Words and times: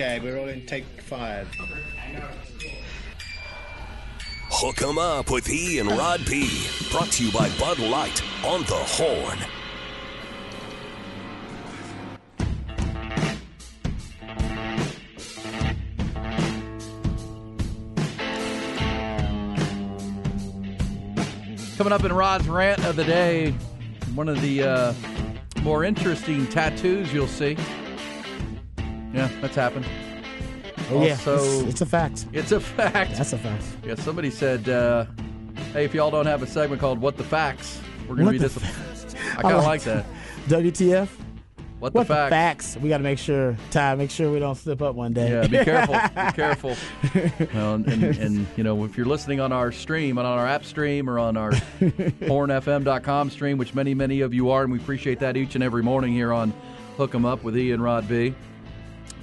Okay, 0.00 0.20
we're 0.20 0.38
all 0.38 0.46
in 0.46 0.64
take 0.64 0.84
five. 1.02 1.52
Hook 4.48 4.80
'em 4.80 4.96
up 4.96 5.28
with 5.28 5.50
E 5.50 5.80
and 5.80 5.90
Rod 5.90 6.20
P. 6.24 6.68
Brought 6.92 7.10
to 7.10 7.24
you 7.26 7.32
by 7.32 7.48
Bud 7.58 7.80
Light 7.80 8.22
on 8.44 8.62
the 8.62 8.76
Horn. 8.76 9.38
Coming 21.76 21.92
up 21.92 22.04
in 22.04 22.12
Rod's 22.12 22.46
rant 22.46 22.84
of 22.84 22.94
the 22.94 23.02
day, 23.02 23.50
one 24.14 24.28
of 24.28 24.40
the 24.42 24.62
uh, 24.62 24.94
more 25.62 25.82
interesting 25.82 26.46
tattoos 26.46 27.12
you'll 27.12 27.26
see. 27.26 27.56
Yeah, 29.12 29.28
that's 29.40 29.54
happened. 29.56 29.86
Oh, 30.90 31.04
yeah, 31.04 31.12
Also- 31.12 31.34
it's, 31.36 31.70
it's 31.70 31.80
a 31.80 31.86
fact. 31.86 32.26
It's 32.32 32.52
a 32.52 32.60
fact. 32.60 33.16
That's 33.16 33.32
a 33.32 33.38
fact. 33.38 33.64
Yeah, 33.84 33.94
somebody 33.96 34.30
said, 34.30 34.68
uh, 34.68 35.04
"Hey, 35.72 35.84
if 35.84 35.94
y'all 35.94 36.10
don't 36.10 36.26
have 36.26 36.42
a 36.42 36.46
segment 36.46 36.80
called 36.80 36.98
What 37.00 37.16
the 37.16 37.24
Facts, 37.24 37.80
we're 38.08 38.16
going 38.16 38.18
to 38.18 38.24
What 38.26 38.32
be 38.32 38.38
disappointed." 38.38 38.74
I 39.36 39.42
kind 39.42 39.56
of 39.56 39.64
like 39.64 39.82
that. 39.82 40.04
WTF? 40.48 41.08
What 41.78 41.92
the 41.92 41.98
What 41.98 42.08
the 42.08 42.14
facts? 42.14 42.30
facts? 42.74 42.76
We 42.82 42.88
got 42.88 42.96
to 42.98 43.04
make 43.04 43.18
sure, 43.18 43.56
Ty, 43.70 43.94
make 43.94 44.10
sure 44.10 44.32
we 44.32 44.40
don't 44.40 44.56
slip 44.56 44.82
up 44.82 44.94
one 44.96 45.12
day. 45.12 45.30
Yeah, 45.30 45.46
be 45.46 45.64
careful. 45.64 45.94
be 45.94 46.32
careful. 46.34 46.76
Well, 47.54 47.74
and, 47.74 47.86
and, 47.86 48.04
and, 48.18 48.46
you 48.56 48.64
know, 48.64 48.84
if 48.84 48.96
you're 48.96 49.06
listening 49.06 49.38
on 49.40 49.52
our 49.52 49.70
stream, 49.70 50.18
on 50.18 50.26
our 50.26 50.44
app 50.46 50.64
stream, 50.64 51.08
or 51.08 51.18
on 51.20 51.36
our 51.36 51.52
hornfm.com 52.22 53.30
stream, 53.30 53.58
which 53.58 53.74
many, 53.74 53.94
many 53.94 54.20
of 54.20 54.34
you 54.34 54.50
are, 54.50 54.62
and 54.64 54.72
we 54.72 54.78
appreciate 54.78 55.18
that 55.20 55.36
each 55.36 55.54
and 55.54 55.62
every 55.64 55.82
morning 55.82 56.12
here 56.12 56.32
on 56.32 56.52
Hook 56.96 57.14
'em 57.14 57.24
Up 57.24 57.42
with 57.44 57.56
Ian 57.56 57.80
Rod 57.80 58.08
B. 58.08 58.34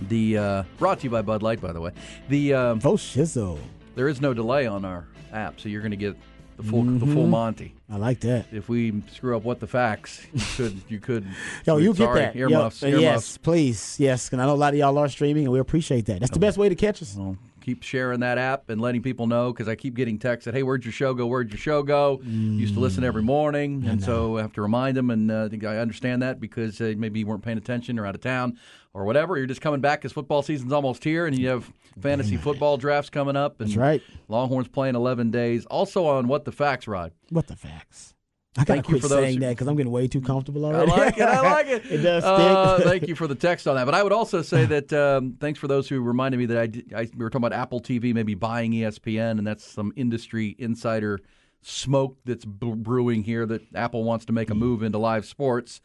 The 0.03 0.37
uh, 0.37 0.63
brought 0.77 0.99
to 0.99 1.03
you 1.05 1.09
by 1.09 1.21
Bud 1.21 1.41
Light, 1.43 1.61
by 1.61 1.71
the 1.73 1.81
way. 1.81 1.91
The 2.29 2.53
um, 2.53 2.79
Vote 2.79 2.99
shizzle. 2.99 3.59
there 3.95 4.07
is 4.07 4.21
no 4.21 4.33
delay 4.33 4.67
on 4.67 4.85
our 4.85 5.07
app, 5.31 5.59
so 5.59 5.69
you're 5.69 5.81
going 5.81 5.91
to 5.91 5.97
get 5.97 6.15
the 6.57 6.63
full 6.63 6.83
the 6.83 6.91
Mm-hmm. 6.91 7.13
full 7.13 7.27
Monty. 7.27 7.73
I 7.91 7.97
like 7.97 8.19
that. 8.21 8.45
If 8.51 8.69
we 8.69 9.01
screw 9.11 9.35
up 9.37 9.43
what 9.43 9.59
the 9.59 9.67
facts, 9.67 10.25
you 10.33 10.41
could 10.57 10.81
you 10.89 10.99
could. 10.99 11.27
Yo, 11.65 11.77
you 11.77 11.93
get 11.93 12.13
that. 12.13 12.35
Yo, 12.35 12.49
Earmuffs. 12.49 12.81
uh, 12.83 12.87
earmuffs. 12.87 13.01
yes, 13.03 13.37
please. 13.37 13.95
Yes, 13.99 14.31
And 14.31 14.41
I 14.41 14.45
know 14.45 14.53
a 14.53 14.55
lot 14.55 14.73
of 14.73 14.79
y'all 14.79 14.97
are 14.97 15.09
streaming, 15.09 15.43
and 15.43 15.51
we 15.53 15.59
appreciate 15.59 16.05
that. 16.07 16.19
That's 16.19 16.31
the 16.31 16.39
best 16.39 16.57
way 16.57 16.69
to 16.69 16.75
catch 16.75 17.01
us. 17.01 17.15
Well, 17.15 17.37
keep 17.65 17.81
sharing 17.81 18.19
that 18.19 18.37
app 18.37 18.69
and 18.69 18.79
letting 18.79 19.01
people 19.01 19.25
know 19.25 19.51
because 19.51 19.67
I 19.67 19.75
keep 19.75 19.95
getting 19.95 20.19
texts 20.19 20.45
that, 20.45 20.53
hey, 20.53 20.61
where'd 20.61 20.85
your 20.85 20.91
show 20.91 21.15
go? 21.15 21.25
Where'd 21.25 21.49
your 21.49 21.57
show 21.57 21.81
go? 21.81 22.21
Used 22.23 22.75
to 22.75 22.79
listen 22.79 23.03
every 23.03 23.23
morning. 23.23 23.83
And 23.87 24.03
so 24.03 24.37
I 24.37 24.41
have 24.41 24.53
to 24.53 24.61
remind 24.61 24.95
them. 24.95 25.09
And 25.09 25.31
uh, 25.31 25.45
I 25.45 25.49
think 25.49 25.63
I 25.63 25.77
understand 25.77 26.21
that 26.21 26.39
because 26.39 26.79
uh, 26.79 26.93
maybe 26.97 27.19
you 27.19 27.27
weren't 27.27 27.43
paying 27.43 27.57
attention 27.57 27.97
or 27.99 28.05
out 28.05 28.15
of 28.15 28.21
town 28.21 28.57
or 28.93 29.03
whatever. 29.05 29.37
You're 29.37 29.47
just 29.47 29.61
coming 29.61 29.81
back 29.81 29.99
because 29.99 30.13
football 30.13 30.41
season's 30.41 30.71
almost 30.71 31.03
here 31.03 31.25
and 31.25 31.37
you 31.37 31.49
have 31.49 31.71
fantasy 31.99 32.37
football 32.37 32.77
drafts 32.77 33.09
coming 33.09 33.35
up. 33.35 33.59
And 33.59 33.69
That's 33.69 33.77
right. 33.77 34.01
Longhorns 34.27 34.67
playing 34.67 34.95
11 34.95 35.31
days. 35.31 35.65
Also 35.65 36.05
on 36.05 36.27
What 36.27 36.45
the 36.45 36.51
Facts, 36.51 36.87
Rod. 36.87 37.11
What 37.29 37.47
the 37.47 37.55
facts? 37.55 38.14
I 38.57 38.63
gotta 38.63 38.73
Thank 38.81 38.87
you 38.87 38.93
quit 38.93 39.01
for 39.01 39.07
those 39.09 39.19
saying 39.19 39.39
that 39.41 39.49
because 39.49 39.67
I'm 39.67 39.75
getting 39.75 39.91
way 39.91 40.07
too 40.07 40.21
comfortable 40.21 40.65
I 40.65 40.73
already. 40.73 40.91
like 40.91 41.17
it. 41.17 41.23
I 41.23 41.41
like 41.41 41.67
it. 41.67 41.85
it 41.91 41.97
does 41.97 42.23
stick. 42.23 42.33
Uh, 42.33 42.79
thank 42.83 43.07
you 43.07 43.13
for 43.15 43.27
the 43.27 43.35
text 43.35 43.67
on 43.67 43.75
that. 43.75 43.85
But 43.85 43.95
I 43.95 44.01
would 44.01 44.13
also 44.13 44.41
say 44.41 44.65
that 44.65 44.93
um, 44.93 45.35
thanks 45.41 45.59
for 45.59 45.67
those 45.67 45.89
who 45.89 46.01
reminded 46.01 46.37
me 46.37 46.45
that 46.45 46.57
I, 46.57 46.67
did, 46.67 46.93
I 46.93 47.09
we 47.17 47.23
were 47.23 47.29
talking 47.29 47.45
about 47.45 47.59
Apple 47.59 47.81
TV 47.81 48.13
maybe 48.13 48.33
buying 48.33 48.71
ESPN, 48.71 49.31
and 49.39 49.45
that's 49.45 49.65
some 49.65 49.91
industry 49.97 50.55
insider 50.57 51.19
smoke 51.61 52.17
that's 52.23 52.45
b- 52.45 52.73
brewing 52.75 53.23
here 53.23 53.45
that 53.45 53.61
Apple 53.75 54.03
wants 54.05 54.25
to 54.25 54.33
make 54.33 54.49
a 54.49 54.55
move 54.55 54.83
into 54.83 54.99
live 54.99 55.25
sports, 55.25 55.81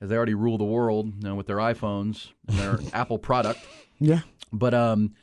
as 0.00 0.08
they 0.10 0.16
already 0.16 0.34
rule 0.34 0.58
the 0.58 0.64
world 0.64 1.06
you 1.06 1.28
know, 1.28 1.34
with 1.34 1.48
their 1.48 1.56
iPhones 1.56 2.28
and 2.46 2.58
their 2.58 2.78
Apple 2.92 3.18
product. 3.18 3.60
yeah. 3.98 4.20
But 4.52 4.74
um, 4.74 5.14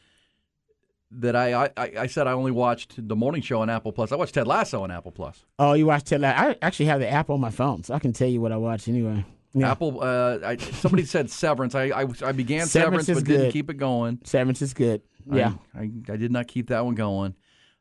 that 1.20 1.36
I, 1.36 1.66
I 1.78 1.92
I 2.00 2.08
said 2.08 2.28
I 2.28 2.32
only 2.32 2.52
watched 2.52 3.08
the 3.08 3.16
morning 3.16 3.42
show 3.42 3.62
on 3.62 3.70
Apple 3.70 3.92
Plus. 3.92 4.12
I 4.12 4.16
watched 4.16 4.34
Ted 4.34 4.48
Lasso 4.48 4.84
on 4.84 4.92
Apple 4.92 5.12
Plus. 5.12 5.46
Oh, 5.60 5.74
you 5.74 5.86
watched 5.86 6.08
Ted 6.08 6.22
Lasso? 6.22 6.50
I 6.50 6.58
actually 6.62 6.88
have 6.88 7.00
the 7.00 7.10
app 7.10 7.30
on 7.30 7.40
my 7.40 7.52
phone, 7.52 7.84
so 7.84 7.94
I 7.94 8.00
can 8.00 8.14
tell 8.14 8.28
you 8.28 8.42
what 8.42 8.52
I 8.52 8.58
watch 8.58 8.88
anyway. 8.88 9.26
Yeah. 9.54 9.72
Apple. 9.72 10.00
Uh, 10.02 10.40
I, 10.44 10.58
somebody 10.58 11.06
said 11.06 11.30
Severance. 11.30 11.76
I, 11.76 11.86
I 11.86 12.02
I 12.24 12.32
began 12.32 12.66
Severance 12.66 13.06
Severance, 13.06 13.08
but 13.08 13.28
didn't 13.28 13.46
good. 13.46 13.54
keep 13.54 13.70
it 13.70 13.78
going. 13.78 14.20
Severance 14.24 14.62
is 14.62 14.74
good. 14.74 15.02
Yeah. 15.32 15.54
I, 15.76 15.80
I, 15.80 15.92
I 16.10 16.18
did 16.18 16.32
not 16.32 16.48
keep 16.48 16.68
that 16.70 16.84
one 16.84 16.96
going. 16.96 17.36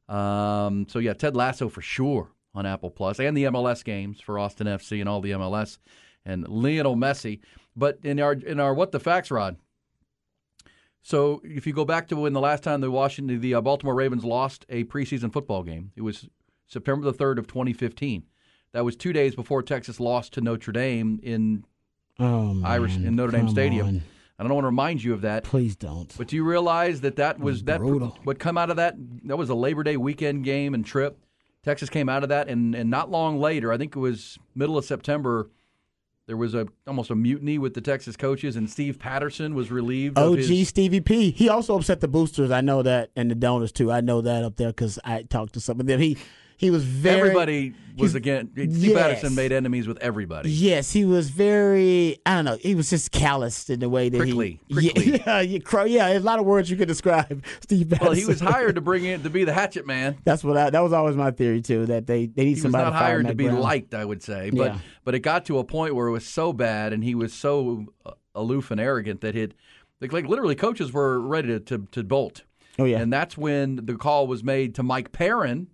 Um, 0.08 0.86
so 0.88 0.98
yeah, 0.98 1.14
Ted 1.14 1.36
Lasso 1.36 1.68
for 1.68 1.80
sure 1.80 2.30
on 2.54 2.66
Apple 2.66 2.90
Plus 2.90 3.18
and 3.18 3.36
the 3.36 3.44
MLS 3.44 3.82
games 3.82 4.20
for 4.20 4.38
Austin 4.38 4.66
FC 4.66 5.00
and 5.00 5.08
all 5.08 5.20
the 5.20 5.30
MLS 5.32 5.78
and 6.24 6.46
Lionel 6.46 6.96
Messi. 6.96 7.40
But 7.74 7.98
in 8.02 8.20
our 8.20 8.32
in 8.32 8.60
our 8.60 8.74
what 8.74 8.92
the 8.92 9.00
facts, 9.00 9.30
Rod. 9.30 9.56
So 11.02 11.40
if 11.44 11.66
you 11.66 11.72
go 11.72 11.84
back 11.84 12.08
to 12.08 12.16
when 12.16 12.32
the 12.32 12.40
last 12.40 12.62
time 12.62 12.80
the 12.80 12.90
Washington 12.90 13.40
the 13.40 13.54
uh, 13.54 13.60
Baltimore 13.60 13.94
Ravens 13.94 14.24
lost 14.24 14.64
a 14.68 14.84
preseason 14.84 15.32
football 15.32 15.62
game, 15.62 15.90
it 15.96 16.02
was 16.02 16.28
September 16.66 17.04
the 17.04 17.12
third 17.12 17.38
of 17.38 17.46
2015. 17.46 18.24
That 18.72 18.84
was 18.84 18.96
two 18.96 19.12
days 19.12 19.34
before 19.34 19.62
Texas 19.62 20.00
lost 20.00 20.32
to 20.34 20.40
Notre 20.40 20.72
Dame 20.72 21.20
in 21.22 21.64
oh, 22.18 22.54
man. 22.54 22.64
Irish 22.64 22.96
in 22.96 23.14
Notre 23.16 23.32
Dame 23.32 23.48
Stadium. 23.48 23.86
on. 23.86 24.02
I 24.38 24.44
don't 24.44 24.54
want 24.54 24.64
to 24.64 24.68
remind 24.68 25.04
you 25.04 25.12
of 25.12 25.20
that. 25.20 25.44
Please 25.44 25.76
don't. 25.76 26.12
But 26.16 26.28
do 26.28 26.36
you 26.36 26.44
realize 26.44 27.02
that 27.02 27.16
that 27.16 27.38
was 27.38 27.64
that 27.64 27.78
brutal. 27.78 28.18
what 28.24 28.38
come 28.38 28.56
out 28.56 28.70
of 28.70 28.76
that? 28.76 28.94
That 29.24 29.36
was 29.36 29.50
a 29.50 29.54
Labor 29.54 29.82
Day 29.82 29.96
weekend 29.96 30.44
game 30.44 30.74
and 30.74 30.84
trip. 30.84 31.18
Texas 31.62 31.88
came 31.88 32.08
out 32.08 32.22
of 32.22 32.30
that, 32.30 32.48
and 32.48 32.74
and 32.74 32.90
not 32.90 33.10
long 33.10 33.38
later, 33.38 33.72
I 33.72 33.78
think 33.78 33.94
it 33.94 34.00
was 34.00 34.38
middle 34.54 34.78
of 34.78 34.84
September. 34.84 35.50
There 36.28 36.36
was 36.36 36.54
a 36.54 36.68
almost 36.86 37.10
a 37.10 37.16
mutiny 37.16 37.58
with 37.58 37.74
the 37.74 37.80
Texas 37.80 38.16
coaches, 38.16 38.54
and 38.54 38.70
Steve 38.70 38.98
Patterson 38.98 39.54
was 39.54 39.72
relieved. 39.72 40.16
of 40.16 40.32
OG 40.32 40.38
his, 40.38 40.68
Stevie 40.68 41.00
P. 41.00 41.32
He 41.32 41.48
also 41.48 41.76
upset 41.76 42.00
the 42.00 42.08
boosters. 42.08 42.50
I 42.50 42.60
know 42.60 42.82
that, 42.82 43.10
and 43.16 43.30
the 43.30 43.34
donors 43.34 43.72
too. 43.72 43.90
I 43.90 44.00
know 44.00 44.20
that 44.20 44.44
up 44.44 44.56
there 44.56 44.68
because 44.68 45.00
I 45.04 45.22
talked 45.22 45.54
to 45.54 45.60
some 45.60 45.80
of 45.80 45.86
them. 45.86 45.98
He 46.00 46.16
he 46.56 46.70
was 46.70 46.84
very 46.84 47.18
everybody 47.20 47.74
was 47.98 48.14
again. 48.14 48.50
Steve 48.54 48.72
Yes. 48.74 48.98
Patterson 49.02 49.34
made 49.34 49.52
enemies 49.52 49.86
with 49.86 49.98
everybody. 49.98 50.50
Yes, 50.50 50.92
he 50.92 51.04
was 51.04 51.28
very. 51.30 52.18
I 52.24 52.36
don't 52.36 52.44
know. 52.46 52.56
He 52.60 52.74
was 52.74 52.88
just 52.88 53.10
calloused 53.12 53.68
in 53.70 53.80
the 53.80 53.88
way 53.88 54.08
that 54.08 54.16
Prickly, 54.18 54.60
he. 54.68 54.74
prickly. 54.74 55.20
Yeah, 55.26 55.40
yeah, 55.40 55.84
yeah. 55.84 56.08
A 56.08 56.20
lot 56.20 56.38
of 56.38 56.46
words 56.46 56.70
you 56.70 56.76
could 56.76 56.88
describe 56.88 57.44
Steve 57.60 57.90
Patterson. 57.90 58.06
Well, 58.06 58.14
he 58.16 58.24
was 58.24 58.40
hired 58.40 58.76
to 58.76 58.80
bring 58.90 59.04
in 59.04 59.22
to 59.24 59.30
be 59.30 59.44
the 59.44 59.52
hatchet 59.52 59.86
man. 59.86 60.16
That's 60.24 60.42
what 60.42 60.56
I. 60.56 60.70
That 60.70 60.80
was 60.80 60.92
always 60.92 61.16
my 61.16 61.30
theory 61.32 61.60
too. 61.60 61.86
That 61.86 62.06
they 62.06 62.26
they 62.26 62.44
need 62.44 62.48
He 62.48 62.54
was 62.54 62.62
somebody 62.62 62.84
not 62.84 62.90
to 62.90 62.98
fire 62.98 63.06
hired 63.08 63.26
to 63.28 63.34
be 63.34 63.44
Brown. 63.48 63.60
liked, 63.60 63.94
I 63.94 64.04
would 64.04 64.22
say. 64.22 64.50
But 64.50 64.72
Yeah. 64.74 64.78
but 65.04 65.14
it 65.14 65.20
got 65.20 65.44
to 65.46 65.58
a 65.58 65.64
point 65.64 65.94
where 65.94 66.06
it 66.06 66.12
was 66.12 66.26
so 66.26 66.52
bad, 66.52 66.92
and 66.92 67.04
he 67.04 67.14
was 67.14 67.32
so 67.34 67.86
uh, 68.06 68.12
aloof 68.34 68.70
and 68.70 68.80
arrogant 68.80 69.20
that 69.20 69.36
it, 69.36 69.52
like, 70.00 70.12
like 70.14 70.26
literally, 70.26 70.54
coaches 70.54 70.92
were 70.92 71.20
ready 71.20 71.48
to, 71.48 71.60
to, 71.60 71.86
to 71.92 72.02
bolt. 72.02 72.44
Oh 72.78 72.84
yeah. 72.86 73.00
And 73.00 73.12
that's 73.12 73.36
when 73.36 73.76
the 73.84 73.96
call 73.96 74.26
was 74.26 74.42
made 74.42 74.74
to 74.76 74.82
Mike 74.82 75.12
Perrin. 75.12 75.66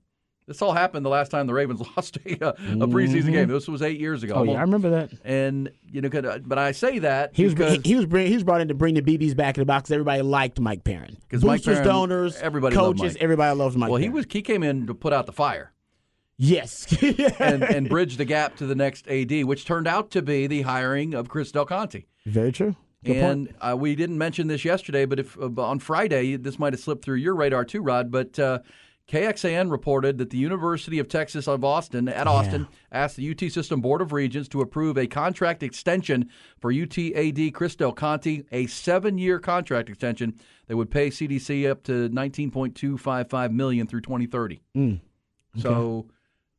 This 0.48 0.60
all 0.62 0.72
happened 0.72 1.06
the 1.06 1.10
last 1.10 1.30
time 1.30 1.46
the 1.46 1.54
Ravens 1.54 1.80
lost 1.96 2.16
a, 2.26 2.44
uh, 2.44 2.52
a 2.52 2.86
preseason 2.88 3.32
game. 3.32 3.48
This 3.48 3.68
was 3.68 3.82
eight 3.82 4.00
years 4.00 4.22
ago. 4.24 4.34
Mm-hmm. 4.34 4.48
oh 4.48 4.52
yeah, 4.54 4.58
I 4.58 4.62
remember 4.62 4.90
that. 4.90 5.10
And 5.24 5.70
you 5.86 6.00
know, 6.00 6.08
but 6.44 6.58
I 6.58 6.72
say 6.72 6.98
that 7.00 7.36
He 7.36 7.44
was 7.44 7.54
because 7.54 7.74
he, 7.74 7.80
he 7.84 7.94
was 7.94 8.06
bring, 8.06 8.26
he 8.26 8.34
was 8.34 8.42
brought 8.44 8.60
in 8.60 8.68
to 8.68 8.74
bring 8.74 8.94
the 8.94 9.02
BBs 9.02 9.36
back 9.36 9.56
in 9.56 9.60
the 9.60 9.66
box. 9.66 9.90
Everybody 9.90 10.22
liked 10.22 10.58
Mike 10.58 10.82
Perrin. 10.82 11.16
'Cause 11.28 11.44
Mike 11.44 11.58
Boosters, 11.60 11.76
Perrin, 11.76 11.88
donors, 11.88 12.36
everybody 12.36 12.74
coaches, 12.74 13.16
everybody 13.20 13.56
loves 13.56 13.76
Mike. 13.76 13.90
well, 13.90 14.00
he 14.00 14.08
was 14.08 14.26
he 14.28 14.42
came 14.42 14.62
in 14.64 14.86
to 14.88 14.94
put 14.94 15.12
out 15.12 15.26
the 15.26 15.32
fire. 15.32 15.72
yes, 16.36 16.86
and, 17.40 17.62
and 17.62 17.88
bridge 17.88 18.16
the 18.16 18.24
gap 18.24 18.56
to 18.56 18.66
the 18.66 18.74
next 18.74 19.06
AD, 19.08 19.44
which 19.44 19.64
turned 19.64 19.86
out 19.86 20.10
to 20.12 20.22
be 20.22 20.46
the 20.46 20.62
hiring 20.62 21.14
of 21.14 21.28
Chris 21.28 21.52
Del 21.52 21.66
Conte. 21.66 22.04
very 22.26 22.52
true. 22.52 22.74
Good 23.04 23.16
and 23.16 23.54
uh, 23.60 23.76
we 23.78 23.94
didn't 23.94 24.18
mention 24.18 24.48
this 24.48 24.64
yesterday, 24.64 25.04
but 25.04 25.20
if 25.20 25.38
uh, 25.38 25.48
on 25.58 25.78
Friday 25.78 26.34
this 26.36 26.58
might 26.58 26.72
have 26.72 26.80
slipped 26.80 27.04
through 27.04 27.18
your 27.18 27.34
radar 27.36 27.64
too, 27.64 27.80
Rod. 27.80 28.10
But 28.10 28.36
uh, 28.40 28.58
KXAN 29.08 29.70
reported 29.70 30.18
that 30.18 30.28
the 30.30 30.36
University 30.36 30.98
of 30.98 31.08
Texas 31.08 31.48
of 31.48 31.64
Austin 31.64 32.08
at 32.08 32.26
Austin 32.26 32.68
asked 32.92 33.16
the 33.16 33.30
UT 33.30 33.40
System 33.50 33.80
Board 33.80 34.02
of 34.02 34.12
Regents 34.12 34.48
to 34.50 34.60
approve 34.60 34.98
a 34.98 35.06
contract 35.06 35.62
extension 35.62 36.28
for 36.60 36.70
UT 36.70 36.98
AD 36.98 37.54
Chris 37.54 37.74
Del 37.74 37.92
Conte, 37.92 38.42
a 38.52 38.66
seven-year 38.66 39.38
contract 39.38 39.88
extension 39.88 40.38
that 40.66 40.76
would 40.76 40.90
pay 40.90 41.08
CDC 41.08 41.70
up 41.70 41.82
to 41.84 42.10
19.255 42.10 43.50
million 43.52 43.86
through 43.86 44.02
2030. 44.02 44.60
So 45.56 46.06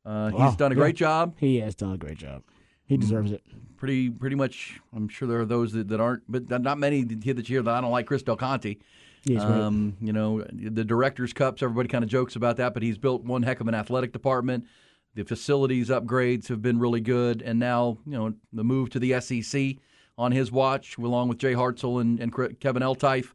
uh, 0.05 0.31
Wow. 0.33 0.47
he's 0.47 0.55
done 0.57 0.71
a 0.71 0.75
Yeah. 0.75 0.79
great 0.79 0.95
job. 0.95 1.35
He 1.37 1.59
has 1.59 1.75
done 1.75 1.93
a 1.93 1.97
great 1.97 2.17
job. 2.17 2.41
He 2.85 2.97
deserves 2.97 3.31
it. 3.31 3.43
pretty 3.77 4.09
pretty 4.09 4.35
much. 4.35 4.79
I'm 4.93 5.07
sure 5.07 5.27
there 5.27 5.39
are 5.39 5.45
those 5.45 5.71
that, 5.73 5.87
that 5.89 6.01
aren't, 6.01 6.23
but 6.27 6.49
not 6.61 6.77
many 6.79 7.05
here 7.23 7.33
that 7.35 7.47
year 7.49 7.61
that 7.61 7.73
I 7.73 7.79
don't 7.79 7.91
like 7.91 8.07
Chris 8.07 8.23
Del 8.23 8.35
Conte. 8.35 8.75
Um, 9.63 9.97
you 10.01 10.13
know, 10.13 10.43
the 10.51 10.83
directors' 10.83 11.33
cups. 11.33 11.61
Everybody 11.61 11.89
kind 11.89 12.03
of 12.03 12.09
jokes 12.09 12.35
about 12.35 12.57
that, 12.57 12.73
but 12.73 12.83
he's 12.83 12.97
built 12.97 13.23
one 13.23 13.43
heck 13.43 13.59
of 13.59 13.67
an 13.67 13.75
athletic 13.75 14.13
department. 14.13 14.65
The 15.15 15.23
facilities 15.23 15.89
upgrades 15.89 16.47
have 16.47 16.61
been 16.61 16.79
really 16.79 17.01
good, 17.01 17.41
and 17.41 17.59
now 17.59 17.97
you 18.05 18.13
know 18.13 18.33
the 18.53 18.63
move 18.63 18.89
to 18.91 18.99
the 18.99 19.19
SEC 19.19 19.77
on 20.17 20.31
his 20.31 20.51
watch, 20.51 20.97
along 20.97 21.29
with 21.29 21.37
Jay 21.37 21.53
Hartzell 21.53 22.01
and, 22.01 22.19
and 22.19 22.59
Kevin 22.59 22.83
Eltife, 22.83 23.33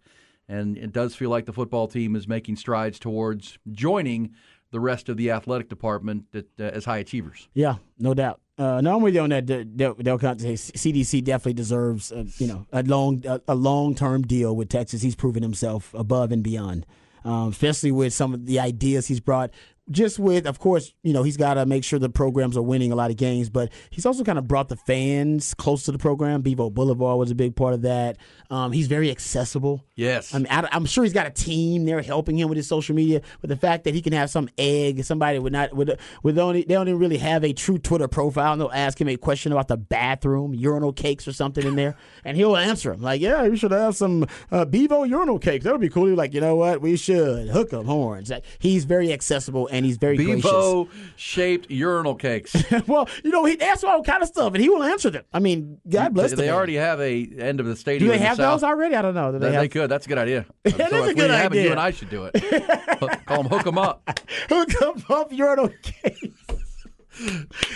and 0.49 0.77
it 0.77 0.93
does 0.93 1.15
feel 1.15 1.31
like 1.31 1.47
the 1.47 1.53
football 1.53 1.89
team 1.89 2.15
is 2.15 2.29
making 2.29 2.57
strides 2.57 2.99
towards 2.99 3.59
joining 3.73 4.35
the 4.71 4.81
rest 4.81 5.09
of 5.09 5.17
the 5.17 5.31
athletic 5.31 5.69
department 5.69 6.27
that, 6.33 6.61
uh, 6.61 6.65
as 6.65 6.85
high 6.85 6.99
achievers. 6.99 7.49
Yeah, 7.55 7.77
no 7.99 8.13
doubt. 8.13 8.41
Uh, 8.57 8.81
no, 8.81 8.97
I'm 8.97 9.03
with 9.03 9.15
you 9.15 9.21
on 9.21 9.31
that. 9.31 9.47
Del, 9.47 10.19
Conte, 10.19 10.55
CDC 10.55 11.25
definitely 11.25 11.55
deserves, 11.55 12.13
uh, 12.13 12.25
you 12.39 12.47
know, 12.47 12.67
a 12.73 12.83
long 12.85 13.23
a, 13.27 13.41
a 13.49 13.55
long 13.55 13.95
term 13.95 14.23
deal 14.23 14.55
with 14.55 14.69
Texas. 14.69 15.03
He's 15.03 15.17
proven 15.17 15.43
himself 15.43 15.93
above 15.93 16.31
and 16.31 16.43
beyond, 16.43 16.87
um, 17.25 17.49
especially 17.49 17.91
with 17.91 18.13
some 18.13 18.33
of 18.33 18.47
the 18.47 18.61
ideas 18.61 19.09
he's 19.09 19.21
brought. 19.21 19.51
Just 19.91 20.19
with, 20.19 20.47
of 20.47 20.59
course, 20.59 20.95
you 21.03 21.13
know, 21.13 21.23
he's 21.23 21.37
got 21.37 21.55
to 21.55 21.67
make 21.67 21.85
sure 21.85 21.99
the 21.99 22.09
programs 22.09 22.57
are 22.57 22.63
winning 22.63 22.91
a 22.91 22.97
lot 22.97 23.11
of 23.11 23.17
games, 23.17 23.51
but 23.51 23.71
he's 23.91 24.07
also 24.07 24.25
kind 24.25 24.39
of 24.39 24.49
brought 24.49 24.69
the 24.69 24.77
fans 24.77 25.53
close 25.55 25.83
to 25.85 25.93
the 25.93 25.99
program. 25.99 26.41
Bevo 26.41 26.71
Boulevard 26.71 27.19
was 27.19 27.31
a 27.31 27.35
big 27.35 27.55
part 27.55 27.75
of 27.75 27.83
that. 27.83 28.17
Um, 28.51 28.73
he's 28.73 28.87
very 28.87 29.11
accessible. 29.11 29.85
Yes. 29.95 30.35
I 30.35 30.39
mean, 30.39 30.47
I, 30.51 30.69
am 30.73 30.87
sure 30.87 31.05
he's 31.05 31.13
got 31.13 31.27
a 31.27 31.31
team 31.31 31.85
there 31.85 32.01
helping 32.03 32.39
him 32.39 32.49
with 32.49 32.57
his 32.57 32.67
social 32.67 32.95
media. 32.95 33.21
But 33.41 33.51
the 33.51 33.57
fact 33.57 33.85
that 33.85 33.95
he 33.95 34.03
can 34.03 34.13
have 34.13 34.31
some 34.31 34.49
egg, 34.59 35.05
somebody 35.05 35.39
would 35.39 35.53
not 35.53 35.75
would 35.75 35.99
would 36.23 36.39
only 36.39 36.63
they 36.63 36.75
don't 36.75 36.89
even 36.89 37.01
really 37.01 37.19
have 37.19 37.45
a 37.45 37.53
true 37.53 37.79
Twitter 37.79 38.09
profile. 38.09 38.53
And 38.53 38.61
they'll 38.61 38.71
ask 38.73 39.01
him 39.01 39.09
a 39.09 39.17
question 39.17 39.53
about 39.53 39.69
the 39.69 39.77
bathroom, 39.77 40.55
urinal 40.55 40.93
cakes 40.93 41.29
or 41.29 41.33
something 41.33 41.67
in 41.67 41.77
there, 41.77 41.97
and 42.25 42.37
he'll 42.37 42.57
answer 42.57 42.93
them 42.93 43.03
like, 43.03 43.21
"Yeah, 43.21 43.45
you 43.45 43.57
should 43.57 43.73
have 43.73 43.97
some 43.97 44.27
uh, 44.51 44.65
Bevo 44.65 45.05
urinal 45.05 45.39
cakes. 45.39 45.65
That 45.65 45.73
would 45.73 45.81
be 45.81 45.89
cool." 45.89 46.07
He's 46.07 46.17
like, 46.17 46.35
"You 46.35 46.41
know 46.41 46.57
what? 46.57 46.81
We 46.81 46.97
should 46.97 47.49
hook 47.49 47.73
'em 47.73 47.87
horns." 47.87 48.31
Like, 48.31 48.45
he's 48.59 48.85
very 48.85 49.13
accessible 49.13 49.69
and 49.75 49.85
he's 49.85 49.97
very 49.97 50.17
gracious. 50.17 50.43
Bevo 50.45 50.89
shaped 51.17 51.71
urinal 51.71 52.15
cakes. 52.15 52.55
well, 52.87 53.09
you 53.25 53.31
know, 53.31 53.45
he 53.45 53.61
asks 53.61 53.85
all 53.85 54.03
kind 54.03 54.23
of 54.23 54.29
stuff, 54.29 54.55
and 54.55 54.63
he 54.63 54.69
will 54.69 54.83
answer 54.83 55.11
them. 55.11 55.25
I 55.33 55.41
mean, 55.41 55.81
God 55.89 56.15
bless 56.15 56.31
they, 56.31 56.37
the 56.37 56.43
they 56.43 56.51
already 56.51 56.77
have 56.77 57.01
a 57.01 57.29
end 57.39 57.61
of 57.61 57.67
the 57.67 57.77
stadium. 57.77 58.09
Do 58.09 58.13
they 58.13 58.19
the 58.19 58.25
have 58.25 58.37
South. 58.37 58.61
those 58.61 58.69
already? 58.69 58.95
I 58.95 59.03
don't 59.03 59.15
know. 59.15 59.33
Do 59.33 59.39
They, 59.39 59.49
they, 59.49 59.53
have, 59.53 59.63
they 59.63 59.69
could. 59.69 59.91
That's 59.91 60.07
a 60.07 60.09
good 60.09 60.19
idea. 60.19 60.47
That 60.65 60.91
so 60.91 61.05
is 61.05 61.11
a 61.11 61.15
good 61.15 61.31
it, 61.31 61.65
you 61.65 61.71
and 61.71 61.81
I 61.81 61.91
should 61.91 62.11
do 62.11 62.29
it. 62.33 63.27
Call 63.27 63.43
them 63.43 63.47
hook 63.47 63.65
them 63.65 63.79
up. 63.79 64.19
hook 64.49 64.83
'em 64.83 65.03
up 65.09 65.33
urinal 65.33 65.71
cakes. 65.83 66.44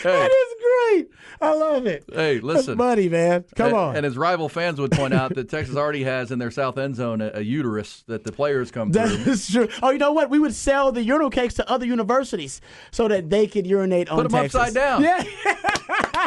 That 0.03 0.31
is 0.31 0.99
great. 0.99 1.11
I 1.41 1.55
love 1.55 1.87
it. 1.87 2.05
hey, 2.13 2.41
listen. 2.41 2.67
That's 2.77 2.79
money, 2.79 3.09
man. 3.09 3.45
Come 3.55 3.69
and, 3.69 3.77
on. 3.77 3.97
And 3.97 4.05
his 4.05 4.17
rival 4.19 4.49
fans 4.49 4.81
would 4.81 4.91
point 4.93 5.15
out 5.15 5.35
that 5.35 5.49
Texas 5.49 5.77
already 5.77 6.03
has 6.05 6.31
in 6.33 6.39
their 6.39 6.51
south 6.51 6.79
end 6.79 6.97
zone 6.97 7.21
a, 7.21 7.31
a 7.35 7.41
uterus 7.41 8.03
that 8.09 8.25
the 8.25 8.33
players 8.33 8.71
come 8.71 8.91
that 8.93 9.09
through. 9.09 9.33
is 9.33 9.49
true. 9.51 9.69
Oh, 9.83 9.91
you 9.91 9.99
know 9.99 10.13
what? 10.13 10.31
We 10.31 10.39
would 10.39 10.55
sell 10.55 10.91
the 10.91 11.03
urinal 11.03 11.31
cakes 11.31 11.55
to 11.55 11.71
other 11.71 11.87
universities 11.87 12.61
so 12.91 13.07
that 13.09 13.31
they 13.31 13.47
could 13.47 13.67
urinate 13.67 14.09
on 14.09 14.17
Put 14.17 14.27
'em 14.27 14.33
Texas. 14.43 14.61
upside 14.61 14.75
down. 14.75 15.03
Yeah. 15.03 15.23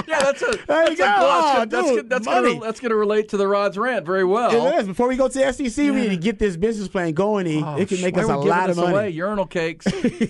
Yeah, 0.07 0.19
that's 0.23 0.41
a 0.41 0.45
There 0.45 0.57
that's 0.67 0.89
you 0.89 0.93
a 0.95 0.97
go. 0.97 1.03
that's, 1.05 1.21
Oh, 1.61 1.65
that's, 1.65 1.89
dude, 1.91 2.09
that's 2.09 2.25
money. 2.25 2.53
gonna 2.53 2.65
that's 2.65 2.79
gonna 2.79 2.95
relate 2.95 3.29
to 3.29 3.37
the 3.37 3.47
Rod's 3.47 3.77
rant 3.77 4.05
very 4.05 4.23
well. 4.23 4.51
It 4.75 4.79
is. 4.81 4.87
Before 4.87 5.07
we 5.07 5.15
go 5.15 5.27
to 5.27 5.37
the 5.37 5.51
SEC, 5.53 5.77
we 5.85 5.91
need 6.01 6.09
to 6.09 6.17
get 6.17 6.39
this 6.39 6.57
business 6.57 6.87
plan 6.87 7.13
going. 7.13 7.45
E. 7.45 7.61
Oh, 7.63 7.77
it 7.77 7.87
can 7.87 8.01
make 8.01 8.17
us 8.17 8.27
a 8.27 8.37
lot 8.37 8.69
of 8.69 8.77
money. 8.77 8.91
Away? 8.93 9.09
Urinal 9.11 9.45
cakes 9.45 9.85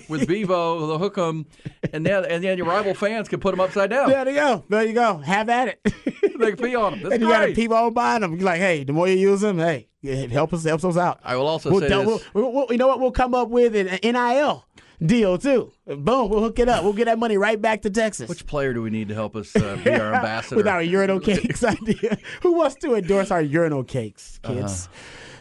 with 0.08 0.26
Bevo, 0.26 0.86
the 0.86 0.98
hook 0.98 1.16
'em, 1.16 1.46
and 1.92 2.04
then 2.04 2.24
and 2.24 2.44
then 2.44 2.58
your 2.58 2.66
rival 2.72 2.94
fans 2.94 3.28
can 3.28 3.40
put 3.40 3.50
them 3.52 3.60
upside 3.60 3.90
down. 3.90 4.08
There 4.10 4.28
you 4.28 4.34
go. 4.34 4.64
There 4.68 4.82
you 4.84 4.92
go. 4.92 5.18
Have 5.18 5.48
at 5.48 5.68
it. 5.68 5.94
They 6.42 6.52
can 6.52 6.64
pee 6.66 6.74
on 6.74 6.92
them. 6.92 7.02
That's 7.02 7.14
and 7.14 7.22
you 7.22 7.28
got 7.28 7.54
people 7.54 7.76
all 7.76 7.90
buying 7.92 8.22
them. 8.22 8.34
You're 8.34 8.42
like, 8.44 8.58
hey, 8.60 8.82
the 8.82 8.92
more 8.92 9.06
you 9.06 9.16
use 9.16 9.42
them, 9.42 9.58
hey, 9.58 9.86
it 10.02 10.30
help 10.32 10.52
us, 10.52 10.64
helps 10.64 10.84
us 10.84 10.96
out. 10.96 11.20
I 11.22 11.36
will 11.36 11.46
also 11.46 11.70
We'll 11.70 11.80
say 11.80 11.88
do- 11.88 12.04
this. 12.04 12.24
we'll- 12.34 12.52
we'll- 12.52 12.66
you 12.70 12.78
know 12.78 12.88
what? 12.88 12.98
We'll 12.98 13.12
come 13.12 13.32
up 13.32 13.48
with 13.48 13.76
an 13.76 13.86
NIL 14.02 14.64
deal 15.04 15.38
too. 15.38 15.70
Boom, 15.86 16.30
we'll 16.30 16.40
hook 16.40 16.58
it 16.58 16.68
up. 16.68 16.82
We'll 16.82 16.94
get 16.94 17.04
that 17.04 17.18
money 17.20 17.36
right 17.36 17.60
back 17.60 17.82
to 17.82 17.90
Texas. 17.90 18.28
Which 18.28 18.44
player 18.46 18.72
do 18.74 18.82
we 18.82 18.90
need 18.90 19.06
to 19.08 19.14
help 19.14 19.36
us 19.36 19.54
uh, 19.54 19.78
be 19.84 19.90
our 19.90 20.14
ambassador? 20.14 20.56
with 20.56 20.66
our 20.66 20.82
urinal 20.82 21.20
cakes 21.30 21.62
idea. 21.62 22.18
Who 22.42 22.54
wants 22.54 22.74
to 22.76 22.94
endorse 22.96 23.30
our 23.30 23.42
urinal 23.42 23.84
cakes, 23.84 24.40
kids? 24.42 24.88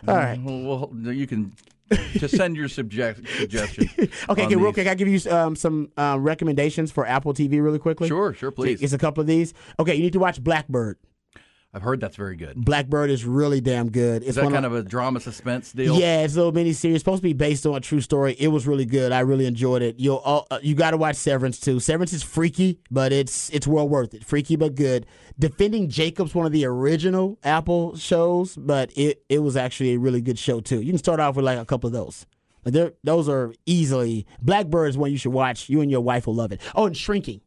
Uh-huh. 0.07 0.11
All 0.11 0.17
right. 0.17 0.39
Well, 0.41 0.89
well, 0.93 1.13
you 1.13 1.25
can 1.25 1.53
just 2.13 2.35
send 2.35 2.55
your 2.55 2.67
subject, 2.67 3.27
suggestion. 3.37 3.89
Okay, 4.29 4.45
okay, 4.45 4.55
real 4.55 4.73
quick. 4.73 4.87
I 4.87 4.95
give 4.95 5.07
you 5.07 5.19
um, 5.31 5.55
some 5.55 5.91
uh, 5.97 6.17
recommendations 6.19 6.91
for 6.91 7.05
Apple 7.05 7.33
TV 7.33 7.61
really 7.61 7.79
quickly. 7.79 8.07
Sure, 8.07 8.33
sure, 8.33 8.51
please. 8.51 8.81
It's 8.81 8.93
a 8.93 8.97
couple 8.97 9.21
of 9.21 9.27
these. 9.27 9.53
Okay, 9.79 9.95
you 9.95 10.03
need 10.03 10.13
to 10.13 10.19
watch 10.19 10.43
Blackbird. 10.43 10.97
I've 11.73 11.83
heard 11.83 12.01
that's 12.01 12.17
very 12.17 12.35
good. 12.35 12.55
Blackbird 12.57 13.09
is 13.09 13.23
really 13.23 13.61
damn 13.61 13.89
good. 13.89 14.23
It's 14.23 14.31
Is 14.31 14.35
that 14.35 14.51
kind 14.51 14.65
of 14.65 14.73
a 14.73 14.83
drama 14.83 15.21
suspense 15.21 15.71
deal? 15.71 15.97
Yeah, 15.97 16.23
it's 16.23 16.33
a 16.33 16.37
little 16.37 16.51
mini 16.51 16.73
series. 16.73 16.99
Supposed 16.99 17.19
to 17.19 17.23
be 17.23 17.31
based 17.33 17.65
on 17.65 17.75
a 17.75 17.79
true 17.79 18.01
story. 18.01 18.35
It 18.37 18.49
was 18.49 18.67
really 18.67 18.83
good. 18.83 19.13
I 19.13 19.21
really 19.21 19.45
enjoyed 19.45 19.81
it. 19.81 19.97
You'll 19.97 20.21
uh, 20.25 20.41
uh, 20.51 20.59
you 20.61 20.75
got 20.75 20.91
to 20.91 20.97
watch 20.97 21.15
Severance 21.15 21.59
too. 21.59 21.79
Severance 21.79 22.11
is 22.11 22.23
freaky, 22.23 22.79
but 22.91 23.13
it's 23.13 23.49
it's 23.51 23.65
well 23.65 23.87
worth 23.87 24.13
it. 24.13 24.25
Freaky 24.25 24.57
but 24.57 24.75
good. 24.75 25.05
Defending 25.39 25.89
Jacob's 25.89 26.35
one 26.35 26.45
of 26.45 26.51
the 26.51 26.65
original 26.65 27.39
Apple 27.41 27.95
shows, 27.95 28.57
but 28.57 28.91
it 28.97 29.23
it 29.29 29.39
was 29.39 29.55
actually 29.55 29.93
a 29.93 29.99
really 29.99 30.21
good 30.21 30.37
show 30.37 30.59
too. 30.59 30.81
You 30.81 30.91
can 30.91 30.99
start 30.99 31.21
off 31.21 31.37
with 31.37 31.45
like 31.45 31.57
a 31.57 31.65
couple 31.65 31.87
of 31.87 31.93
those. 31.93 32.25
Like 32.65 32.95
those 33.03 33.27
are 33.27 33.53
easily 33.65 34.27
Blackbird 34.41 34.89
is 34.89 34.97
one 34.97 35.11
you 35.11 35.17
should 35.17 35.31
watch. 35.31 35.69
You 35.69 35.81
and 35.81 35.89
your 35.89 36.01
wife 36.01 36.27
will 36.27 36.35
love 36.35 36.51
it. 36.51 36.61
Oh, 36.75 36.85
and 36.85 36.97
Shrinking. 36.97 37.41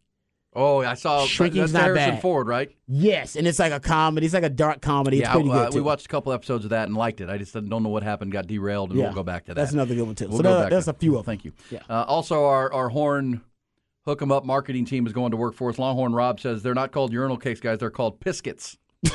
Oh, 0.54 0.82
I 0.82 0.94
saw. 0.94 1.24
Shrinking's 1.26 1.72
that's 1.72 1.82
not 1.82 1.82
Harrison 1.82 2.10
bad. 2.14 2.22
Ford, 2.22 2.46
right? 2.46 2.70
Yes, 2.86 3.34
and 3.36 3.46
it's 3.46 3.58
like 3.58 3.72
a 3.72 3.80
comedy. 3.80 4.26
It's 4.26 4.34
like 4.34 4.44
a 4.44 4.48
dark 4.48 4.80
comedy. 4.80 5.18
It's 5.18 5.26
yeah, 5.28 5.32
pretty 5.32 5.50
uh, 5.50 5.64
good. 5.64 5.74
we 5.74 5.80
watched 5.80 6.06
a 6.06 6.08
couple 6.08 6.32
episodes 6.32 6.64
of 6.64 6.70
that 6.70 6.86
and 6.88 6.96
liked 6.96 7.20
it. 7.20 7.28
I 7.28 7.38
just 7.38 7.54
don't 7.54 7.82
know 7.82 7.88
what 7.88 8.02
happened, 8.02 8.30
got 8.32 8.46
derailed, 8.46 8.90
and 8.90 8.98
Yeah, 8.98 9.06
we'll 9.06 9.14
go 9.14 9.22
back 9.24 9.44
to 9.46 9.54
that. 9.54 9.54
that's 9.60 9.72
another 9.72 9.94
good 9.94 10.06
one, 10.06 10.14
too. 10.14 10.28
We'll 10.28 10.36
So 10.38 10.42
go 10.44 10.60
back 10.62 10.70
there's 10.70 10.84
to- 10.84 10.90
a 10.90 10.94
few 10.94 11.16
of 11.16 11.24
them. 11.24 11.32
Thank 11.32 11.44
you. 11.44 11.52
Yeah. 11.70 11.80
Uh, 11.90 12.04
also, 12.06 12.44
our 12.44 12.72
our 12.72 12.88
Horn 12.88 13.40
Hook 14.04 14.22
'em 14.22 14.30
Up 14.30 14.44
marketing 14.44 14.84
team 14.84 15.06
is 15.06 15.12
going 15.12 15.30
to 15.32 15.36
work 15.36 15.54
for 15.54 15.70
us. 15.70 15.78
Longhorn 15.78 16.12
Rob 16.12 16.38
says 16.38 16.62
they're 16.62 16.74
not 16.74 16.92
called 16.92 17.12
urinal 17.12 17.36
cakes, 17.38 17.58
guys. 17.60 17.78
They're 17.78 17.90
called 17.90 18.20
Piscuits. 18.20 18.76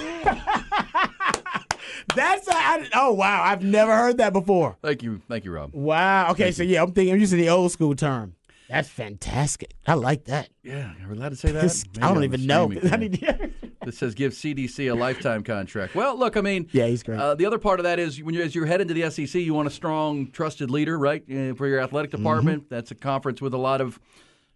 That's 2.15 2.47
a, 2.47 2.53
I, 2.53 2.87
oh 2.95 3.13
wow, 3.13 3.43
I've 3.43 3.63
never 3.63 3.95
heard 3.95 4.17
that 4.17 4.33
before. 4.33 4.77
Thank 4.81 5.03
you, 5.03 5.21
thank 5.29 5.45
you, 5.45 5.51
Rob. 5.51 5.73
Wow. 5.73 6.31
Okay, 6.31 6.51
so 6.51 6.63
yeah, 6.63 6.81
I'm 6.81 6.91
thinking 6.91 7.13
I'm 7.13 7.19
using 7.19 7.37
the 7.39 7.49
old 7.49 7.71
school 7.71 7.95
term. 7.95 8.33
That's 8.69 8.87
fantastic. 8.87 9.73
I 9.87 9.95
like 9.95 10.25
that. 10.25 10.49
Yeah, 10.63 10.91
are 11.03 11.09
we 11.09 11.17
allowed 11.17 11.29
to 11.29 11.35
say 11.35 11.51
that? 11.53 11.61
This- 11.63 11.85
I 11.97 12.07
don't 12.07 12.17
on 12.17 12.23
even 12.23 12.45
know. 12.45 12.69
streaming 12.69 12.93
I 12.93 12.97
thing. 12.97 13.11
mean, 13.41 13.53
This 13.85 13.97
says 13.97 14.13
give 14.13 14.33
CDC 14.33 14.91
a 14.91 14.93
lifetime 14.93 15.41
contract. 15.41 15.95
Well, 15.95 16.17
look, 16.19 16.35
I 16.35 16.41
mean, 16.41 16.67
Yeah, 16.73 16.87
he's 16.87 17.01
great. 17.01 17.17
Uh, 17.17 17.33
the 17.35 17.45
other 17.45 17.57
part 17.57 17.79
of 17.79 17.85
that 17.85 17.97
is 17.97 18.21
when 18.21 18.35
you 18.35 18.41
as 18.41 18.53
you're 18.53 18.65
head 18.65 18.81
into 18.81 18.93
the 18.93 19.09
SEC, 19.09 19.41
you 19.41 19.53
want 19.53 19.67
a 19.69 19.71
strong, 19.71 20.29
trusted 20.31 20.69
leader, 20.69 20.99
right, 20.99 21.23
uh, 21.31 21.53
for 21.55 21.65
your 21.67 21.79
athletic 21.79 22.11
Mm-hmm. 22.11 22.17
department. 22.21 22.69
That's 22.69 22.91
a 22.91 22.95
conference 22.95 23.41
with 23.41 23.53
a 23.53 23.57
lot 23.57 23.79
of 23.81 23.97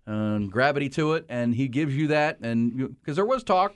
um, 0.05 0.49
gravity 0.49 0.89
to 0.89 1.13
it, 1.13 1.25
and 1.29 1.55
he 1.55 1.69
gives 1.69 1.95
you 1.95 2.07
that. 2.07 2.39
And 2.41 2.93
because 2.99 3.15
there 3.15 3.25
was 3.25 3.43
talk, 3.43 3.73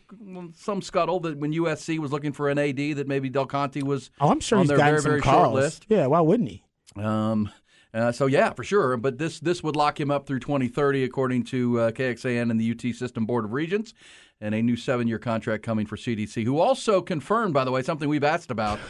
some 0.56 0.82
scuttle 0.82 1.22
that 1.22 1.38
when 1.38 1.54
USC 1.54 1.98
was 2.00 2.12
looking 2.12 2.34
for 2.34 2.50
an 2.50 2.60
AD, 2.60 2.76
that 2.98 3.08
maybe 3.08 3.30
Del 3.30 3.46
Conte 3.46 3.82
was 3.82 4.12
oh, 4.20 4.30
I'm 4.30 4.42
sure 4.42 4.58
on 4.58 4.64
he's 4.64 4.68
their 4.70 4.78
gotten 4.78 4.92
very 4.96 5.02
some 5.02 5.12
very 5.12 5.22
calls. 5.22 5.46
short 5.46 5.54
list. 5.54 5.86
Yeah, 5.88 6.08
why 6.08 6.20
wouldn't 6.20 6.50
he? 6.50 6.64
Um, 6.98 7.50
uh, 7.98 8.12
so 8.12 8.28
yeah, 8.28 8.54
for 8.54 8.64
sure. 8.64 8.98
But 8.98 9.18
this 9.18 9.40
this 9.40 9.64
would 9.64 9.76
lock 9.76 10.00
him 10.00 10.12
up 10.12 10.28
through 10.28 10.40
2030, 10.40 11.04
according 11.04 11.44
to 11.46 11.80
uh, 11.80 11.92
KXAN 11.92 12.52
and 12.52 12.60
the 12.60 12.72
UT 12.72 12.96
System 12.96 13.26
Board 13.26 13.46
of 13.46 13.54
Regents, 13.54 13.94
and 14.40 14.54
a 14.54 14.62
new 14.62 14.76
seven-year 14.76 15.20
contract 15.20 15.64
coming 15.64 15.86
for 15.86 15.98
CDC, 15.98 16.44
who 16.44 16.60
also 16.60 17.02
confirmed, 17.02 17.54
by 17.54 17.64
the 17.64 17.72
way, 17.72 17.82
something 17.82 18.08
we've 18.08 18.24
asked 18.24 18.52
about. 18.52 18.80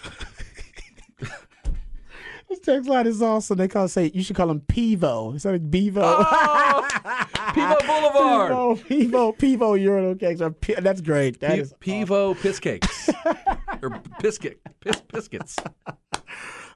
This 2.49 2.59
text 2.59 2.87
line 2.87 3.07
is 3.07 3.21
awesome. 3.21 3.57
They 3.57 3.67
call 3.67 3.89
say 3.89 4.09
you 4.13 4.23
should 4.23 4.37
call 4.37 4.49
him 4.49 4.61
Pivo 4.61 5.33
instead 5.33 5.55
of 5.55 5.69
Bevo. 5.69 6.01
Oh, 6.01 6.87
Pivo 6.93 7.77
Boulevard. 7.85 8.51
Pivo, 8.51 8.77
Pivo, 8.87 9.37
Pivo 9.37 9.81
urinal 9.81 10.15
cakes. 10.15 10.41
P- 10.61 10.75
that's 10.75 11.01
great. 11.01 11.41
That 11.41 11.55
P- 11.55 11.59
is 11.59 11.73
Pivo 11.81 12.39
piss 12.39 12.61
cakes 12.61 13.09
or 13.81 14.01
biscuit 14.21 14.61
piss 14.79 15.01
biscuits. 15.01 15.57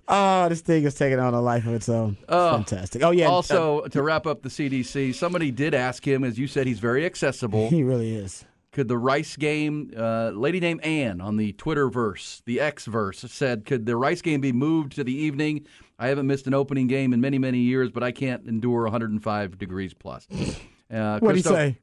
Oh, 0.07 0.49
this 0.49 0.61
thing 0.61 0.83
is 0.83 0.95
taking 0.95 1.19
on 1.19 1.33
a 1.33 1.41
life 1.41 1.65
of 1.65 1.73
its 1.73 1.87
own. 1.89 2.17
It's 2.19 2.25
Oh. 2.29 2.51
fantastic. 2.53 3.03
Oh 3.03 3.11
yeah. 3.11 3.27
uh, 3.27 3.31
Also, 3.31 3.81
to 3.87 4.01
wrap 4.01 4.25
up 4.27 4.41
the 4.41 4.49
CDC, 4.49 5.13
somebody 5.13 5.51
did 5.51 5.73
ask 5.73 6.05
him, 6.05 6.23
as 6.23 6.37
you 6.37 6.47
said, 6.47 6.67
he's 6.67 6.79
very 6.79 7.05
accessible. 7.05 7.69
he 7.69 7.83
really 7.83 8.15
is. 8.15 8.45
Could 8.71 8.87
the 8.87 8.97
Rice 8.97 9.35
game, 9.35 9.91
uh, 9.97 10.29
lady 10.29 10.59
named 10.61 10.81
Ann 10.85 11.19
on 11.19 11.35
the 11.35 11.51
Twitter 11.53 11.89
verse, 11.89 12.41
the 12.45 12.61
X 12.61 12.85
verse, 12.85 13.19
said, 13.27 13.65
could 13.65 13.85
the 13.85 13.97
Rice 13.97 14.21
game 14.21 14.39
be 14.39 14.53
moved 14.53 14.93
to 14.93 15.03
the 15.03 15.13
evening? 15.13 15.65
I 15.99 16.07
haven't 16.07 16.25
missed 16.25 16.47
an 16.47 16.53
opening 16.53 16.87
game 16.87 17.11
in 17.13 17.19
many, 17.21 17.37
many 17.37 17.59
years, 17.59 17.91
but 17.91 18.01
I 18.01 18.11
can't 18.13 18.45
endure 18.47 18.83
105 18.83 19.57
degrees 19.57 19.93
plus. 19.93 20.27
Uh, 20.93 21.19
What 21.21 21.31
do 21.31 21.37
you 21.37 21.43
say? 21.43 21.77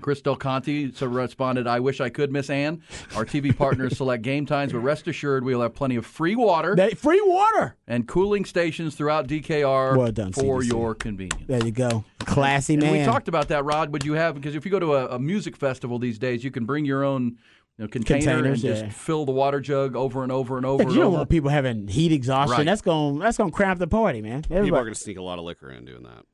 Chris 0.00 0.20
Del 0.20 0.36
Conte 0.36 0.90
responded, 1.00 1.66
I 1.66 1.78
wish 1.80 2.00
I 2.00 2.08
could 2.08 2.32
miss 2.32 2.50
Ann. 2.50 2.82
Our 3.16 3.24
TV 3.24 3.56
partners 3.56 3.96
select 3.96 4.22
game 4.22 4.46
times, 4.46 4.72
but 4.72 4.80
rest 4.80 5.06
assured 5.06 5.44
we'll 5.44 5.60
have 5.62 5.74
plenty 5.74 5.96
of 5.96 6.04
free 6.06 6.34
water 6.34 6.74
That, 6.74 6.98
free 6.98 7.20
water. 7.24 7.76
and 7.86 8.06
cooling 8.08 8.44
stations 8.44 8.94
throughout 8.94 9.26
DKR 9.28 9.96
Well 9.96 10.10
done, 10.12 10.32
for 10.32 10.60
CDC. 10.60 10.68
your 10.68 10.94
convenience. 10.94 11.44
There 11.46 11.64
you 11.64 11.70
go. 11.72 12.04
Classy 12.20 12.74
And 12.74 12.82
man. 12.82 12.92
we 12.92 13.04
talked 13.04 13.28
about 13.28 13.48
that, 13.48 13.64
Rod. 13.64 13.92
Would 13.92 14.04
you 14.04 14.14
have 14.14 14.34
because 14.34 14.54
if 14.54 14.64
you 14.64 14.70
go 14.70 14.78
to 14.80 14.94
a, 14.94 15.06
a 15.16 15.18
music 15.18 15.56
festival 15.56 15.98
these 15.98 16.18
days, 16.18 16.42
you 16.44 16.50
can 16.50 16.64
bring 16.64 16.84
your 16.84 17.04
own 17.04 17.38
you 17.78 17.84
know, 17.84 17.88
container 17.88 18.20
Containers, 18.36 18.64
and 18.64 18.76
yeah. 18.76 18.82
just 18.86 18.96
fill 18.98 19.24
the 19.24 19.32
water 19.32 19.60
jug 19.60 19.96
over 19.96 20.22
and 20.22 20.30
over 20.30 20.56
and 20.56 20.66
over 20.66 20.82
Yeah, 20.82 20.84
'cause 20.84 20.92
and 20.92 20.96
you 20.96 21.00
don't 21.02 21.08
over. 21.08 21.16
want 21.18 21.30
people 21.30 21.50
having 21.50 21.88
heat 21.88 22.12
exhaustion. 22.12 22.58
Right. 22.58 22.66
That's 22.66 22.82
going 22.82 23.18
that's 23.18 23.38
going 23.38 23.50
to 23.50 23.56
cramp 23.56 23.78
the 23.78 23.86
party, 23.86 24.20
man. 24.20 24.42
People 24.42 24.66
are 24.76 24.82
going 24.82 24.92
to 24.94 25.00
sneak 25.00 25.16
a 25.18 25.22
lot 25.22 25.38
of 25.38 25.44
liquor 25.44 25.70
in 25.70 25.84
doing 25.84 26.02
that. 26.02 26.24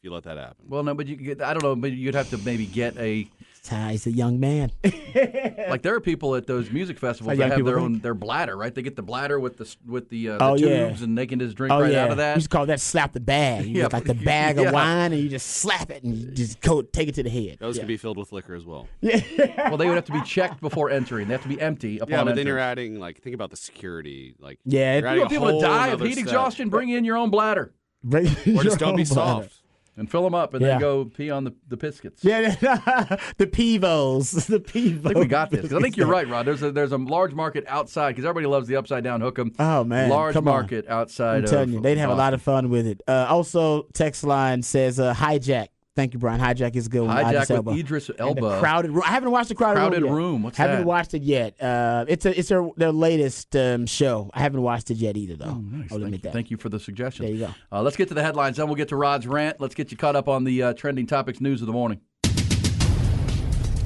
If 0.00 0.04
you 0.04 0.12
let 0.12 0.22
that 0.24 0.36
happen. 0.38 0.64
Well, 0.68 0.84
no, 0.84 0.94
but 0.94 1.08
you 1.08 1.16
get, 1.16 1.42
I 1.42 1.52
don't 1.54 1.64
know, 1.64 1.74
but 1.74 1.90
you'd 1.90 2.14
have 2.14 2.30
to 2.30 2.38
maybe 2.38 2.66
get 2.66 2.96
a 2.98 3.26
Ty, 3.64 3.90
he's 3.90 4.06
a 4.06 4.12
young 4.12 4.38
man. 4.38 4.70
like 4.84 5.82
there 5.82 5.92
are 5.96 6.00
people 6.00 6.36
at 6.36 6.46
those 6.46 6.70
music 6.70 7.00
festivals 7.00 7.36
that 7.36 7.50
have 7.50 7.64
their 7.64 7.74
think. 7.74 7.84
own 7.84 7.98
their 7.98 8.14
bladder, 8.14 8.56
right? 8.56 8.72
They 8.72 8.82
get 8.82 8.94
the 8.94 9.02
bladder 9.02 9.40
with 9.40 9.56
the 9.56 9.74
with 9.84 10.08
the, 10.08 10.30
uh, 10.30 10.38
Oh, 10.40 10.56
the 10.56 10.68
yeah. 10.68 10.86
tubes, 10.86 11.02
and 11.02 11.18
they 11.18 11.26
can 11.26 11.40
just 11.40 11.56
drink 11.56 11.72
Oh 11.74 11.80
right 11.80 11.90
yeah, 11.92 12.04
out 12.04 12.12
of 12.12 12.16
that. 12.18 12.36
you 12.36 12.40
just 12.42 12.50
call 12.50 12.64
that 12.66 12.80
slap 12.80 13.12
the 13.12 13.18
bag. 13.18 13.64
You 13.66 13.72
Yeah, 13.74 13.82
get 13.82 13.92
like 13.94 14.04
the 14.04 14.14
bag 14.14 14.56
yeah. 14.60 14.68
of 14.68 14.72
wine, 14.72 15.12
and 15.12 15.20
you 15.20 15.28
just 15.28 15.48
slap 15.48 15.90
it 15.90 16.04
and 16.04 16.16
you 16.16 16.30
just 16.30 16.60
go 16.60 16.80
take 16.80 17.08
it 17.08 17.16
to 17.16 17.24
the 17.24 17.28
head. 17.30 17.58
Those 17.58 17.76
yeah. 17.76 17.80
can 17.80 17.88
be 17.88 17.96
filled 17.96 18.18
with 18.18 18.30
liquor 18.30 18.54
as 18.54 18.64
well. 18.64 18.86
Yeah. 19.00 19.20
well, 19.68 19.76
they 19.76 19.86
would 19.88 19.96
have 19.96 20.04
to 20.06 20.12
be 20.12 20.22
checked 20.22 20.60
before 20.60 20.90
entering. 20.90 21.26
They 21.26 21.34
have 21.34 21.42
to 21.42 21.48
be 21.48 21.60
empty 21.60 21.98
upon 21.98 22.10
Yeah, 22.12 22.22
but 22.22 22.36
then 22.36 22.46
you're 22.46 22.60
adding 22.60 23.00
like 23.00 23.20
think 23.20 23.34
about 23.34 23.50
the 23.50 23.56
security. 23.56 24.36
Like 24.38 24.60
Yeah, 24.64 24.94
it- 24.94 25.00
you're 25.00 25.02
You 25.02 25.08
adding 25.08 25.20
want 25.22 25.30
people 25.32 25.60
to 25.60 25.66
die 25.66 25.88
of 25.88 26.00
heat 26.00 26.12
step. 26.12 26.22
exhaustion? 26.24 26.68
Bring 26.68 26.90
in 26.90 27.04
your 27.04 27.16
own 27.16 27.30
bladder 27.30 27.74
or 28.08 28.22
just 28.62 28.78
don't 28.78 28.94
be 28.96 29.04
soft. 29.04 29.52
And 29.98 30.10
fill 30.10 30.22
them 30.22 30.34
up, 30.34 30.54
and 30.54 30.62
Yeah. 30.62 30.68
then 30.72 30.80
go 30.80 31.04
pee 31.04 31.30
on 31.30 31.44
the 31.44 31.54
the 31.68 31.76
biscuits. 31.76 32.24
Yeah, 32.24 32.50
the 33.36 33.46
pivos, 33.46 34.46
the 34.46 34.60
pivos. 34.60 35.00
I 35.04 35.08
think 35.08 35.18
we 35.18 35.26
got 35.26 35.50
this. 35.50 35.72
I 35.72 35.80
think 35.80 35.96
you're 35.96 36.06
right, 36.18 36.28
Rod. 36.28 36.46
There's 36.46 36.62
a 36.62 36.70
there's 36.72 36.92
a 36.92 36.96
large 36.98 37.34
market 37.34 37.64
outside 37.68 38.12
because 38.12 38.24
everybody 38.24 38.46
loves 38.46 38.68
the 38.68 38.76
upside 38.76 39.04
down 39.04 39.20
hook'em. 39.20 39.54
Oh, 39.58 39.84
man, 39.84 40.08
large 40.10 40.34
come 40.34 40.46
on. 40.48 40.54
market 40.54 40.86
outside. 40.88 41.44
I'm 41.44 41.46
telling 41.46 41.68
of 41.70 41.74
you, 41.74 41.80
they'd 41.80 41.98
have 41.98 42.10
a 42.10 42.14
lot 42.14 42.34
of 42.34 42.42
fun 42.42 42.70
with 42.70 42.86
it. 42.86 43.02
Uh, 43.08 43.26
also, 43.28 43.82
text 43.92 44.24
line 44.24 44.62
says 44.62 44.98
uh, 45.00 45.14
hijack. 45.14 45.68
Thank 45.98 46.12
you, 46.12 46.20
Brian. 46.20 46.40
Hijack 46.40 46.76
is 46.76 46.86
good. 46.86 47.02
one. 47.08 47.16
Hijack 47.16 47.28
Idris 47.30 47.48
with 47.48 47.50
Elba. 47.58 47.70
Idris 47.72 48.10
Elba. 48.20 48.40
the 48.40 48.58
crowded 48.60 48.92
room. 48.92 49.02
I 49.04 49.08
haven't 49.08 49.32
watched 49.32 49.48
the 49.48 49.56
crowded, 49.56 49.80
Crowded 49.80 50.02
room. 50.04 50.12
Room, 50.12 50.42
what's 50.44 50.56
haven't 50.56 50.76
that? 50.76 50.86
watched 50.86 51.12
it 51.14 51.22
yet. 51.24 51.60
Uh, 51.60 52.04
it's 52.06 52.24
a 52.24 52.38
it's 52.38 52.48
their 52.50 52.68
their 52.76 52.92
latest 52.92 53.56
um, 53.56 53.84
show. 53.84 54.30
I 54.32 54.38
haven't 54.38 54.62
watched 54.62 54.92
it 54.92 54.98
yet 54.98 55.16
either, 55.16 55.34
though. 55.34 55.46
Oh, 55.46 55.54
Nice. 55.60 55.90
I'll 55.90 55.98
Thank, 55.98 56.02
admit 56.04 56.12
you. 56.12 56.18
that. 56.22 56.32
Thank 56.32 56.50
you 56.52 56.56
for 56.56 56.68
the 56.68 56.78
suggestion. 56.78 57.26
There 57.26 57.34
you 57.34 57.40
go. 57.46 57.54
Uh, 57.72 57.82
let's 57.82 57.96
get 57.96 58.06
to 58.10 58.14
the 58.14 58.22
headlines. 58.22 58.58
Then 58.58 58.66
we'll 58.68 58.76
get 58.76 58.90
to 58.90 58.96
Rod's 58.96 59.26
rant. 59.26 59.60
Let's 59.60 59.74
get 59.74 59.90
you 59.90 59.96
caught 59.96 60.14
up 60.14 60.28
on 60.28 60.44
the 60.44 60.62
uh, 60.62 60.72
trending 60.74 61.08
topics 61.08 61.40
news 61.40 61.62
of 61.62 61.66
the 61.66 61.72
morning. 61.72 62.00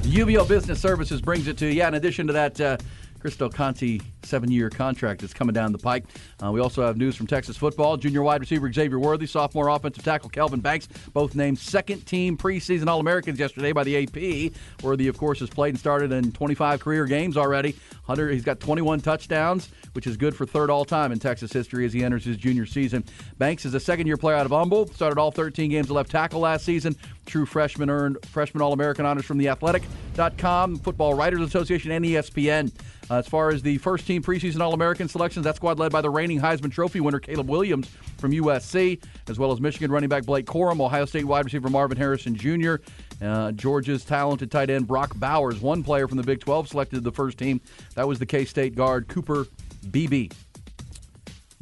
UBEO 0.03 0.47
Business 0.47 0.79
Services 0.79 1.19
brings 1.19 1.47
it 1.47 1.57
to 1.57 1.65
you. 1.65 1.71
Yeah, 1.71 1.87
in 1.87 1.95
addition 1.95 2.27
to 2.27 2.33
that, 2.33 2.61
uh, 2.61 2.77
Chris 3.19 3.35
Del 3.37 3.49
Conte 4.23 4.29
seven-year 4.43 4.69
contract 4.69 5.21
that's 5.21 5.33
coming 5.33 5.53
down 5.53 5.71
the 5.71 5.77
pike. 5.77 6.05
Uh, 6.43 6.51
we 6.51 6.59
also 6.59 6.85
have 6.85 6.97
news 6.97 7.15
from 7.15 7.27
Texas 7.27 7.57
football. 7.57 7.97
Junior 7.97 8.23
wide 8.23 8.41
receiver 8.41 8.71
Xavier 8.71 8.99
Worthy, 8.99 9.27
sophomore 9.27 9.69
offensive 9.69 10.03
tackle 10.03 10.29
Kelvin 10.29 10.59
Banks, 10.59 10.87
both 11.13 11.35
named 11.35 11.59
second-team 11.59 12.37
preseason 12.37 12.87
All-Americans 12.87 13.39
yesterday 13.39 13.71
by 13.71 13.83
the 13.83 14.03
AP. 14.03 14.53
Worthy, 14.83 15.07
of 15.07 15.17
course, 15.17 15.39
has 15.39 15.49
played 15.49 15.69
and 15.69 15.79
started 15.79 16.11
in 16.11 16.31
25 16.31 16.79
career 16.79 17.05
games 17.05 17.37
already. 17.37 17.75
Hunter, 18.03 18.29
he's 18.29 18.43
got 18.43 18.59
21 18.59 19.01
touchdowns, 19.01 19.69
which 19.93 20.07
is 20.07 20.17
good 20.17 20.35
for 20.35 20.45
third 20.45 20.69
all-time 20.69 21.11
in 21.11 21.19
Texas 21.19 21.51
history 21.51 21.85
as 21.85 21.93
he 21.93 22.03
enters 22.03 22.25
his 22.25 22.37
junior 22.37 22.65
season. 22.65 23.03
Banks 23.37 23.65
is 23.65 23.73
a 23.73 23.79
second-year 23.79 24.17
player 24.17 24.35
out 24.35 24.45
of 24.45 24.51
Humble. 24.51 24.87
Started 24.87 25.19
all 25.19 25.31
13 25.31 25.69
games 25.69 25.87
of 25.87 25.91
left 25.91 26.11
tackle 26.11 26.41
last 26.41 26.65
season. 26.65 26.95
True 27.25 27.45
freshman 27.45 27.89
earned 27.89 28.17
freshman 28.25 28.61
All-American 28.61 29.05
honors 29.05 29.25
from 29.25 29.37
the 29.37 29.47
Athletic.com, 29.47 30.77
Football 30.79 31.13
Writers 31.13 31.41
Association, 31.41 31.91
and 31.91 32.03
ESPN. 32.03 32.71
Uh, 33.09 33.15
as 33.15 33.27
far 33.27 33.49
as 33.49 33.61
the 33.61 33.77
first 33.79 34.07
team 34.07 34.12
preseason 34.21 34.61
All 34.61 34.73
American 34.73 35.07
selections, 35.07 35.45
that 35.45 35.55
squad 35.55 35.79
led 35.79 35.91
by 35.91 36.01
the 36.01 36.09
reigning 36.09 36.39
Heisman 36.39 36.71
Trophy 36.71 36.99
winner 36.99 37.19
Caleb 37.19 37.49
Williams 37.49 37.87
from 38.17 38.31
USC, 38.31 39.01
as 39.27 39.39
well 39.39 39.51
as 39.51 39.59
Michigan 39.59 39.91
running 39.91 40.09
back 40.09 40.25
Blake 40.25 40.45
Corum, 40.45 40.79
Ohio 40.79 41.05
State 41.05 41.25
wide 41.25 41.45
receiver 41.45 41.69
Marvin 41.69 41.97
Harrison 41.97 42.35
Jr., 42.35 42.75
uh, 43.21 43.51
Georgia's 43.53 44.03
talented 44.03 44.51
tight 44.51 44.69
end 44.69 44.87
Brock 44.87 45.13
Bowers. 45.15 45.59
One 45.59 45.83
player 45.83 46.07
from 46.07 46.17
the 46.17 46.23
Big 46.23 46.39
12 46.39 46.69
selected 46.69 47.03
the 47.03 47.11
first 47.11 47.37
team. 47.37 47.61
That 47.95 48.07
was 48.07 48.19
the 48.19 48.25
K 48.25 48.45
State 48.45 48.75
guard 48.75 49.07
Cooper 49.07 49.47
Beebe. 49.91 50.29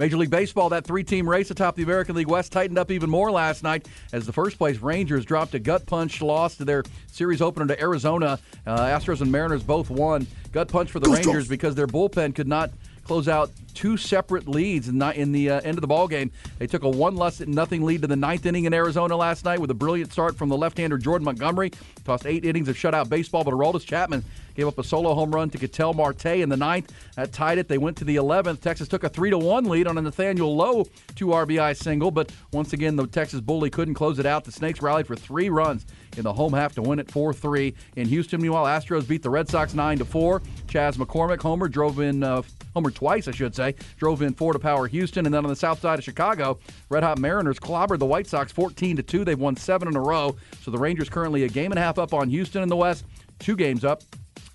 Major 0.02 0.18
League 0.18 0.32
Baseball, 0.32 0.70
that 0.70 0.84
three 0.84 1.04
team 1.04 1.30
race 1.30 1.52
atop 1.52 1.76
the 1.76 1.84
American 1.84 2.16
League 2.16 2.28
West 2.28 2.52
tightened 2.52 2.80
up 2.80 2.90
even 2.90 3.08
more 3.08 3.30
last 3.30 3.62
night 3.62 3.88
as 4.14 4.26
the 4.26 4.34
first 4.34 4.58
place 4.58 4.80
Rangers 4.80 5.24
dropped 5.26 5.54
a 5.54 5.60
gut 5.60 5.86
punch 5.86 6.24
loss 6.24 6.56
to 6.56 6.66
their 6.66 6.82
series 7.12 7.40
opener 7.40 7.68
to 7.68 7.80
Arizona. 7.80 8.40
Uh, 8.66 8.80
Astros 8.80 9.22
and 9.22 9.32
Mariners 9.32 9.62
both 9.62 9.92
won. 9.92 10.26
Gut 10.54 10.70
punch 10.70 10.90
for 10.90 11.00
the 11.00 11.08
Rangers 11.08 11.48
because 11.48 11.76
their 11.76 11.86
bullpen 11.86 12.34
could 12.34 12.48
not 12.48 12.72
close 13.04 13.28
out 13.28 13.52
two 13.74 13.96
separate 13.96 14.48
leads 14.48 14.88
in, 14.88 15.02
in 15.02 15.32
the 15.32 15.50
uh, 15.50 15.62
end 15.62 15.78
of 15.78 15.82
the 15.82 15.88
ball 15.88 16.08
game. 16.08 16.32
They 16.58 16.68
took 16.68 16.84
a 16.84 16.90
one 16.90 17.16
less 17.16 17.40
nothing 17.40 17.84
lead 17.84 18.02
to 18.02 18.08
the 18.08 18.16
ninth 18.16 18.46
inning 18.46 18.66
in 18.66 18.74
Arizona 18.74 19.16
last 19.16 19.46
night 19.46 19.60
with 19.60 19.70
a 19.70 19.76
brilliant 19.76 20.12
start 20.12 20.36
from 20.36 20.50
the 20.50 20.58
left-hander 20.58 20.98
Jordan 20.98 21.26
Montgomery. 21.26 21.72
Tossed 22.04 22.26
eight 22.26 22.46
innings 22.46 22.68
of 22.68 22.76
shutout 22.76 23.10
baseball, 23.10 23.44
but 23.44 23.54
Aroldis 23.54 23.86
Chapman 23.86 24.24
gave 24.56 24.68
up 24.68 24.78
a 24.78 24.84
solo 24.84 25.14
home 25.14 25.34
run 25.34 25.50
to 25.50 25.58
Ketel 25.58 25.94
Marte 25.94 26.26
in 26.26 26.50
the 26.50 26.58
ninth. 26.58 26.92
That 27.16 27.32
tied 27.32 27.58
it. 27.58 27.68
They 27.68 27.78
went 27.78 27.98
to 27.98 28.04
the 28.04 28.18
11th. 28.18 28.60
Texas 28.62 28.88
took 28.88 29.04
a 29.04 29.10
three 29.10 29.30
to 29.30 29.38
one 29.38 29.66
lead 29.66 29.88
on 29.88 29.98
a 29.98 30.02
Nathaniel 30.02 30.56
Lowe 30.56 30.86
two 31.16 31.28
RBI 31.28 31.76
single, 31.78 32.12
but 32.12 32.32
once 32.52 32.74
again 32.74 32.96
the 32.96 33.08
Texas 33.08 33.40
Bully 33.40 33.70
couldn't 33.70 33.94
close 33.94 34.20
it 34.20 34.26
out. 34.26 34.44
The 34.44 34.52
Snakes 34.52 34.82
rallied 34.82 35.08
for 35.08 35.16
three 35.16 35.50
runs 35.50 35.86
in 36.18 36.24
the 36.24 36.34
home 36.34 36.54
half 36.54 36.76
to 36.76 36.82
win 36.82 37.00
it 37.00 37.08
4-3. 37.08 37.74
In 37.96 38.08
Houston, 38.08 38.42
meanwhile, 38.42 38.66
Astros 38.66 39.08
beat 39.08 39.24
the 39.24 39.30
Red 39.30 39.48
Sox 39.48 39.74
9 39.74 40.00
to 40.00 40.06
4. 40.06 40.42
Chas 40.68 40.98
McCormick 40.98 41.42
homer 41.42 41.68
drove 41.68 42.00
in 42.00 42.24
uh, 42.24 42.42
homer 42.74 42.92
twice, 42.92 43.28
I 43.28 43.32
should 43.32 43.56
say, 43.56 43.76
drove 43.98 44.22
in 44.22 44.34
four 44.34 44.54
to 44.54 44.60
power 44.60 44.88
Houston, 44.88 45.26
and 45.26 45.34
then 45.34 45.44
on 45.44 45.50
the 45.50 45.56
south 45.56 45.82
side 45.82 46.00
of 46.00 46.06
Chicago, 46.06 46.60
Red 46.90 47.04
Hot 47.04 47.20
Mariners 47.20 47.60
clobbered 47.60 48.00
the 48.00 48.06
White 48.06 48.28
Sox 48.28 48.52
14 48.52 48.98
to 48.98 49.04
2. 49.04 49.26
They've 49.26 49.40
won 49.40 49.56
seven 49.56 49.88
in 49.88 49.96
a 49.96 50.02
row, 50.02 50.36
so 50.62 50.72
the 50.72 50.78
Rangers 50.78 51.10
currently 51.10 51.44
a 51.44 51.50
game 51.50 51.72
and 51.72 51.80
a 51.80 51.82
half 51.82 51.91
up 51.98 52.14
on 52.14 52.30
Houston 52.30 52.64
in 52.64 52.70
the 52.70 52.76
West, 52.76 53.06
two 53.40 53.56
games 53.56 53.84
up 53.84 54.04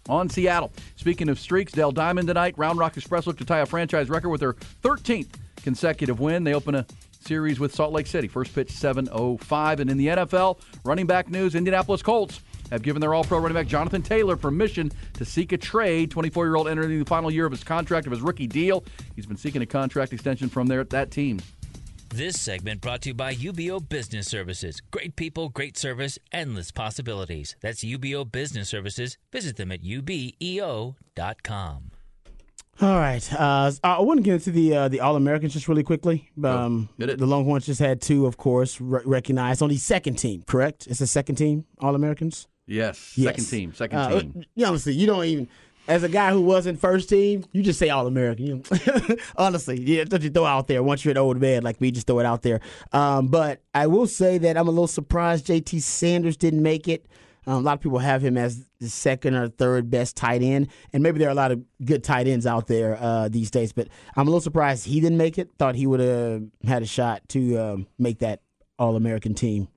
on 0.08 0.28
Seattle. 0.28 0.72
Speaking 0.96 1.28
of 1.28 1.38
streaks, 1.38 1.72
Dell 1.72 1.92
Diamond 1.92 2.28
tonight, 2.28 2.54
Round 2.56 2.78
Rock 2.78 2.96
Express 2.96 3.26
look 3.26 3.38
to 3.38 3.44
tie 3.44 3.60
a 3.60 3.66
franchise 3.66 4.08
record 4.08 4.30
with 4.30 4.40
their 4.40 4.54
13th 4.82 5.34
consecutive 5.62 6.20
win. 6.20 6.44
They 6.44 6.54
open 6.54 6.74
a 6.74 6.86
series 7.18 7.58
with 7.58 7.74
Salt 7.74 7.92
Lake 7.92 8.06
City. 8.06 8.28
First 8.28 8.54
pitch 8.54 8.68
7:05, 8.68 9.80
and 9.80 9.90
in 9.90 9.96
the 9.96 10.06
NFL, 10.06 10.60
running 10.84 11.06
back 11.06 11.28
news: 11.28 11.54
Indianapolis 11.54 12.02
Colts 12.02 12.40
have 12.70 12.82
given 12.82 13.00
their 13.00 13.14
All-Pro 13.14 13.38
running 13.38 13.54
back 13.54 13.66
Jonathan 13.66 14.02
Taylor 14.02 14.36
permission 14.36 14.90
to 15.14 15.24
seek 15.24 15.52
a 15.52 15.56
trade. 15.56 16.10
24-year-old 16.10 16.68
entering 16.68 16.98
the 16.98 17.04
final 17.04 17.30
year 17.30 17.46
of 17.46 17.52
his 17.52 17.62
contract 17.62 18.06
of 18.06 18.12
his 18.12 18.20
rookie 18.20 18.48
deal. 18.48 18.84
He's 19.14 19.26
been 19.26 19.36
seeking 19.36 19.62
a 19.62 19.66
contract 19.66 20.12
extension 20.12 20.48
from 20.48 20.66
there 20.66 20.80
at 20.80 20.90
that 20.90 21.10
team. 21.10 21.40
This 22.16 22.40
segment 22.40 22.80
brought 22.80 23.02
to 23.02 23.10
you 23.10 23.14
by 23.14 23.34
UBEO 23.34 23.86
Business 23.90 24.26
Services. 24.26 24.80
Great 24.90 25.16
people, 25.16 25.50
great 25.50 25.76
service, 25.76 26.18
endless 26.32 26.70
possibilities. 26.70 27.56
That's 27.60 27.84
UBEO 27.84 28.32
Business 28.32 28.70
Services. 28.70 29.18
Visit 29.30 29.56
them 29.56 29.70
at 29.70 29.82
ubeo.com. 29.82 30.94
All 32.80 32.98
right. 32.98 33.32
Uh, 33.34 33.70
I 33.84 34.00
want 34.00 34.16
to 34.16 34.22
get 34.22 34.32
into 34.32 34.50
the 34.50 34.74
uh, 34.74 34.88
the 34.88 35.00
All 35.00 35.16
Americans 35.16 35.52
just 35.52 35.68
really 35.68 35.82
quickly. 35.82 36.30
Um, 36.42 36.88
Get 36.98 37.10
it. 37.10 37.18
The 37.18 37.26
Longhorns 37.26 37.66
just 37.66 37.80
had 37.80 38.00
two, 38.00 38.24
of 38.24 38.38
course, 38.38 38.80
re- 38.80 39.02
recognized 39.04 39.60
on 39.60 39.68
the 39.68 39.76
second 39.76 40.14
team. 40.14 40.42
Correct? 40.46 40.86
It's 40.86 41.00
the 41.00 41.06
second 41.06 41.34
team 41.34 41.66
All 41.80 41.94
Americans. 41.94 42.48
Yes, 42.66 43.12
Yes. 43.18 43.26
second 43.28 43.44
team, 43.44 43.74
second 43.74 43.98
Uh, 43.98 44.20
team. 44.20 44.44
You 44.54 44.64
honestly, 44.64 44.94
you 44.94 45.06
don't 45.06 45.24
even. 45.26 45.48
As 45.88 46.02
a 46.02 46.08
guy 46.08 46.32
who 46.32 46.40
wasn't 46.40 46.80
first 46.80 47.08
team, 47.08 47.44
you 47.52 47.62
just 47.62 47.78
say 47.78 47.90
All 47.90 48.06
American. 48.06 48.64
Honestly, 49.36 49.80
yeah, 49.80 50.04
don't 50.04 50.22
you 50.22 50.30
throw 50.30 50.44
out 50.44 50.66
there 50.66 50.82
once 50.82 51.04
you're 51.04 51.12
an 51.12 51.18
old 51.18 51.40
man 51.40 51.62
like 51.62 51.80
me, 51.80 51.92
just 51.92 52.08
throw 52.08 52.18
it 52.18 52.26
out 52.26 52.42
there. 52.42 52.60
Um, 52.92 53.28
but 53.28 53.62
I 53.72 53.86
will 53.86 54.08
say 54.08 54.38
that 54.38 54.56
I'm 54.56 54.66
a 54.66 54.70
little 54.70 54.88
surprised 54.88 55.46
JT 55.46 55.80
Sanders 55.82 56.36
didn't 56.36 56.62
make 56.62 56.88
it. 56.88 57.06
Um, 57.46 57.58
a 57.58 57.60
lot 57.60 57.74
of 57.74 57.80
people 57.80 58.00
have 58.00 58.22
him 58.22 58.36
as 58.36 58.66
the 58.80 58.88
second 58.88 59.36
or 59.36 59.48
third 59.48 59.88
best 59.88 60.16
tight 60.16 60.42
end, 60.42 60.68
and 60.92 61.02
maybe 61.04 61.20
there 61.20 61.28
are 61.28 61.32
a 61.32 61.36
lot 61.36 61.52
of 61.52 61.62
good 61.84 62.02
tight 62.02 62.26
ends 62.26 62.44
out 62.46 62.66
there 62.66 62.98
uh, 63.00 63.28
these 63.28 63.52
days. 63.52 63.72
But 63.72 63.86
I'm 64.16 64.26
a 64.26 64.30
little 64.30 64.40
surprised 64.40 64.86
he 64.86 65.00
didn't 65.00 65.18
make 65.18 65.38
it. 65.38 65.50
Thought 65.56 65.76
he 65.76 65.86
would 65.86 66.00
have 66.00 66.42
had 66.66 66.82
a 66.82 66.86
shot 66.86 67.22
to 67.28 67.56
um, 67.56 67.86
make 67.98 68.18
that 68.18 68.40
All 68.80 68.96
American 68.96 69.34
team. 69.34 69.68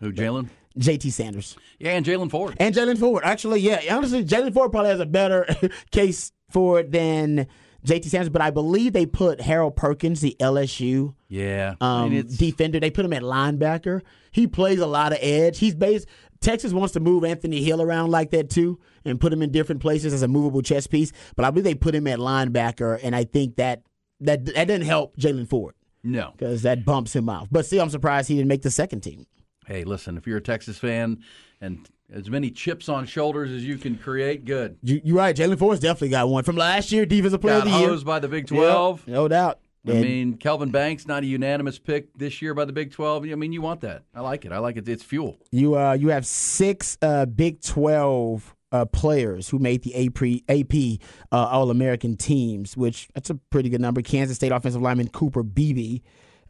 Who, 0.00 0.12
Jaylan? 0.12 0.48
JT 0.78 1.12
Sanders. 1.12 1.56
Yeah, 1.78 1.92
and 1.92 2.04
Jaylan 2.04 2.30
Ford. 2.30 2.56
And 2.58 2.74
Jaylan 2.74 2.98
Ford. 2.98 3.22
Actually, 3.24 3.60
yeah. 3.60 3.80
Honestly, 3.96 4.24
Jaylan 4.24 4.52
Ford 4.52 4.72
probably 4.72 4.90
has 4.90 5.00
a 5.00 5.06
better 5.06 5.46
case 5.90 6.32
for 6.50 6.80
it 6.80 6.90
than 6.90 7.46
JT 7.86 8.06
Sanders, 8.06 8.30
but 8.30 8.40
I 8.42 8.50
believe 8.50 8.92
they 8.92 9.06
put 9.06 9.40
Harold 9.40 9.76
Perkins, 9.76 10.20
the 10.22 10.36
LSU 10.40 11.14
Yeah, 11.28 11.74
um, 11.80 12.04
I 12.04 12.08
mean, 12.08 12.18
it's- 12.20 12.36
defender, 12.38 12.80
they 12.80 12.90
put 12.90 13.04
him 13.04 13.12
at 13.12 13.22
linebacker. 13.22 14.00
He 14.32 14.46
plays 14.46 14.78
a 14.80 14.86
lot 14.86 15.12
of 15.12 15.18
edge. 15.20 15.58
He's 15.58 15.74
based. 15.74 16.08
Texas 16.40 16.72
wants 16.72 16.92
to 16.94 17.00
move 17.00 17.24
Anthony 17.24 17.62
Hill 17.62 17.80
around 17.82 18.10
like 18.10 18.30
that 18.30 18.50
too, 18.50 18.78
and 19.04 19.20
put 19.20 19.32
him 19.32 19.42
in 19.42 19.50
different 19.52 19.80
places 19.80 20.12
as 20.12 20.22
a 20.22 20.28
movable 20.28 20.60
chess 20.62 20.86
piece. 20.86 21.12
But 21.36 21.44
I 21.44 21.50
believe 21.50 21.64
they 21.64 21.74
put 21.74 21.94
him 21.94 22.06
at 22.06 22.18
linebacker, 22.18 22.98
and 23.02 23.14
I 23.14 23.24
think 23.24 23.56
that 23.56 23.82
that 24.20 24.44
that 24.46 24.54
didn't 24.66 24.82
help 24.82 25.16
Jaylan 25.16 25.48
Ford 25.48 25.74
no. 26.02 26.32
because 26.36 26.62
that 26.62 26.84
bumps 26.84 27.14
him 27.14 27.28
out. 27.28 27.48
But 27.50 27.66
still, 27.66 27.82
I'm 27.82 27.90
surprised 27.90 28.28
he 28.28 28.34
didn't 28.36 28.48
make 28.48 28.62
the 28.62 28.70
second 28.70 29.00
team. 29.00 29.26
Hey, 29.66 29.84
listen, 29.84 30.16
if 30.16 30.26
you're 30.26 30.38
a 30.38 30.42
Texas 30.42 30.78
fan 30.78 31.22
and 31.60 31.88
as 32.12 32.28
many 32.30 32.50
chips 32.50 32.88
on 32.88 33.06
shoulders 33.06 33.50
as 33.50 33.64
you 33.64 33.76
can 33.78 33.96
create, 33.96 34.44
good. 34.44 34.76
You, 34.82 35.00
you're 35.04 35.16
right. 35.16 35.34
Jaylan 35.34 35.58
Ford's 35.58 35.80
definitely 35.80 36.10
got 36.10 36.28
one 36.28 36.44
from 36.44 36.56
last 36.56 36.92
year, 36.92 37.06
defensive 37.06 37.40
player 37.40 37.58
Got 37.58 37.66
of 37.66 37.72
the 37.72 37.78
year. 37.78 38.04
by 38.04 38.18
the 38.18 38.28
Big 38.28 38.46
12. 38.46 39.04
Yep, 39.06 39.14
no 39.14 39.28
doubt. 39.28 39.58
I 39.86 39.92
And 39.92 40.00
mean, 40.00 40.34
Kelvin 40.38 40.70
Banks, 40.70 41.06
not 41.06 41.24
a 41.24 41.26
unanimous 41.26 41.78
pick 41.78 42.16
this 42.16 42.40
year 42.40 42.54
by 42.54 42.64
the 42.64 42.72
Big 42.72 42.90
12. 42.92 43.24
I 43.24 43.34
mean, 43.34 43.52
you 43.52 43.60
want 43.60 43.82
that. 43.82 44.04
I 44.14 44.20
like 44.20 44.44
it. 44.44 44.52
I 44.52 44.58
like 44.58 44.76
it. 44.76 44.88
It's 44.88 45.02
fuel. 45.02 45.38
you 45.50 45.76
uh 45.76 45.92
you 45.92 46.08
have 46.08 46.24
six 46.26 46.96
uh 47.02 47.26
Big 47.26 47.60
Twelve 47.60 48.54
uh, 48.72 48.84
players 48.86 49.48
who 49.50 49.58
made 49.60 49.82
the 49.82 49.94
AP, 49.94 50.42
AP 50.48 51.00
uh, 51.30 51.46
All 51.48 51.70
American 51.70 52.16
teams, 52.16 52.76
which 52.76 53.08
that's 53.14 53.30
a 53.30 53.36
pretty 53.50 53.68
good 53.68 53.80
number. 53.80 54.02
Kansas 54.02 54.36
State 54.36 54.50
offensive 54.52 54.82
lineman 54.82 55.08
Cooper 55.08 55.42
Beebe. 55.44 56.00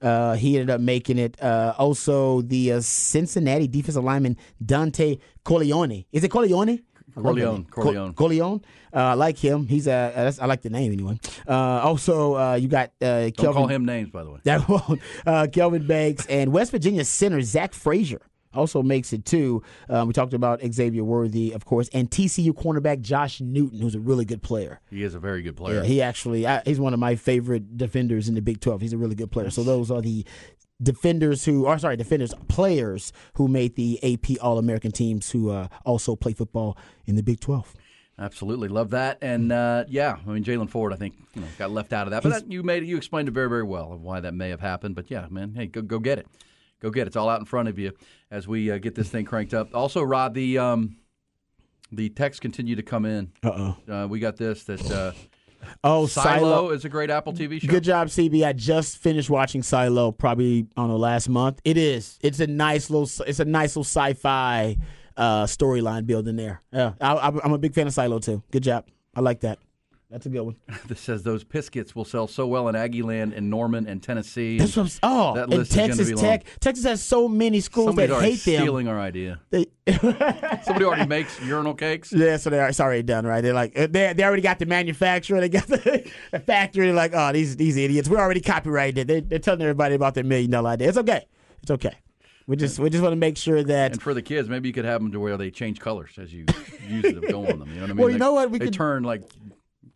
Uh, 0.05 0.35
he 0.35 0.57
ended 0.59 0.71
up 0.71 0.81
making 0.81 1.19
it. 1.19 1.41
Uh, 1.43 1.75
also, 1.79 2.43
the 2.43 2.73
uh, 2.73 2.81
Cincinnati 2.81 3.67
defensive 3.67 4.05
lineman 4.05 4.37
Dontay 4.65 5.19
Corleone. 5.45 6.05
Is 6.13 6.23
it 6.25 6.31
Corleone? 6.31 6.81
I 7.17 7.21
love 7.21 7.37
that 7.37 7.43
Corleone. 7.43 7.65
Corleone. 7.71 8.13
Corleone. 8.15 8.61
Uh, 8.93 8.99
I 8.99 9.15
like 9.15 9.39
him. 9.39 9.67
He's 9.67 9.87
a. 9.87 9.93
Uh, 9.93 10.11
that's- 10.11 10.39
I 10.41 10.47
like 10.47 10.63
the 10.63 10.71
name 10.71 10.93
anyway. 10.93 11.19
Uh, 11.49 11.53
also, 11.53 12.35
uh, 12.37 12.55
you 12.55 12.69
got 12.69 12.91
uh, 13.01 13.23
Don't 13.31 13.37
Kelvin. 13.37 13.53
call 13.63 13.67
him 13.69 13.85
names, 13.85 14.11
by 14.11 14.25
the 14.25 14.31
way. 14.31 14.41
That 14.45 14.99
uh, 15.27 15.47
Kelvin 15.53 15.87
Banks 15.87 16.27
and 16.27 16.53
West 16.53 16.71
Virginia 16.73 17.05
center 17.05 17.41
Zach 17.43 17.73
Frazier 17.73 18.21
also 18.55 18.83
makes 18.83 19.13
it 19.13 19.25
too. 19.25 19.63
Um, 19.89 20.09
we 20.09 20.15
talked 20.15 20.35
about 20.35 20.61
Xavier 20.63 21.05
Worthy, 21.05 21.53
of 21.53 21.65
course, 21.65 21.89
and 21.93 22.11
TCU 22.11 22.53
cornerback 22.53 23.01
Josh 23.01 23.41
Newton, 23.41 23.81
who's 23.81 23.95
a 23.95 24.01
really 24.01 24.25
good 24.25 24.43
player. 24.43 24.81
He 24.91 25.03
is 25.03 25.15
a 25.15 25.19
very 25.19 25.43
good 25.43 25.57
player. 25.57 25.77
Yeah, 25.77 25.85
he 25.85 26.03
actually 26.03 26.47
I, 26.47 26.63
he's 26.65 26.81
one 26.81 26.95
of 26.95 27.01
my 27.01 27.17
favorite 27.17 27.77
defenders 27.77 28.29
in 28.29 28.35
the 28.35 28.43
Big 28.43 28.61
Twelve. 28.61 28.81
He's 28.81 28.93
a 28.93 28.99
really 28.99 29.15
good 29.15 29.31
player. 29.31 29.51
So 29.51 29.63
those 29.63 29.91
are 29.91 30.01
the 30.01 30.25
defenders 30.83 31.45
who, 31.45 31.67
or 31.67 31.79
sorry, 31.79 31.97
defenders 31.97 32.35
players 32.49 33.13
who 33.35 33.49
made 33.49 33.77
the 33.77 33.99
AP 34.03 34.43
All 34.43 34.59
American 34.59 34.93
teams 34.93 35.31
who 35.31 35.51
uh, 35.51 35.69
also 35.85 36.17
play 36.17 36.33
football 36.33 36.77
in 37.07 37.17
the 37.17 37.23
Big 37.23 37.41
Twelve. 37.41 37.75
Absolutely 38.17 38.69
love 38.69 38.91
that, 38.91 39.19
and 39.23 39.51
uh, 39.51 39.85
yeah, 39.89 40.19
I 40.25 40.31
mean 40.31 40.45
Jaylan 40.45 40.71
Ford, 40.71 40.93
I 40.93 40.97
think 40.97 41.15
you 41.35 41.41
know 41.41 41.49
got 41.59 41.73
left 41.73 41.93
out 41.93 42.07
of 42.07 42.13
that, 42.13 42.23
but 42.23 42.29
that, 42.29 42.53
you 42.53 42.63
made 42.63 42.85
it. 42.85 42.87
You 42.87 42.97
explained 42.97 43.27
it 43.27 43.33
very, 43.33 43.49
very 43.49 43.65
well 43.65 43.93
of 43.93 44.03
why 44.03 44.21
that 44.21 44.35
may 44.35 44.51
have 44.51 44.61
happened. 44.61 44.95
But 44.95 45.11
yeah, 45.11 45.27
man, 45.31 45.55
hey, 45.57 45.67
go 45.67 45.83
go 45.83 45.99
get 45.99 46.21
it, 46.21 46.29
go 46.81 46.91
get 46.91 47.03
it. 47.03 47.09
It's 47.09 47.17
all 47.17 47.29
out 47.29 47.41
in 47.41 47.47
front 47.47 47.69
of 47.69 47.79
you 47.79 47.93
as 48.31 48.47
we 48.49 48.71
uh, 48.71 48.79
get 48.79 48.95
this 48.95 49.09
thing 49.09 49.25
cranked 49.25 49.55
up. 49.55 49.75
Also, 49.75 50.03
Rod, 50.03 50.35
the 50.35 50.59
um, 50.59 50.97
the 51.93 52.09
texts 52.11 52.41
continue 52.41 52.77
to 52.77 52.83
come 52.83 53.05
in. 53.05 53.33
Uh-oh. 53.43 53.77
Uh, 53.93 54.07
we 54.09 54.19
got 54.19 54.37
this 54.37 54.65
that 54.65 54.91
uh, 54.91 55.13
Oh, 55.83 56.07
Silo, 56.07 56.71
is 56.71 56.85
a 56.85 56.89
great 56.89 57.11
Apple 57.11 57.33
TV 57.33 57.61
show. 57.61 57.69
Good 57.69 57.85
job, 57.85 58.09
CB. 58.09 58.47
I 58.47 58.53
just 58.53 58.99
finished 58.99 59.31
watching 59.31 59.63
Silo, 59.63 60.13
probably 60.13 60.67
on 60.77 60.89
don't 60.89 61.01
last 61.01 61.29
month. 61.29 61.61
It 61.65 61.77
is. 61.77 62.19
It's 62.23 62.41
a 62.41 62.47
nice 62.47 62.91
little. 62.91 63.09
It's 63.27 63.41
a 63.41 63.45
nice 63.45 63.71
little 63.71 63.85
sci-fi 63.85 64.77
uh, 65.17 65.45
storyline 65.45 66.07
building 66.07 66.37
there. 66.37 66.63
Yeah, 66.73 66.93
I, 67.01 67.15
I, 67.15 67.29
I'm 67.45 67.53
a 67.53 67.59
big 67.59 67.75
fan 67.75 67.87
of 67.87 67.93
Silo 67.93 68.19
too. 68.19 68.43
Good 68.51 68.63
job. 68.63 68.87
I 69.15 69.21
like 69.21 69.41
that. 69.41 69.59
That's 70.11 70.27
a 70.27 70.29
good 70.29 70.43
one. 70.43 70.57
this 70.87 71.01
says 71.01 71.23
those 71.25 71.43
Piscuits 71.45 71.95
will 71.95 72.05
sell 72.05 72.29
so 72.29 72.47
well 72.47 72.69
in 72.69 72.75
Aggieland 72.77 73.37
and 73.37 73.51
Norman 73.51 73.87
and 73.89 74.03
Tennessee. 74.03 74.59
That's 74.59 74.77
what 74.77 74.87
I'm, 75.03 75.11
oh, 75.11 75.35
That 75.35 75.45
and 75.45 75.53
list 75.55 75.71
is 75.73 75.77
gonna 75.77 75.89
Texas. 75.97 76.21
Tech. 76.21 76.45
Texas 76.61 76.85
has 76.85 77.03
so 77.03 77.27
many 77.27 77.61
schools 77.61 77.87
Somebody's 77.89 78.11
that 78.17 78.23
hate 78.23 78.45
them. 78.45 78.61
stealing 78.63 78.87
our 78.87 79.01
idea. 79.01 79.41
They, 79.51 79.67
Somebody 79.89 80.85
already 80.85 81.07
makes 81.07 81.41
urinal 81.43 81.75
cakes. 81.75 82.13
yeah, 82.13 82.37
so 82.37 82.51
they're 82.51 82.69
it's 82.69 82.81
already 82.81 83.03
done, 83.03 83.27
right? 83.27 83.41
They're 83.41 83.55
like 83.55 83.77
uh, 83.79 83.87
they 83.91 84.13
they 84.13 84.23
already 84.25 84.43
got 84.43 84.59
the 84.59 84.67
manufacturer, 84.67 85.41
they 85.41 85.49
got 85.49 85.67
the, 85.69 86.11
the 86.31 86.39
factory. 86.41 86.87
They're 86.87 86.95
like, 86.95 87.13
oh, 87.15 87.33
these 87.33 87.57
these 87.57 87.77
idiots. 87.77 88.09
We're 88.09 88.21
already 88.21 88.41
copyrighted 88.41 88.99
it. 88.99 89.07
They, 89.09 89.21
they're 89.21 89.39
telling 89.39 89.63
everybody 89.63 89.95
about 89.95 90.15
their 90.15 90.25
million 90.25 90.51
dollar 90.51 90.71
idea. 90.71 90.89
It's 90.89 90.99
okay. 90.99 91.27
It's 91.63 91.71
okay. 91.71 91.95
We 92.47 92.57
just 92.57 92.79
we 92.79 92.91
just 92.91 93.03
want 93.03 93.13
to 93.13 93.17
make 93.17 93.39
sure 93.39 93.63
that 93.65 93.93
And 93.93 94.03
for 94.03 94.13
the 94.13 94.21
kids, 94.21 94.51
maybe 94.51 94.69
you 94.69 94.75
could 94.75 94.85
have 94.85 95.01
them 95.03 95.11
to 95.13 95.19
where 95.21 95.39
they 95.39 95.51
change 95.51 95.81
colors 95.81 96.13
as 96.19 96.31
you 96.33 96.45
use 96.87 97.03
them, 97.03 97.23
go 97.27 97.47
on 97.47 97.59
them. 97.59 97.69
You 97.71 97.77
know 97.77 97.81
what 97.81 97.83
I 97.83 97.87
mean? 97.87 97.97
Well, 97.97 98.09
you 98.11 98.13
They- 98.15 98.19
know 98.19 98.33
what? 98.35 98.51
We 98.51 98.59
they 98.59 98.67
could- 98.67 98.75
turn 98.75 99.03
like, 99.03 99.23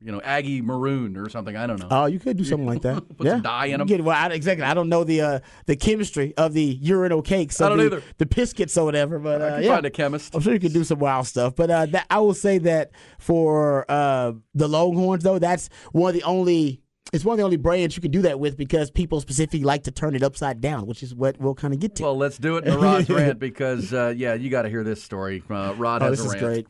you 0.01 0.13
know, 0.13 0.21
Aggie 0.21 0.63
maroon 0.63 1.17
or 1.17 1.29
something. 1.29 1.57
I 1.57 1.67
don't 1.67 1.81
know. 1.81 1.89
Oh, 1.91 2.07
you 2.07 2.21
could 2.21 2.37
do 2.37 2.45
something 2.45 2.67
like 2.67 2.83
that. 2.83 3.17
Put 3.17 3.27
yeah. 3.27 3.33
some 3.35 3.43
dye 3.43 3.67
in 3.67 3.73
You 3.73 3.79
'em. 3.81 3.87
Get, 3.87 4.05
well, 4.05 4.17
I, 4.17 4.33
exactly. 4.33 4.65
I 4.65 4.75
don't 4.75 4.89
know 4.89 5.05
the 5.05 5.21
uh, 5.21 5.41
the 5.67 5.77
chemistry 5.77 6.35
of 6.37 6.53
the 6.53 6.63
urinal 6.63 7.23
cakes. 7.23 7.61
I 7.61 7.69
don't 7.69 7.79
the, 7.79 7.87
either. 7.87 8.03
The 8.19 8.27
biscuits 8.27 8.77
or 8.79 8.85
whatever. 8.85 9.19
But 9.19 9.43
uh, 9.43 9.59
yeah. 9.61 9.75
find 9.75 9.87
a 9.87 9.91
chemist. 9.91 10.35
I'm 10.35 10.41
sure 10.41 10.53
you 10.53 10.61
could 10.61 10.73
do 10.73 10.85
some 10.85 10.99
wild 10.99 11.27
stuff. 11.27 11.57
But 11.57 11.71
uh, 11.71 11.87
that, 11.87 12.07
I 12.11 12.21
will 12.21 12.35
say 12.35 12.59
that 12.59 12.93
for 13.19 13.85
uh, 13.89 14.33
the 14.55 14.69
Longhorns, 14.69 15.25
though, 15.25 15.39
that's 15.39 15.69
one 15.93 16.11
of 16.11 16.15
the 16.15 16.23
only. 16.23 16.81
It's 17.11 17.25
one 17.25 17.33
of 17.33 17.39
the 17.39 17.45
only 17.45 17.57
brands 17.57 17.97
you 17.97 18.03
can 18.03 18.11
do 18.11 18.21
that 18.23 18.39
with 18.39 18.59
because 18.59 18.91
people 18.91 19.19
specifically 19.23 19.65
like 19.65 19.85
to 19.85 19.91
turn 19.91 20.15
it 20.15 20.23
upside 20.23 20.61
down, 20.61 20.87
which 20.87 21.03
is 21.03 21.15
what 21.15 21.41
we'll 21.41 21.55
kind 21.55 21.73
of 21.73 21.81
get 21.81 21.95
to. 21.95 22.03
Well, 22.03 22.19
let's 22.19 22.37
do 22.37 22.59
it 22.59 22.67
in 22.67 22.79
Rod's 22.79 23.09
rant 23.09 23.39
because, 23.39 23.95
uh, 23.95 24.13
yeah, 24.15 24.35
you 24.35 24.51
got 24.51 24.63
to 24.63 24.69
hear 24.69 24.85
this 24.85 25.03
story. 25.03 25.43
Uh, 25.49 25.73
Rod 25.79 26.03
oh, 26.03 26.11
has 26.11 26.19
this 26.19 26.35
a 26.35 26.37
is 26.37 26.43
great. 26.43 26.67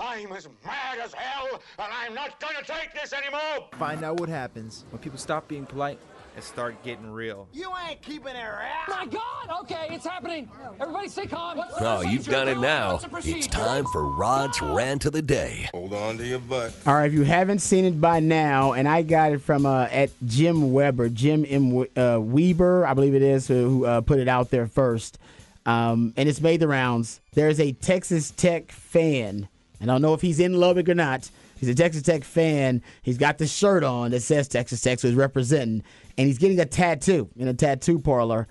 I'm 0.00 0.32
as 0.32 0.48
mad 0.64 0.98
as 1.02 1.12
hell, 1.14 1.60
and 1.78 1.88
I'm 1.92 2.14
not 2.14 2.40
gonna 2.40 2.62
take 2.64 2.92
this 2.94 3.12
anymore! 3.12 3.68
Find 3.78 4.04
out 4.04 4.20
what 4.20 4.28
happens 4.28 4.84
when 4.90 5.00
people 5.00 5.18
stop 5.18 5.48
being 5.48 5.66
polite 5.66 5.98
and 6.36 6.44
start 6.44 6.80
getting 6.84 7.10
real. 7.10 7.48
You 7.52 7.70
ain't 7.88 8.00
keeping 8.00 8.36
it 8.36 8.44
around! 8.44 8.88
My 8.88 9.06
God! 9.06 9.60
Okay, 9.62 9.88
it's 9.90 10.06
happening. 10.06 10.48
Everybody 10.80 11.08
stay 11.08 11.26
calm. 11.26 11.60
Oh, 11.80 12.02
you've 12.02 12.26
done 12.26 12.46
it 12.48 12.58
now. 12.58 13.00
It's 13.24 13.46
time 13.48 13.84
for 13.86 14.04
Rod's 14.04 14.62
rant 14.62 15.04
of 15.06 15.12
the 15.12 15.22
day. 15.22 15.68
Hold 15.72 15.92
on 15.94 16.16
to 16.18 16.24
your 16.26 16.38
butt. 16.38 16.72
All 16.86 16.94
right, 16.94 17.06
if 17.06 17.12
you 17.12 17.24
haven't 17.24 17.58
seen 17.58 17.84
it 17.84 18.00
by 18.00 18.20
now, 18.20 18.74
and 18.74 18.86
I 18.88 19.02
got 19.02 19.32
it 19.32 19.40
from 19.40 19.66
uh, 19.66 19.86
at 19.90 20.10
Jim 20.26 20.72
Weber, 20.72 21.08
Jim 21.08 21.44
M. 21.48 21.72
We- 21.72 21.88
Uh, 21.96 22.20
Weber, 22.20 22.86
I 22.86 22.94
believe 22.94 23.14
it 23.14 23.22
is, 23.22 23.48
who, 23.48 23.68
who 23.68 23.84
uh, 23.86 24.00
put 24.02 24.20
it 24.20 24.28
out 24.28 24.50
there 24.50 24.68
first, 24.68 25.18
um, 25.66 26.14
and 26.16 26.28
it's 26.28 26.40
made 26.40 26.60
the 26.60 26.68
rounds. 26.68 27.20
There's 27.34 27.58
a 27.58 27.72
Texas 27.72 28.30
Tech 28.30 28.70
fan. 28.70 29.48
I 29.80 29.86
don't 29.86 30.02
know 30.02 30.14
if 30.14 30.20
he's 30.20 30.40
in 30.40 30.54
Lubbock 30.54 30.88
or 30.88 30.94
not. 30.94 31.30
He's 31.58 31.68
a 31.68 31.74
Texas 31.74 32.02
Tech 32.02 32.24
fan. 32.24 32.82
He's 33.02 33.18
got 33.18 33.38
the 33.38 33.46
shirt 33.46 33.82
on 33.84 34.10
that 34.12 34.20
says 34.22 34.48
Texas 34.48 34.80
Tech, 34.80 34.98
so 35.00 35.08
he's 35.08 35.16
representing, 35.16 35.82
and 36.16 36.26
he's 36.26 36.38
getting 36.38 36.58
a 36.60 36.64
tattoo 36.66 37.28
in 37.36 37.48
a 37.48 37.54
tattoo 37.54 37.98
parlor, 37.98 38.46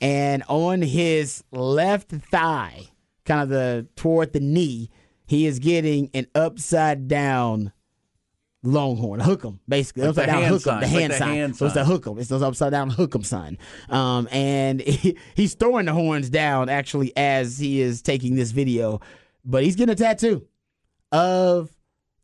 and 0.00 0.42
on 0.48 0.82
his 0.82 1.42
left 1.52 2.10
thigh, 2.10 2.84
kind 3.24 3.42
of 3.42 3.48
the 3.48 3.86
toward 3.96 4.32
the 4.32 4.40
knee, 4.40 4.90
he 5.26 5.46
is 5.46 5.58
getting 5.58 6.10
an 6.14 6.26
upside 6.34 7.08
down 7.08 7.72
Longhorn, 8.62 9.20
hook 9.20 9.44
'em, 9.44 9.60
basically. 9.68 10.02
Like 10.02 10.10
upside 10.10 10.28
the 10.28 10.32
down 10.32 10.42
hand 10.42 10.52
hook 10.54 10.66
'em, 10.66 10.72
sign. 10.72 10.80
the 10.80 10.86
It's 10.86 10.92
like 10.94 11.00
hand 11.00 11.12
the 11.12 11.18
sign. 11.18 11.28
hand 11.34 11.56
so 11.56 11.66
it's 11.66 11.74
the 11.74 11.84
hook 11.84 12.06
'em. 12.06 12.18
It's 12.18 12.28
those 12.28 12.42
upside 12.42 12.72
down 12.72 12.90
hook 12.90 13.14
'em 13.14 13.22
sign. 13.22 13.58
Um, 13.88 14.28
and 14.32 14.80
he, 14.82 15.16
he's 15.34 15.54
throwing 15.54 15.86
the 15.86 15.92
horns 15.92 16.30
down 16.30 16.68
actually 16.68 17.16
as 17.16 17.58
he 17.58 17.80
is 17.80 18.02
taking 18.02 18.34
this 18.34 18.50
video, 18.50 19.00
but 19.44 19.62
he's 19.62 19.76
getting 19.76 19.92
a 19.92 19.96
tattoo 19.96 20.46
of 21.16 21.70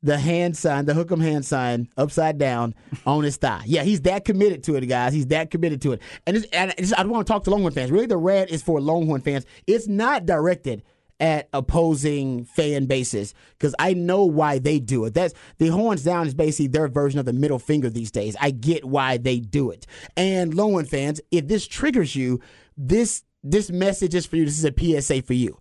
the 0.02 0.18
hand 0.18 0.56
sign, 0.56 0.84
the 0.84 0.94
hook 0.94 1.10
'em 1.10 1.20
hand 1.20 1.46
sign, 1.46 1.88
upside 1.96 2.36
down 2.36 2.74
on 3.06 3.24
his 3.24 3.36
thigh. 3.36 3.62
Yeah, 3.64 3.84
he's 3.84 4.02
that 4.02 4.24
committed 4.24 4.62
to 4.64 4.74
it, 4.74 4.86
guys. 4.86 5.14
He's 5.14 5.28
that 5.28 5.50
committed 5.50 5.80
to 5.82 5.92
it. 5.92 6.02
And, 6.26 6.36
it's, 6.36 6.46
and 6.52 6.74
it's, 6.76 6.92
I 6.92 7.04
want 7.04 7.26
to 7.26 7.32
talk 7.32 7.44
to 7.44 7.50
Longhorn 7.50 7.72
fans. 7.72 7.90
Really, 7.90 8.06
the 8.06 8.16
red 8.16 8.50
is 8.50 8.62
for 8.62 8.80
Longhorn 8.80 9.22
fans. 9.22 9.46
It's 9.66 9.88
not 9.88 10.26
directed 10.26 10.82
at 11.20 11.48
opposing 11.52 12.44
fan 12.44 12.86
bases 12.86 13.32
because 13.56 13.74
I 13.78 13.94
know 13.94 14.24
why 14.24 14.58
they 14.58 14.80
do 14.80 15.04
it. 15.04 15.14
That's 15.14 15.34
the 15.58 15.68
horns 15.68 16.02
down 16.02 16.26
is 16.26 16.34
basically 16.34 16.66
their 16.66 16.88
version 16.88 17.20
of 17.20 17.26
the 17.26 17.32
middle 17.32 17.60
finger 17.60 17.88
these 17.88 18.10
days. 18.10 18.36
I 18.40 18.50
get 18.50 18.84
why 18.84 19.16
they 19.16 19.38
do 19.38 19.70
it. 19.70 19.86
And 20.16 20.52
Longhorn 20.52 20.86
fans, 20.86 21.20
if 21.30 21.46
this 21.46 21.66
triggers 21.66 22.14
you, 22.14 22.40
this 22.76 23.22
this 23.44 23.70
message 23.70 24.14
is 24.14 24.26
for 24.26 24.36
you. 24.36 24.44
This 24.44 24.58
is 24.58 24.64
a 24.64 25.00
PSA 25.00 25.22
for 25.22 25.34
you 25.34 25.58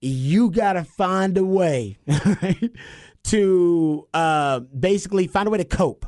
you 0.00 0.50
gotta 0.50 0.84
find 0.84 1.36
a 1.38 1.44
way 1.44 1.98
right, 2.42 2.70
to 3.24 4.06
uh, 4.14 4.60
basically 4.60 5.26
find 5.26 5.48
a 5.48 5.50
way 5.50 5.58
to 5.58 5.64
cope 5.64 6.06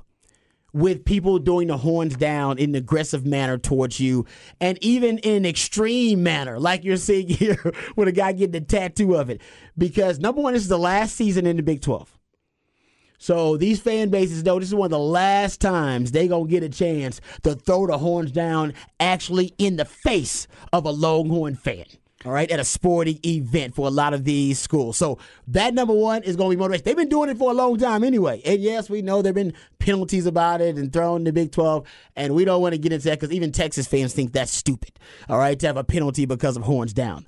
with 0.73 1.05
people 1.05 1.39
doing 1.39 1.67
the 1.67 1.77
horns 1.77 2.15
down 2.17 2.59
in 2.59 2.71
an 2.71 2.77
aggressive 2.77 3.27
manner 3.27 3.59
towards 3.59 3.99
you, 3.99 4.25
and 4.61 4.79
even 4.83 5.19
in 5.19 5.39
an 5.39 5.47
extreme 5.47 6.23
manner, 6.23 6.61
like 6.61 6.85
you're 6.85 6.97
seeing 6.97 7.29
here 7.29 7.61
with 7.97 8.09
a 8.09 8.13
guy 8.13 8.33
getting 8.33 8.63
a 8.63 8.65
tattoo 8.65 9.17
of 9.17 9.31
it. 9.31 9.41
Because 9.77 10.19
number 10.21 10.41
one, 10.41 10.55
this 10.55 10.63
is 10.63 10.69
the 10.69 10.79
last 10.79 11.17
season 11.17 11.47
in 11.47 11.57
the 11.57 11.63
Big 11.63 11.81
Twelve. 11.81 12.17
So 13.19 13.59
these 13.59 13.81
fan 13.81 14.09
bases 14.09 14.45
know 14.45 14.59
this 14.59 14.69
is 14.69 14.75
one 14.75 14.87
of 14.87 14.93
the 14.93 14.99
last 14.99 15.61
times 15.61 16.13
they 16.13 16.27
gonna 16.27 16.49
get 16.49 16.63
a 16.63 16.71
chance 16.71 17.21
to 17.43 17.55
throw 17.55 17.87
the 17.87 17.99
horns 17.99 18.33
down 18.33 18.73
actually 18.99 19.53
in 19.59 19.77
the 19.77 19.85
face 19.85 20.47
of 20.73 20.87
a 20.87 20.91
Longhorn 20.91 21.55
fan. 21.55 21.85
All 22.27 22.33
right, 22.33 22.51
at 22.51 22.61
a 22.61 22.67
sporting 22.67 23.19
event 23.25 23.75
for 23.75 23.87
a 23.87 23.91
lot 23.91 24.13
of 24.13 24.25
these 24.25 24.59
schools. 24.59 24.99
So 24.99 25.19
that 25.49 25.73
number 25.73 25.95
one 25.95 26.23
is 26.23 26.37
going 26.37 26.51
to 26.51 26.57
be 26.57 26.61
motivation. 26.61 26.85
They've 26.85 26.97
been 26.97 27.09
doing 27.09 27.31
it 27.31 27.39
for 27.39 27.51
a 27.51 27.55
long 27.55 27.79
time 27.79 28.05
anyway. 28.05 28.43
And 28.45 28.61
yes, 28.61 28.91
we 28.91 29.01
know 29.01 29.23
there 29.23 29.31
have 29.31 29.37
been 29.37 29.55
penalties 29.79 30.27
about 30.27 30.61
it 30.61 30.77
and 30.77 30.93
thrown 30.93 31.25
the 31.25 31.33
Big 31.33 31.51
12. 31.51 31.87
And 32.17 32.35
we 32.35 32.45
don't 32.45 32.61
want 32.61 32.75
to 32.75 32.79
get 32.79 32.93
into 32.93 33.09
that 33.09 33.19
because 33.19 33.33
even 33.35 33.53
Texas 33.53 33.87
fans 33.87 34.13
think 34.13 34.35
that's 34.35 34.53
stupid. 34.53 34.99
All 35.31 35.39
right, 35.39 35.59
to 35.61 35.67
have 35.67 35.79
a 35.79 35.85
penalty 35.85 36.27
because 36.27 36.59
of 36.59 36.63
horns 36.63 36.93
down. 36.93 37.27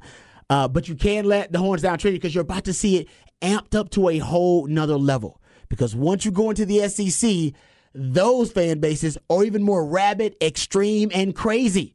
Uh, 0.51 0.69
but 0.69 0.87
you 0.87 0.95
can't 0.95 1.27
let 1.27 1.53
the 1.53 1.59
horns 1.59 1.81
down 1.81 1.97
trigger 1.97 2.17
because 2.17 2.35
you're 2.35 2.43
about 2.43 2.65
to 2.65 2.75
see 2.75 2.99
it 2.99 3.09
amped 3.41 3.75
up 3.75 3.89
to 3.91 4.11
a 4.11 4.19
whole 4.19 4.67
nother 4.67 4.99
level. 4.99 5.41
Because 5.71 5.97
once 5.97 6.27
you 6.27 6.31
go 6.31 6.51
into 6.51 6.67
the 6.67 6.87
SEC, 6.91 7.55
those 7.95 8.53
fan 8.53 8.79
bases 8.79 9.17
are 9.31 9.43
even 9.43 9.63
more 9.63 9.87
rabid, 9.87 10.37
extreme, 10.43 11.11
and 11.15 11.35
crazy. 11.35 11.95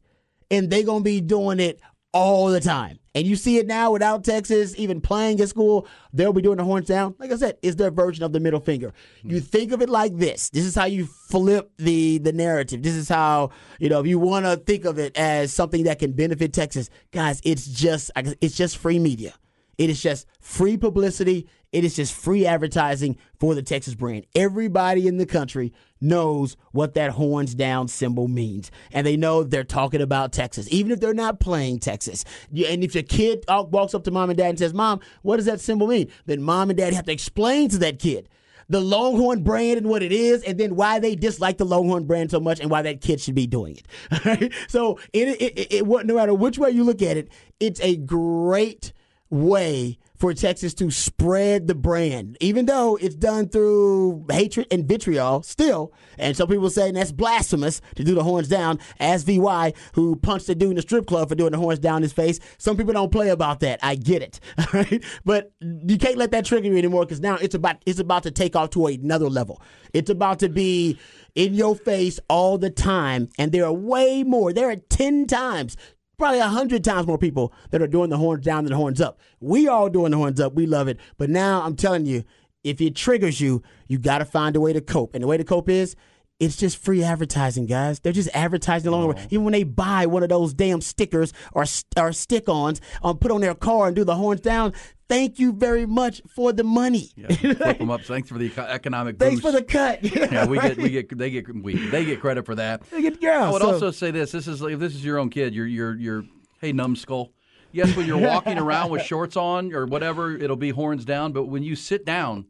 And 0.50 0.72
they're 0.72 0.84
going 0.84 1.02
to 1.02 1.04
be 1.04 1.22
doing 1.22 1.60
it 1.60 1.80
all 2.13 2.48
the 2.48 2.60
time. 2.60 3.00
And 3.15 3.26
you 3.26 3.36
see 3.36 3.58
it 3.58 3.65
now 3.65 3.91
without 3.91 4.24
Texas 4.24 4.76
even 4.78 5.02
playing 5.02 5.41
at 5.41 5.50
school, 5.50 5.88
they'll 6.13 6.34
be 6.34 6.41
doing 6.41 6.58
the 6.58 6.63
horns 6.63 6.88
down. 6.88 7.15
Like 7.17 7.32
I 7.32 7.36
said, 7.36 7.58
it's 7.63 7.76
their 7.76 7.89
version 7.89 8.24
of 8.24 8.32
the 8.32 8.39
middle 8.39 8.60
finger. 8.60 8.93
You 9.24 9.39
hmm. 9.39 9.46
think 9.46 9.72
of 9.72 9.82
it 9.82 9.89
like 9.89 10.15
this. 10.17 10.50
This 10.50 10.65
is 10.65 10.76
how 10.76 10.86
you 10.86 11.06
flip 11.06 11.72
the 11.78 12.20
the 12.20 12.32
narrative. 12.32 12.84
This 12.84 12.93
is 12.93 13.10
how, 13.10 13.50
you 13.80 13.89
know, 13.89 14.00
if 14.00 14.08
you 14.08 14.20
want 14.20 14.46
to 14.46 14.58
think 14.58 14.86
of 14.86 15.00
it 15.00 15.17
as 15.17 15.52
something 15.52 15.84
that 15.86 16.00
can 16.00 16.12
benefit 16.12 16.54
Texas, 16.54 16.89
guys, 17.12 17.41
it's 17.43 17.65
just 17.65 18.12
it's 18.15 18.56
just 18.56 18.78
free 18.78 19.00
media. 19.00 19.34
It 19.78 19.89
is 19.89 20.02
just 20.02 20.28
free 20.39 20.78
publicity. 20.78 21.48
It 21.71 21.84
is 21.84 21.95
just 21.95 22.13
free 22.13 22.45
advertising 22.45 23.17
for 23.39 23.53
the 23.53 23.62
Texas 23.62 23.93
brand. 23.93 24.25
Everybody 24.36 25.08
in 25.08 25.17
the 25.17 25.25
country 25.25 25.73
knows 25.99 26.56
what 26.71 26.93
that 26.93 27.12
horns 27.12 27.56
down 27.56 27.88
symbol 27.88 28.27
means. 28.27 28.71
And 28.91 29.06
they 29.06 29.17
know 29.17 29.43
they're 29.43 29.63
talking 29.63 30.01
about 30.01 30.32
Texas, 30.32 30.67
even 30.71 30.91
if 30.91 30.99
they're 30.99 31.13
not 31.13 31.39
playing 31.39 31.80
Texas. 31.80 32.23
And 32.49 32.84
if 32.84 32.95
your 32.95 33.03
kid 33.03 33.43
walks 33.47 33.93
up 33.93 34.03
to 34.06 34.12
mom 34.12 34.30
and 34.30 34.38
dad 34.38 34.49
and 34.49 34.60
says, 34.60 34.73
Mom, 34.73 35.01
what 35.23 35.38
does 35.38 35.45
that 35.45 35.60
symbol 35.60 35.88
mean? 35.88 36.10
Then 36.25 36.41
mom 36.41 36.69
and 36.69 36.77
dad 36.77 36.93
have 36.93 37.06
to 37.06 37.12
explain 37.12 37.69
to 37.69 37.77
that 37.80 37.99
kid 37.99 38.30
the 38.69 38.82
Longhorn 38.82 39.43
brand 39.43 39.77
and 39.77 39.88
what 39.88 40.03
it 40.03 40.12
is, 40.12 40.43
and 40.43 40.58
then 40.58 40.75
why 40.75 40.99
they 40.99 41.15
dislike 41.15 41.58
the 41.58 41.65
Longhorn 41.65 42.06
brand 42.06 42.32
so 42.32 42.39
much 42.39 42.60
and 42.60 42.69
why 42.69 42.82
that 42.82 43.01
kid 43.01 43.21
should 43.21 43.36
be 43.36 43.47
doing 43.47 43.77
it. 43.77 44.53
So 44.67 44.99
it, 45.13 45.30
it, 45.30 45.58
it, 45.58 45.73
it, 45.73 46.06
no 46.06 46.15
matter 46.15 46.34
which 46.34 46.58
way 46.58 46.71
you 46.71 46.84
look 46.84 47.01
at 47.01 47.17
it, 47.17 47.30
it's 47.60 47.80
a 47.82 47.95
great 47.95 48.91
way 49.30 49.97
for 50.17 50.34
Texas 50.34 50.73
to 50.75 50.89
spread 50.91 51.67
the 51.67 51.75
brand, 51.75 52.38
even 52.39 52.65
though 52.65 52.95
it's 52.97 53.15
done 53.15 53.47
through 53.49 54.25
hatred 54.30 54.67
and 54.71 54.88
vitriol 54.88 55.43
still. 55.43 55.93
And 56.17 56.36
some 56.36 56.47
people 56.47 56.69
say 56.69 56.91
that's 56.91 57.12
blasphemous 57.12 57.82
to 57.95 58.03
do 58.03 58.15
the 58.15 58.23
horns 58.23 58.47
down, 58.47 58.80
as 58.99 59.23
VY, 59.23 59.73
who 59.93 60.15
punched 60.15 60.49
a 60.49 60.56
dude 60.56 60.71
in 60.71 60.75
the 60.75 60.82
strip 60.82 61.06
club 61.06 61.30
for 61.30 61.36
doing 61.36 61.51
the 61.51 61.58
horns 61.58 61.80
down 61.80 62.01
his 62.01 62.13
face. 62.13 62.39
Some 62.58 62.77
people 62.77 62.93
don't 62.93 63.12
play 63.12 63.30
about 63.30 63.60
that. 63.62 63.80
I 63.84 63.95
get 63.95 64.21
it. 64.21 64.39
All 64.58 64.65
right. 64.73 65.03
But 65.23 65.51
you 65.62 65.97
can't 65.97 66.17
let 66.17 66.32
that 66.32 66.45
trigger 66.45 66.67
you 66.67 66.77
anymore 66.77 67.06
because 67.06 67.21
now 67.21 67.36
it's 67.36 67.56
about 67.56 67.77
it's 67.86 67.99
about 67.99 68.23
to 68.23 68.32
take 68.32 68.56
off 68.56 68.71
to 68.71 68.88
another 68.88 69.30
level. 69.30 69.62
It's 69.93 70.10
about 70.10 70.39
to 70.39 70.49
be 70.49 70.99
in 71.36 71.53
your 71.53 71.75
face 71.75 72.19
all 72.27 72.58
the 72.58 72.71
time. 72.71 73.30
And 73.38 73.51
there 73.51 73.65
are 73.65 73.73
way 73.73 74.23
more. 74.23 74.51
There 74.51 74.69
are 74.69 74.75
10 74.75 75.27
times 75.27 75.77
probably 76.17 76.39
a 76.39 76.47
hundred 76.47 76.84
times 76.84 77.08
more 77.08 77.17
people 77.17 77.53
that 77.71 77.82
are 77.82 77.88
doing 77.88 78.10
the 78.10 78.17
horns 78.17 78.43
down 78.43 78.63
than 78.63 78.71
the 78.71 78.77
horns 78.77 78.99
up. 78.99 79.19
We 79.39 79.67
all 79.67 79.89
doing 79.89 80.12
the 80.12 80.17
horns 80.17 80.39
up. 80.39 80.53
We 80.53 80.65
love 80.65 80.88
it. 80.88 80.99
But 81.17 81.30
now 81.30 81.62
I'm 81.62 81.75
telling 81.75 82.06
you, 82.06 82.23
if 82.63 82.82
it 82.82 82.95
triggers 82.95 83.39
you, 83.39 83.62
you 83.88 83.99
got 83.99 84.17
to 84.17 84.25
find 84.25 84.56
a 84.56 84.60
way 84.60 84.73
to 84.73 84.82
cope. 84.82 85.13
And 85.13 85.23
the 85.23 85.27
way 85.27 85.38
to 85.38 85.43
cope 85.43 85.69
is, 85.69 85.95
it's 86.39 86.56
just 86.56 86.77
free 86.77 87.03
advertising, 87.03 87.65
guys. 87.65 87.99
They're 87.99 88.13
just 88.13 88.30
advertising 88.34 88.88
along 88.89 89.01
the 89.01 89.08
way. 89.15 89.27
Even 89.32 89.43
when 89.43 89.53
they 89.53 89.63
buy 89.63 90.06
one 90.06 90.21
of 90.21 90.30
those 90.30 90.53
damn 90.53 90.82
stickers 90.82 91.34
or 91.53 91.65
or 91.97 92.13
stick-ons, 92.13 92.80
um, 93.01 93.17
put 93.17 93.32
on 93.32 93.41
their 93.41 93.56
car 93.56 93.88
and 93.88 93.95
do 93.95 94.03
the 94.03 94.15
horns 94.15 94.41
down. 94.41 94.73
Thank 95.10 95.39
you 95.39 95.54
very 95.54 95.86
much 95.86 96.22
for 96.28 96.52
the 96.52 96.63
money. 96.63 97.12
Yeah, 97.15 97.28
flip 97.54 97.78
them 97.78 97.89
up. 97.89 98.02
Thanks 98.02 98.28
for 98.30 98.38
the 98.38 98.52
economic 98.70 99.17
Thanks 99.17 99.41
boost. 99.41 99.46
for 99.56 99.58
the 99.58 99.63
cut. 99.63 100.04
yeah, 100.32 100.46
we 100.46 100.60
get 100.60 100.78
we 100.78 100.89
get 100.89 101.17
they 101.17 101.30
get 101.30 101.48
we 101.63 101.76
they 101.89 102.04
get 102.04 102.20
credit 102.20 102.46
for 102.46 102.56
that. 102.56 102.84
Get- 102.91 103.22
yeah, 103.22 103.48
I 103.48 103.52
would 103.52 103.62
so- 103.62 103.72
also 103.74 103.91
say 103.91 104.12
this: 104.12 104.32
this 104.32 104.48
is 104.48 104.62
if 104.62 104.80
this 104.80 104.93
is 104.96 105.06
your 105.06 105.17
own 105.20 105.30
kid, 105.30 105.56
you're 105.56 105.65
you're 105.67 105.96
you're 105.96 106.24
hey 106.60 106.74
numbskull. 106.74 107.32
Yes, 107.72 107.96
when 107.96 108.06
you're 108.08 108.17
walking 108.17 108.58
around 108.58 108.89
with 108.91 109.02
shorts 109.06 109.38
on 109.38 109.74
or 109.74 109.86
whatever, 109.86 110.36
it'll 110.36 110.56
be 110.56 110.72
horns 110.72 111.06
down. 111.06 111.32
But 111.32 111.46
when 111.46 111.63
you 111.63 111.76
sit 111.76 112.06
down 112.06 112.48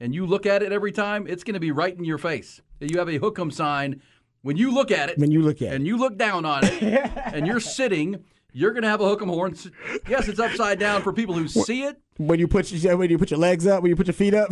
and 0.00 0.14
you 0.14 0.24
look 0.26 0.46
at 0.46 0.62
it 0.62 0.72
every 0.72 0.92
time, 0.92 1.26
it's 1.28 1.44
going 1.44 1.54
to 1.54 1.60
be 1.60 1.72
right 1.72 1.96
in 1.96 2.04
your 2.04 2.18
face. 2.18 2.60
You 2.80 2.98
have 2.98 3.08
a 3.08 3.18
hook'em 3.18 3.52
sign. 3.52 4.00
When 4.42 4.56
you 4.56 4.72
look 4.72 4.90
at 4.90 5.08
it, 5.10 5.18
When 5.18 5.30
you 5.30 5.42
look 5.42 5.62
at 5.62 5.68
it. 5.68 5.74
and 5.76 5.86
you 5.86 5.96
look 5.96 6.16
down 6.16 6.44
on 6.44 6.64
it, 6.64 6.82
and 6.82 7.46
you're 7.46 7.60
sitting, 7.60 8.24
you're 8.52 8.72
going 8.72 8.82
to 8.82 8.88
have 8.88 9.00
a 9.00 9.04
hook'em 9.04 9.28
horn. 9.28 9.56
Yes, 10.08 10.28
it's 10.28 10.38
upside 10.40 10.78
down 10.78 11.02
for 11.02 11.12
people 11.12 11.34
who 11.34 11.48
see 11.48 11.82
it. 11.84 11.98
When 12.18 12.38
you 12.38 12.46
put 12.46 12.70
your, 12.70 12.96
when 12.96 13.08
you 13.10 13.16
put 13.18 13.30
your 13.30 13.40
legs 13.40 13.66
up, 13.66 13.82
when 13.82 13.88
you 13.90 13.96
put 13.96 14.06
your 14.06 14.14
feet 14.14 14.34
up. 14.34 14.50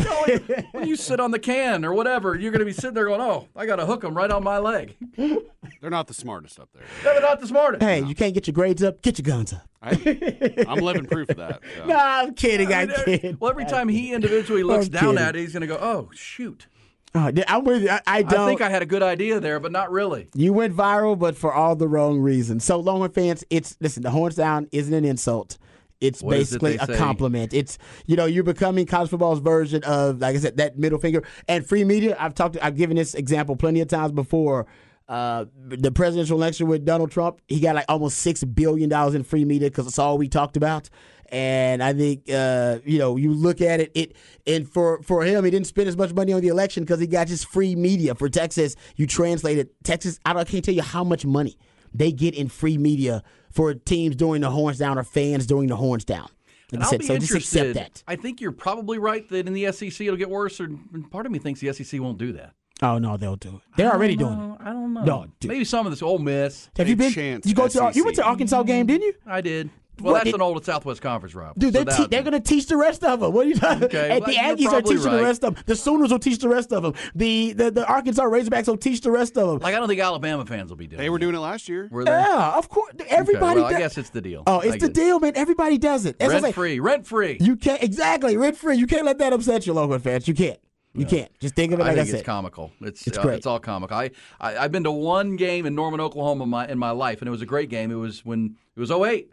when 0.72 0.86
you 0.88 0.96
sit 0.96 1.20
on 1.20 1.30
the 1.30 1.38
can 1.38 1.84
or 1.84 1.92
whatever, 1.92 2.34
you're 2.34 2.50
going 2.50 2.60
to 2.60 2.64
be 2.64 2.72
sitting 2.72 2.94
there 2.94 3.04
going, 3.04 3.20
"Oh, 3.20 3.48
I 3.54 3.66
got 3.66 3.76
to 3.76 3.86
hook 3.86 4.02
'em 4.02 4.14
right 4.16 4.30
on 4.30 4.42
my 4.42 4.58
leg." 4.58 4.96
They're 5.16 5.90
not 5.90 6.06
the 6.06 6.14
smartest 6.14 6.58
up 6.58 6.70
there. 6.72 6.82
They're 7.04 7.20
not 7.20 7.40
the 7.40 7.46
smartest. 7.46 7.82
hey, 7.82 8.02
you 8.02 8.14
can't 8.14 8.32
get 8.32 8.46
your 8.46 8.54
grades 8.54 8.82
up. 8.82 9.02
Get 9.02 9.18
your 9.18 9.24
guns 9.24 9.52
up. 9.52 9.68
I, 9.82 10.64
I'm 10.68 10.78
living 10.78 11.04
proof 11.06 11.28
of 11.28 11.36
that. 11.36 11.60
so. 11.76 11.84
Nah, 11.86 12.20
I'm 12.22 12.34
kidding. 12.34 12.72
I, 12.72 12.82
I 12.82 12.86
mean, 12.86 12.96
kid. 13.04 13.40
Well, 13.40 13.50
every 13.50 13.66
time 13.66 13.88
he 13.88 14.12
individually 14.14 14.62
looks 14.62 14.86
I'm 14.86 14.92
down 14.92 15.02
kidding. 15.14 15.18
at 15.18 15.36
it, 15.36 15.40
he's 15.40 15.52
going 15.52 15.60
to 15.62 15.66
go, 15.66 15.78
"Oh, 15.80 16.10
shoot." 16.14 16.66
Oh, 17.14 17.30
I'm 17.48 17.64
with 17.64 17.82
you. 17.82 17.88
I, 17.90 17.94
I 18.06 18.16
I 18.18 18.22
don't. 18.22 18.46
think 18.48 18.60
I 18.60 18.70
had 18.70 18.82
a 18.82 18.86
good 18.86 19.02
idea 19.02 19.40
there, 19.40 19.58
but 19.58 19.72
not 19.72 19.90
really. 19.90 20.28
You 20.34 20.52
went 20.52 20.76
viral, 20.76 21.18
but 21.18 21.36
for 21.36 21.52
all 21.52 21.74
the 21.74 21.88
wrong 21.88 22.20
reasons. 22.20 22.64
So, 22.64 22.78
Longhorn 22.78 23.10
fans, 23.10 23.42
it's 23.50 23.76
listen. 23.80 24.02
The 24.04 24.10
horns 24.10 24.36
sound 24.36 24.68
isn't 24.70 24.94
an 24.94 25.04
insult. 25.04 25.58
It's 26.00 26.22
What 26.22 26.36
it 26.36 26.38
basically 26.38 26.76
they 26.76 26.84
a 26.84 26.86
say? 26.86 26.96
compliment. 26.96 27.52
It's 27.52 27.78
you 28.06 28.14
know 28.16 28.26
you're 28.26 28.44
becoming 28.44 28.86
college 28.86 29.10
football's 29.10 29.40
version 29.40 29.82
of 29.84 30.20
like 30.20 30.36
I 30.36 30.38
said 30.38 30.56
that 30.58 30.78
middle 30.78 30.98
finger 31.00 31.24
and 31.48 31.66
free 31.66 31.84
media. 31.84 32.16
I've 32.18 32.34
talked. 32.34 32.56
I've 32.62 32.76
given 32.76 32.96
this 32.96 33.14
example 33.14 33.56
plenty 33.56 33.80
of 33.80 33.88
times 33.88 34.12
before. 34.12 34.66
Uh, 35.08 35.46
the 35.66 35.90
presidential 35.90 36.38
election 36.38 36.68
with 36.68 36.84
Donald 36.84 37.10
Trump, 37.10 37.40
he 37.48 37.58
got 37.58 37.74
like 37.74 37.84
almost 37.88 38.18
six 38.18 38.44
billion 38.44 38.88
dollars 38.88 39.16
in 39.16 39.24
free 39.24 39.44
media 39.44 39.68
because 39.68 39.88
it's 39.88 39.98
all 39.98 40.16
we 40.16 40.28
talked 40.28 40.56
about. 40.56 40.88
And 41.30 41.82
I 41.82 41.92
think 41.92 42.30
uh, 42.30 42.78
you 42.84 42.98
know 42.98 43.16
you 43.16 43.32
look 43.32 43.60
at 43.60 43.80
it, 43.80 43.92
it 43.94 44.16
and 44.46 44.68
for 44.68 45.02
for 45.02 45.24
him, 45.24 45.44
he 45.44 45.50
didn't 45.50 45.66
spend 45.66 45.88
as 45.88 45.96
much 45.96 46.12
money 46.12 46.32
on 46.32 46.40
the 46.40 46.48
election 46.48 46.82
because 46.84 47.00
he 47.00 47.06
got 47.06 47.28
just 47.28 47.46
free 47.46 47.74
media. 47.76 48.14
For 48.14 48.28
Texas, 48.28 48.76
you 48.96 49.06
translated 49.06 49.70
Texas. 49.84 50.18
I, 50.24 50.32
don't, 50.32 50.40
I 50.40 50.44
can't 50.44 50.64
tell 50.64 50.74
you 50.74 50.82
how 50.82 51.04
much 51.04 51.24
money 51.24 51.56
they 51.94 52.12
get 52.12 52.34
in 52.34 52.48
free 52.48 52.78
media 52.78 53.22
for 53.50 53.74
teams 53.74 54.16
doing 54.16 54.40
the 54.40 54.50
horns 54.50 54.78
down 54.78 54.98
or 54.98 55.04
fans 55.04 55.46
doing 55.46 55.68
the 55.68 55.76
horns 55.76 56.04
down. 56.04 56.28
Like 56.72 56.82
I'll 56.82 56.88
said, 56.88 57.00
be 57.00 57.06
so 57.06 57.14
just 57.18 57.30
interested. 57.32 57.70
accept 57.70 57.74
that. 57.74 58.04
I 58.06 58.16
think 58.16 58.40
you're 58.40 58.52
probably 58.52 58.98
right 58.98 59.28
that 59.28 59.46
in 59.46 59.52
the 59.52 59.70
SEC 59.72 60.00
it'll 60.00 60.16
get 60.16 60.30
worse. 60.30 60.60
Or 60.60 60.68
part 61.10 61.26
of 61.26 61.32
me 61.32 61.38
thinks 61.38 61.60
the 61.60 61.72
SEC 61.72 62.00
won't 62.00 62.18
do 62.18 62.32
that. 62.32 62.54
Oh 62.82 62.98
no, 62.98 63.16
they'll 63.16 63.36
do 63.36 63.56
it. 63.56 63.76
They're 63.76 63.92
already 63.92 64.16
doing 64.16 64.32
it. 64.32 64.56
I 64.60 64.72
don't 64.72 64.94
know. 64.94 65.04
No, 65.04 65.26
dude. 65.38 65.50
Maybe 65.50 65.64
some 65.64 65.86
of 65.86 65.92
this 65.92 66.02
Ole 66.02 66.18
Miss. 66.18 66.70
Have 66.76 66.88
you 66.88 66.96
been? 66.96 67.12
chance 67.12 67.46
You 67.46 67.54
go 67.54 67.68
to 67.68 67.92
you 67.94 68.04
went 68.04 68.16
to 68.16 68.24
Arkansas 68.24 68.62
game, 68.62 68.86
didn't 68.86 69.02
you? 69.02 69.14
I 69.26 69.40
did. 69.40 69.70
Well, 70.00 70.12
What 70.12 70.18
that's 70.20 70.24
did- 70.26 70.34
an 70.36 70.42
old 70.42 70.64
Southwest 70.64 71.00
Conference, 71.02 71.34
Rob. 71.34 71.54
Dude, 71.58 71.72
they're, 71.72 71.84
that- 71.84 71.96
te- 71.96 72.06
they're 72.06 72.22
going 72.22 72.32
to 72.32 72.40
teach 72.40 72.66
the 72.66 72.76
rest 72.76 73.04
of 73.04 73.20
them. 73.20 73.32
What 73.32 73.46
are 73.46 73.48
you 73.48 73.54
talking 73.56 73.84
Okay, 73.84 74.10
And 74.10 74.20
well, 74.20 74.26
the 74.28 74.34
you're 74.34 74.70
Aggies 74.72 74.72
are 74.78 74.82
teaching 74.82 75.04
right. 75.04 75.16
the 75.18 75.22
rest 75.22 75.44
of 75.44 75.54
them. 75.54 75.64
The 75.66 75.76
Sooners 75.76 76.10
will 76.10 76.18
teach 76.18 76.38
the 76.38 76.48
rest 76.48 76.72
of 76.72 76.82
them. 76.82 76.94
The, 77.14 77.52
the, 77.52 77.70
the 77.70 77.86
Arkansas 77.86 78.22
Razorbacks 78.24 78.66
will 78.66 78.76
teach 78.76 79.00
the 79.00 79.10
rest 79.10 79.36
of 79.36 79.48
them. 79.48 79.58
Like 79.58 79.74
I 79.74 79.78
don't 79.78 79.88
think 79.88 80.00
Alabama 80.00 80.44
fans 80.46 80.70
will 80.70 80.76
be 80.76 80.86
doing. 80.86 81.00
They 81.00 81.10
were 81.10 81.18
doing 81.18 81.34
it 81.34 81.38
last 81.40 81.68
year. 81.68 81.88
Were 81.90 82.04
they? 82.04 82.10
yeah, 82.10 82.52
of 82.56 82.68
course. 82.68 82.92
Everybody 83.08 83.60
Okay, 83.60 83.60
well, 83.60 83.64
I 83.66 83.70
does. 83.72 83.78
guess 83.78 83.98
it's 83.98 84.10
the 84.10 84.20
deal. 84.20 84.42
Oh, 84.46 84.60
I 84.60 84.66
it's 84.66 84.72
the 84.74 84.88
get 84.88 84.94
deal, 84.94 85.20
man. 85.20 85.32
Everybody 85.36 85.78
does 85.78 86.06
it. 86.06 86.18
That's 86.18 86.30
Rent 86.32 86.42
saying. 86.42 86.54
free, 86.54 86.80
rent 86.80 87.06
free. 87.06 87.38
You 87.40 87.56
can't 87.56 87.82
exactly 87.82 88.36
rent 88.36 88.56
free. 88.56 88.76
You 88.76 88.86
can't 88.86 89.04
let 89.04 89.18
that 89.18 89.32
upset 89.32 89.66
you, 89.66 89.72
local 89.72 89.98
fans. 89.98 90.26
You 90.28 90.34
can't. 90.34 90.58
You 90.92 91.06
can't. 91.06 91.30
Just 91.38 91.54
think 91.54 91.72
of 91.72 91.78
it 91.78 91.84
I 91.84 91.86
like 91.90 91.92
I, 91.92 91.96
think 91.98 92.08
said. 92.08 92.16
it's 92.20 92.26
comical. 92.26 92.72
It's 92.80 93.06
It's 93.06 93.16
uh, 93.16 93.22
great. 93.22 93.36
it's 93.36 93.46
all 93.46 93.60
comical. 93.60 93.96
I, 93.96 94.10
I 94.40 94.56
I've 94.58 94.72
been 94.72 94.82
to 94.82 94.90
one 94.90 95.36
game 95.36 95.64
in 95.64 95.76
Norman, 95.76 96.00
Oklahoma, 96.00 96.46
my 96.46 96.66
in 96.66 96.78
my 96.80 96.90
life, 96.90 97.20
and 97.20 97.28
it 97.28 97.30
was 97.30 97.42
a 97.42 97.46
great 97.46 97.68
game. 97.70 97.92
It 97.92 97.94
was 97.94 98.24
when 98.24 98.56
it 98.76 98.80
was 98.80 98.90
08 98.90 99.30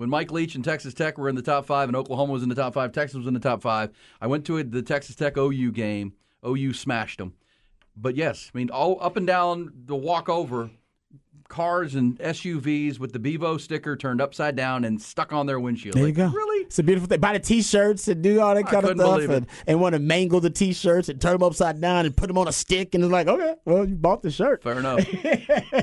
when 0.00 0.08
Mike 0.08 0.32
Leach 0.32 0.54
and 0.54 0.64
Texas 0.64 0.94
Tech 0.94 1.18
were 1.18 1.28
in 1.28 1.34
the 1.34 1.42
top 1.42 1.66
five, 1.66 1.90
and 1.90 1.94
Oklahoma 1.94 2.32
was 2.32 2.42
in 2.42 2.48
the 2.48 2.54
top 2.54 2.72
five. 2.72 2.90
Texas 2.90 3.18
was 3.18 3.26
in 3.26 3.34
the 3.34 3.38
top 3.38 3.60
five. 3.60 3.90
I 4.18 4.28
went 4.28 4.46
to 4.46 4.56
it, 4.56 4.70
the 4.70 4.80
Texas 4.80 5.14
Tech 5.14 5.36
OU 5.36 5.72
game. 5.72 6.14
OU 6.42 6.72
smashed 6.72 7.18
them. 7.18 7.34
But 7.94 8.16
yes, 8.16 8.50
I 8.54 8.56
mean, 8.56 8.70
all 8.70 8.96
up 9.02 9.18
and 9.18 9.26
down 9.26 9.70
the 9.84 9.94
walk 9.94 10.30
over, 10.30 10.70
cars 11.50 11.94
and 11.94 12.18
SUVs 12.20 12.98
with 12.98 13.12
the 13.12 13.18
Bevo 13.18 13.58
sticker 13.58 13.96
turned 13.96 14.20
upside 14.22 14.56
down 14.56 14.84
and 14.84 15.00
stuck 15.02 15.32
on 15.34 15.44
their 15.46 15.60
windshield. 15.60 15.94
There 15.96 16.02
you 16.06 16.14
Like, 16.14 16.16
go. 16.16 16.28
Really? 16.28 16.64
It's 16.64 16.78
a 16.78 16.82
beautiful 16.82 17.08
thing. 17.08 17.20
Buy 17.20 17.32
the 17.34 17.40
T-shirts 17.40 18.08
and 18.08 18.22
do 18.22 18.40
all 18.40 18.54
that 18.54 18.66
I 18.66 18.70
kind 18.70 18.84
of 18.88 18.96
stuff, 18.96 19.28
and, 19.28 19.46
and 19.66 19.80
want 19.80 19.94
to 19.94 19.98
mangle 19.98 20.40
the 20.40 20.48
T-shirts 20.50 21.08
and 21.08 21.20
turn 21.20 21.32
them 21.32 21.42
upside 21.42 21.80
down 21.80 22.06
and 22.06 22.16
put 22.16 22.28
them 22.28 22.38
on 22.38 22.48
a 22.48 22.52
stick, 22.52 22.94
and 22.94 23.04
it's 23.04 23.12
like, 23.12 23.26
okay, 23.26 23.54
well, 23.64 23.84
you 23.86 23.96
bought 23.96 24.22
the 24.22 24.30
shirt. 24.30 24.62
Fair 24.62 24.78
enough. 24.78 25.02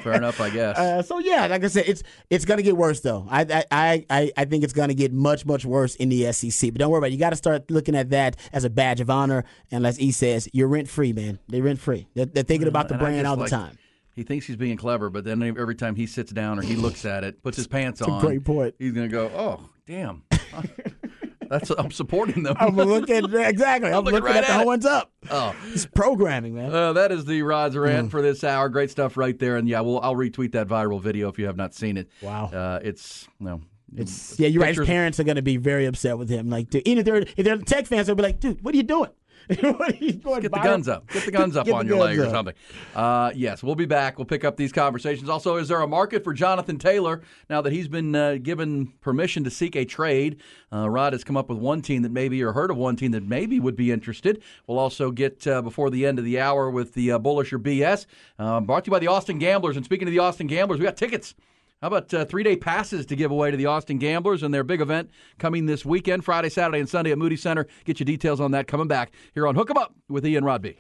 Fair 0.02 0.14
enough, 0.14 0.40
I 0.42 0.50
guess. 0.50 0.78
Uh, 0.88 1.02
so 1.02 1.20
yeah, 1.20 1.48
like 1.48 1.64
I 1.64 1.68
said, 1.68 1.86
it's 1.88 2.04
it's 2.30 2.46
gonna 2.46 2.62
get 2.62 2.78
worse 2.78 3.02
though. 3.02 3.28
I 3.30 3.64
I- 3.72 4.06
I 4.10 4.32
I, 4.38 4.46
think 4.46 4.64
it's 4.64 4.74
gonna 4.74 4.94
get 4.94 5.12
much 5.12 5.46
much 5.46 5.66
worse 5.66 5.96
in 5.96 6.08
the 6.10 6.32
SEC. 6.32 6.72
But 6.72 6.80
don't 6.80 6.90
worry 6.92 7.00
about 7.00 7.08
it. 7.08 7.14
You 7.14 7.20
got 7.20 7.32
to 7.32 7.36
start 7.36 7.70
looking 7.70 7.96
at 7.96 8.10
that 8.12 8.38
as 8.54 8.64
a 8.64 8.70
badge 8.70 9.02
of 9.02 9.10
honor. 9.10 9.44
And 9.72 9.86
as 9.86 10.00
E 10.00 10.12
says, 10.12 10.48
you're 10.54 10.68
rent 10.68 10.88
free, 10.88 11.14
man. 11.14 11.40
They're 11.50 11.64
rent 11.64 11.80
free. 11.80 12.08
They're, 12.14 12.26
they're 12.26 12.44
thinking 12.44 12.68
about 12.68 12.88
the 12.88 12.94
And 12.94 13.02
brand 13.02 13.28
all 13.28 13.36
the 13.36 13.42
like- 13.44 13.52
time. 13.52 13.78
He 14.18 14.24
thinks 14.24 14.46
he's 14.48 14.56
being 14.58 14.76
clever, 14.78 15.10
but 15.10 15.24
then 15.24 15.42
every 15.44 15.76
time 15.76 15.96
he 15.96 16.08
sits 16.08 16.32
down 16.34 16.58
or 16.60 16.64
he 16.64 16.76
looks 16.76 17.06
at 17.06 17.24
it, 17.24 17.42
puts 17.44 17.56
his 17.56 17.68
pants 17.68 18.02
on, 18.02 18.20
great 18.20 18.44
point. 18.44 18.74
he's 18.80 18.92
going 18.92 19.08
to 19.08 19.12
go, 19.12 19.32
"Oh, 19.34 19.70
damn." 19.86 20.24
That's 21.50 21.70
I'm 21.70 21.92
supporting 21.92 22.44
them. 22.44 22.56
I'm 22.60 22.76
looking 22.76 23.34
exactly. 23.36 23.90
I'm, 23.94 24.04
looking 24.04 24.20
looking, 24.20 24.24
right 24.26 24.38
at 24.38 24.48
the 24.48 24.52
at 24.54 24.62
it. 24.62 24.64
horns 24.66 24.86
up. 24.86 25.12
oh. 25.32 25.56
It's 25.68 25.86
programming, 25.86 26.56
man. 26.56 26.74
Uh, 26.74 26.92
that 26.94 27.12
is 27.14 27.24
the 27.26 27.42
Rods 27.44 27.76
Mm. 27.76 28.12
for 28.12 28.22
this 28.22 28.44
hour. 28.44 28.68
Great 28.70 28.92
stuff 28.92 29.16
right 29.16 29.38
there, 29.40 29.56
and 29.56 29.66
yeah, 29.68 29.80
we'll 29.82 30.00
I'll 30.02 30.16
retweet 30.16 30.52
that 30.54 30.68
viral 30.68 31.00
video 31.02 31.30
if 31.30 31.40
you 31.40 31.46
have 31.46 31.56
not 31.56 31.74
seen 31.74 31.96
it. 31.96 32.10
Wow. 32.22 32.46
uh, 32.48 32.80
it's 32.84 33.28
no, 33.40 33.62
It's 33.96 34.38
yeah, 34.40 34.48
you're 34.48 34.62
right. 34.64 34.76
His 34.76 34.86
parents 34.86 35.20
are 35.22 35.24
going 35.24 35.36
to 35.38 35.42
be 35.42 35.56
very 35.58 35.86
upset 35.86 36.18
with 36.18 36.28
him. 36.28 36.50
Like, 36.50 36.70
dude, 36.70 36.86
even 36.88 36.98
if 37.00 37.06
they're 37.06 37.18
if 37.18 37.46
they're 37.46 37.58
Tech 37.60 37.86
fans, 37.86 38.08
they'll 38.08 38.16
be 38.18 38.24
like, 38.24 38.40
"Dude, 38.42 38.62
what 38.62 38.74
are 38.74 38.78
you 38.78 38.84
doing? 38.84 39.12
what 39.60 39.94
are 39.94 39.96
you? 39.96 40.14
Get 40.14 40.24
the 40.24 40.50
viral?" 40.50 40.64
guns 40.64 40.88
up. 40.88 41.08
Get 41.08 41.26
the 41.26 41.32
guns 41.32 41.56
up 41.58 41.72
on 41.72 41.88
your 41.88 41.98
leg 41.98 42.20
or 42.20 42.30
something. 42.30 42.54
Uh, 42.96 43.32
yes, 43.34 43.64
we'll 43.64 43.76
be 43.76 43.86
back. 43.86 44.18
We'll 44.18 44.26
pick 44.26 44.44
up 44.44 44.58
these 44.58 44.72
conversations. 44.72 45.30
Also, 45.30 45.56
is 45.56 45.70
there 45.70 45.82
a 45.82 45.88
market 45.88 46.24
for 46.24 46.34
Jonathan 46.34 46.78
Taylor 46.78 47.22
now 47.50 47.62
that 47.62 47.72
he's 47.72 47.88
been 47.88 48.14
uh, 48.16 48.38
given 48.42 48.88
permission 49.02 49.44
to 49.46 49.50
seek 49.50 49.76
a 49.76 49.86
trade? 49.86 50.42
Uh, 50.72 50.90
Rod 50.90 51.14
has 51.14 51.24
come 51.24 51.38
up 51.38 51.50
with 51.50 51.60
one 51.60 51.82
team 51.82 52.02
that 52.02 52.12
maybe, 52.12 52.44
or 52.44 52.52
heard 52.52 52.72
of 52.72 52.78
one 52.78 52.96
team 52.96 53.12
that 53.12 53.24
maybe 53.24 53.60
would 53.60 53.76
be 53.76 53.92
interested. 53.92 54.42
We'll 54.68 54.80
also 54.80 55.12
get 55.12 55.48
uh, 55.48 55.62
before 55.62 55.90
the 55.90 56.06
end 56.06 56.20
of 56.20 56.26
the 56.26 56.40
hour 56.40 56.70
with 56.70 56.94
the 56.94 57.14
uh, 57.14 57.20
Bullish 57.20 57.54
or 57.54 57.60
BS, 57.60 58.06
uh, 58.40 58.60
brought 58.60 58.84
to 58.86 58.90
you 58.90 58.92
by 58.92 59.00
the 59.00 59.08
Austin 59.08 59.40
Gamblers. 59.40 59.78
And 59.78 59.86
speaking 59.86 60.08
of 60.08 60.12
the 60.12 60.20
Austin 60.20 60.48
Gamblers, 60.48 60.80
we 60.80 60.86
got 60.86 60.98
tickets 60.98 61.36
How 61.82 61.90
about 61.90 62.12
uh, 62.12 62.26
three 62.26 62.42
day 62.42 62.56
passes 62.56 63.06
to 63.06 63.16
give 63.16 63.30
away 63.30 63.52
to 63.52 63.58
the 63.58 63.68
Austin 63.68 64.00
Gamblers 64.00 64.42
and 64.42 64.52
their 64.52 64.64
big 64.64 64.82
event 64.82 65.12
coming 65.38 65.68
this 65.68 65.86
weekend, 65.86 66.26
Friday, 66.26 66.50
Saturday, 66.50 66.80
and 66.80 66.90
Sunday 66.90 67.12
at 67.12 67.20
Moody 67.20 67.36
Center? 67.36 67.68
Get 67.86 68.00
you 68.00 68.06
details 68.06 68.40
on 68.40 68.50
that 68.52 68.66
coming 68.66 68.88
back 68.88 69.12
here 69.36 69.46
on 69.46 69.54
Hook 69.54 69.70
'em 69.70 69.78
Up 69.78 69.94
with 70.10 70.26
Ian 70.26 70.44
Rodby. 70.44 70.78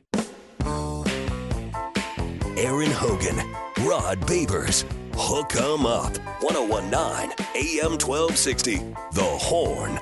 Aaron 2.57 2.89
Hogan, 2.89 3.37
Rod 3.85 4.19
Babers, 4.21 4.85
Hook 5.13 5.55
'em 5.55 5.85
Up, 5.85 6.17
1019 6.41 7.31
AM 7.55 7.97
1260, 7.99 8.77
The 9.13 9.21
Horn. 9.21 9.99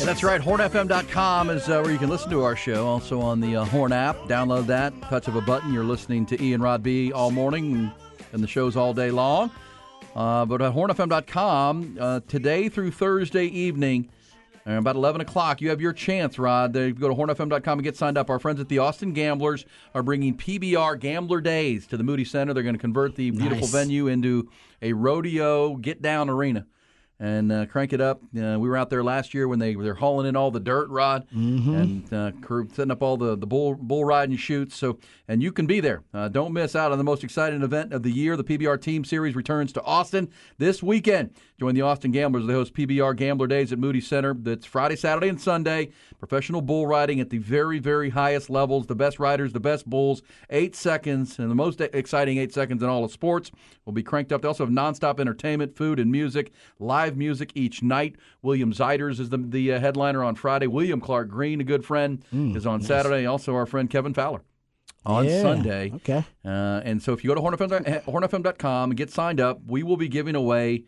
Yeah, 0.00 0.06
that's 0.06 0.22
right. 0.22 0.40
HornFM.com 0.40 1.50
is 1.50 1.68
uh, 1.68 1.82
where 1.82 1.92
you 1.92 1.98
can 1.98 2.08
listen 2.08 2.30
to 2.30 2.42
our 2.42 2.56
show. 2.56 2.86
Also 2.86 3.20
on 3.20 3.38
the 3.38 3.56
uh, 3.56 3.66
Horn 3.66 3.92
app. 3.92 4.16
Download 4.20 4.64
that. 4.64 4.98
Touch 5.02 5.28
of 5.28 5.36
a 5.36 5.42
button. 5.42 5.74
You're 5.74 5.84
listening 5.84 6.24
to 6.26 6.42
Ian 6.42 6.62
Rod 6.62 6.82
B 6.82 7.12
all 7.12 7.30
morning 7.30 7.92
and 8.32 8.42
the 8.42 8.48
shows 8.48 8.76
all 8.76 8.94
day 8.94 9.10
long. 9.10 9.50
Uh, 10.16 10.46
but 10.46 10.62
at 10.62 10.72
HornFM.com, 10.72 11.98
uh, 12.00 12.20
today 12.26 12.70
through 12.70 12.92
Thursday 12.92 13.44
evening, 13.44 14.08
uh, 14.66 14.72
about 14.72 14.96
11 14.96 15.20
o'clock, 15.20 15.60
you 15.60 15.68
have 15.68 15.82
your 15.82 15.92
chance, 15.92 16.38
Rod. 16.38 16.72
To 16.72 16.92
go 16.92 17.08
to 17.08 17.14
HornFM.com 17.14 17.78
and 17.80 17.82
get 17.84 17.94
signed 17.94 18.16
up. 18.16 18.30
Our 18.30 18.38
friends 18.38 18.58
at 18.58 18.70
the 18.70 18.78
Austin 18.78 19.12
Gamblers 19.12 19.66
are 19.94 20.02
bringing 20.02 20.34
PBR 20.34 20.98
Gambler 20.98 21.42
Days 21.42 21.86
to 21.88 21.98
the 21.98 22.04
Moody 22.04 22.24
Center. 22.24 22.54
They're 22.54 22.62
going 22.62 22.74
to 22.74 22.80
convert 22.80 23.16
the 23.16 23.32
beautiful 23.32 23.58
Nice. 23.58 23.72
venue 23.72 24.06
into 24.06 24.48
a 24.80 24.94
rodeo 24.94 25.76
get 25.76 26.00
down 26.00 26.30
arena 26.30 26.66
and 27.20 27.52
uh, 27.52 27.66
crank 27.66 27.92
it 27.92 28.00
up. 28.00 28.22
Uh, 28.36 28.58
we 28.58 28.68
were 28.68 28.76
out 28.78 28.88
there 28.90 29.04
last 29.04 29.34
year 29.34 29.46
when 29.46 29.58
they 29.58 29.76
were 29.76 29.94
hauling 29.94 30.26
in 30.26 30.34
all 30.36 30.50
the 30.50 30.58
dirt, 30.58 30.88
Rod, 30.88 31.26
and 31.30 32.12
uh, 32.12 32.32
crew- 32.40 32.68
setting 32.72 32.90
up 32.90 33.02
all 33.02 33.16
the, 33.18 33.36
the 33.36 33.46
bull 33.46 33.74
bull 33.74 34.04
riding 34.04 34.36
chutes. 34.36 34.74
So, 34.76 34.98
and 35.28 35.42
you 35.42 35.52
can 35.52 35.66
be 35.66 35.80
there. 35.80 36.02
Uh, 36.14 36.28
don't 36.28 36.52
miss 36.52 36.74
out 36.74 36.90
on 36.92 36.98
the 36.98 37.04
most 37.04 37.22
exciting 37.22 37.62
event 37.62 37.92
of 37.92 38.02
the 38.02 38.10
year. 38.10 38.36
The 38.36 38.44
PBR 38.44 38.80
Team 38.80 39.04
Series 39.04 39.36
returns 39.36 39.72
to 39.74 39.82
Austin 39.82 40.30
this 40.58 40.82
weekend. 40.82 41.30
Join 41.60 41.74
the 41.74 41.82
Austin 41.82 42.10
Gamblers. 42.10 42.46
They 42.46 42.54
host 42.54 42.72
PBR 42.72 43.14
Gambler 43.16 43.46
Days 43.46 43.70
at 43.70 43.78
Moody 43.78 44.00
Center. 44.00 44.34
That's 44.34 44.64
Friday, 44.64 44.96
Saturday, 44.96 45.28
and 45.28 45.38
Sunday. 45.38 45.90
Professional 46.18 46.62
bull 46.62 46.86
riding 46.86 47.20
at 47.20 47.28
the 47.28 47.36
very, 47.38 47.78
very 47.78 48.08
highest 48.10 48.48
levels. 48.48 48.86
The 48.86 48.94
best 48.94 49.18
riders, 49.18 49.52
the 49.52 49.60
best 49.60 49.88
bulls. 49.88 50.22
Eight 50.48 50.74
seconds, 50.74 51.38
and 51.38 51.50
the 51.50 51.54
most 51.54 51.82
exciting 51.82 52.38
eight 52.38 52.54
seconds 52.54 52.82
in 52.82 52.88
all 52.88 53.04
of 53.04 53.12
sports 53.12 53.50
will 53.84 53.92
be 53.92 54.02
cranked 54.02 54.32
up. 54.32 54.40
They 54.40 54.48
also 54.48 54.64
have 54.64 54.72
nonstop 54.72 55.20
entertainment, 55.20 55.76
food, 55.76 56.00
and 56.00 56.10
music. 56.10 56.52
Live 56.78 57.09
music 57.16 57.52
each 57.54 57.82
night. 57.82 58.16
William 58.42 58.72
Ziders 58.72 59.20
is 59.20 59.28
the, 59.30 59.38
the 59.38 59.72
uh, 59.74 59.80
headliner 59.80 60.22
on 60.24 60.34
Friday. 60.34 60.66
William 60.66 61.00
Clark 61.00 61.28
Green, 61.28 61.60
a 61.60 61.64
good 61.64 61.84
friend, 61.84 62.24
is 62.32 62.66
on 62.66 62.80
Saturday. 62.82 63.26
Also, 63.26 63.54
our 63.54 63.66
friend 63.66 63.88
Kevin 63.90 64.14
Fowler 64.14 64.42
on 65.06 65.24
Yeah, 65.24 65.42
Sunday. 65.42 65.92
okay. 65.96 66.24
Uh, 66.44 66.80
and 66.84 67.02
so 67.02 67.12
if 67.12 67.24
you 67.24 67.28
go 67.28 67.34
to 67.34 67.40
hornfm, 67.40 68.04
hornfm.com 68.04 68.90
and 68.90 68.96
get 68.96 69.10
signed 69.10 69.40
up, 69.40 69.60
we 69.66 69.82
will 69.82 69.96
be 69.96 70.08
giving 70.08 70.34
away 70.34 70.84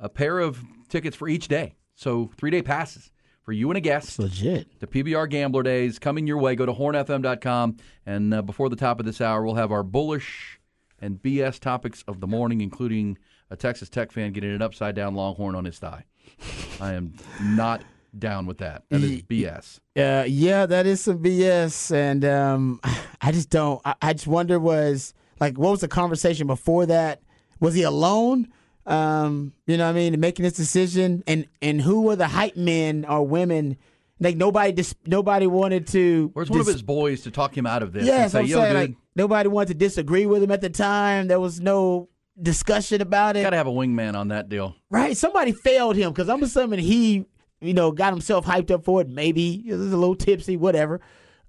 a 0.00 0.08
pair 0.08 0.38
of 0.38 0.62
tickets 0.88 1.16
for 1.16 1.28
each 1.28 1.48
day. 1.48 1.74
So 1.94 2.30
three 2.36 2.50
day 2.50 2.62
passes 2.62 3.10
for 3.42 3.52
you 3.52 3.70
and 3.70 3.76
a 3.76 3.80
guest. 3.80 4.18
Legit. 4.18 4.78
The 4.80 4.86
PBR 4.86 5.28
Gambler 5.30 5.62
Days 5.62 5.98
coming 5.98 6.26
your 6.26 6.38
way. 6.38 6.54
Go 6.54 6.66
to 6.66 6.72
hornfm.com. 6.72 7.76
And 8.06 8.32
uh, 8.34 8.42
before 8.42 8.68
the 8.68 8.76
top 8.76 9.00
of 9.00 9.06
this 9.06 9.20
hour, 9.20 9.42
we'll 9.44 9.54
have 9.56 9.72
our 9.72 9.82
bullish 9.82 10.60
and 11.00 11.20
BS 11.22 11.58
topics 11.60 12.02
of 12.08 12.20
the 12.20 12.26
morning, 12.26 12.60
including 12.60 13.18
a 13.50 13.56
Texas 13.56 13.88
Tech 13.88 14.12
fan 14.12 14.32
getting 14.32 14.54
an 14.54 14.62
upside 14.62 14.94
down 14.94 15.14
longhorn 15.14 15.54
on 15.54 15.64
his 15.64 15.78
thigh. 15.78 16.04
I 16.80 16.94
am 16.94 17.14
not 17.42 17.82
down 18.16 18.46
with 18.46 18.58
that. 18.58 18.84
That 18.90 19.02
is 19.02 19.22
BS. 19.22 19.80
Uh, 19.96 20.24
yeah, 20.26 20.66
that 20.66 20.86
is 20.86 21.00
some 21.00 21.18
BS, 21.22 21.94
and 21.94 22.24
um, 22.24 22.80
I 23.20 23.32
just 23.32 23.50
don't. 23.50 23.80
I, 23.84 23.94
I 24.00 24.12
just 24.12 24.26
wonder 24.26 24.58
was 24.58 25.14
like, 25.40 25.58
what 25.58 25.70
was 25.70 25.80
the 25.80 25.88
conversation 25.88 26.46
before 26.46 26.86
that? 26.86 27.22
Was 27.60 27.74
he 27.74 27.82
alone? 27.82 28.48
Um, 28.86 29.52
you 29.66 29.76
know, 29.76 29.84
what 29.84 29.90
I 29.90 29.94
mean, 29.94 30.18
making 30.20 30.44
this 30.44 30.54
decision, 30.54 31.22
and 31.26 31.46
and 31.60 31.80
who 31.80 32.02
were 32.02 32.16
the 32.16 32.28
hype 32.28 32.56
men 32.56 33.04
or 33.04 33.26
women? 33.26 33.76
Like 34.20 34.36
nobody, 34.36 34.72
dis- 34.72 34.96
nobody 35.06 35.46
wanted 35.46 35.86
to. 35.88 36.30
Where's 36.32 36.50
one 36.50 36.60
of 36.60 36.66
his 36.66 36.82
boys 36.82 37.22
to 37.22 37.30
talk 37.30 37.56
him 37.56 37.66
out 37.66 37.82
of 37.84 37.92
this 37.92 38.04
Yeah, 38.04 38.22
and 38.22 38.32
say, 38.32 38.40
I'm 38.40 38.46
yo, 38.46 38.58
saying 38.58 38.72
dude, 38.72 38.90
like 38.90 38.96
nobody 39.14 39.48
wanted 39.48 39.68
to 39.68 39.74
disagree 39.74 40.26
with 40.26 40.42
him 40.42 40.50
at 40.50 40.60
the 40.60 40.70
time. 40.70 41.28
There 41.28 41.38
was 41.38 41.60
no 41.60 42.08
discussion 42.40 43.00
about 43.00 43.36
it. 43.36 43.42
got 43.42 43.50
to 43.50 43.56
have 43.56 43.66
a 43.66 43.72
wingman 43.72 44.14
on 44.14 44.28
that 44.28 44.48
deal. 44.48 44.76
Right. 44.90 45.16
Somebody 45.16 45.52
failed 45.52 45.96
him 45.96 46.12
because 46.12 46.28
I'm 46.28 46.42
assuming 46.42 46.80
he, 46.80 47.26
you 47.60 47.74
know, 47.74 47.92
got 47.92 48.12
himself 48.12 48.46
hyped 48.46 48.70
up 48.70 48.84
for 48.84 49.00
it. 49.00 49.08
Maybe 49.08 49.62
he 49.62 49.72
was 49.72 49.92
a 49.92 49.96
little 49.96 50.16
tipsy, 50.16 50.56
whatever. 50.56 51.00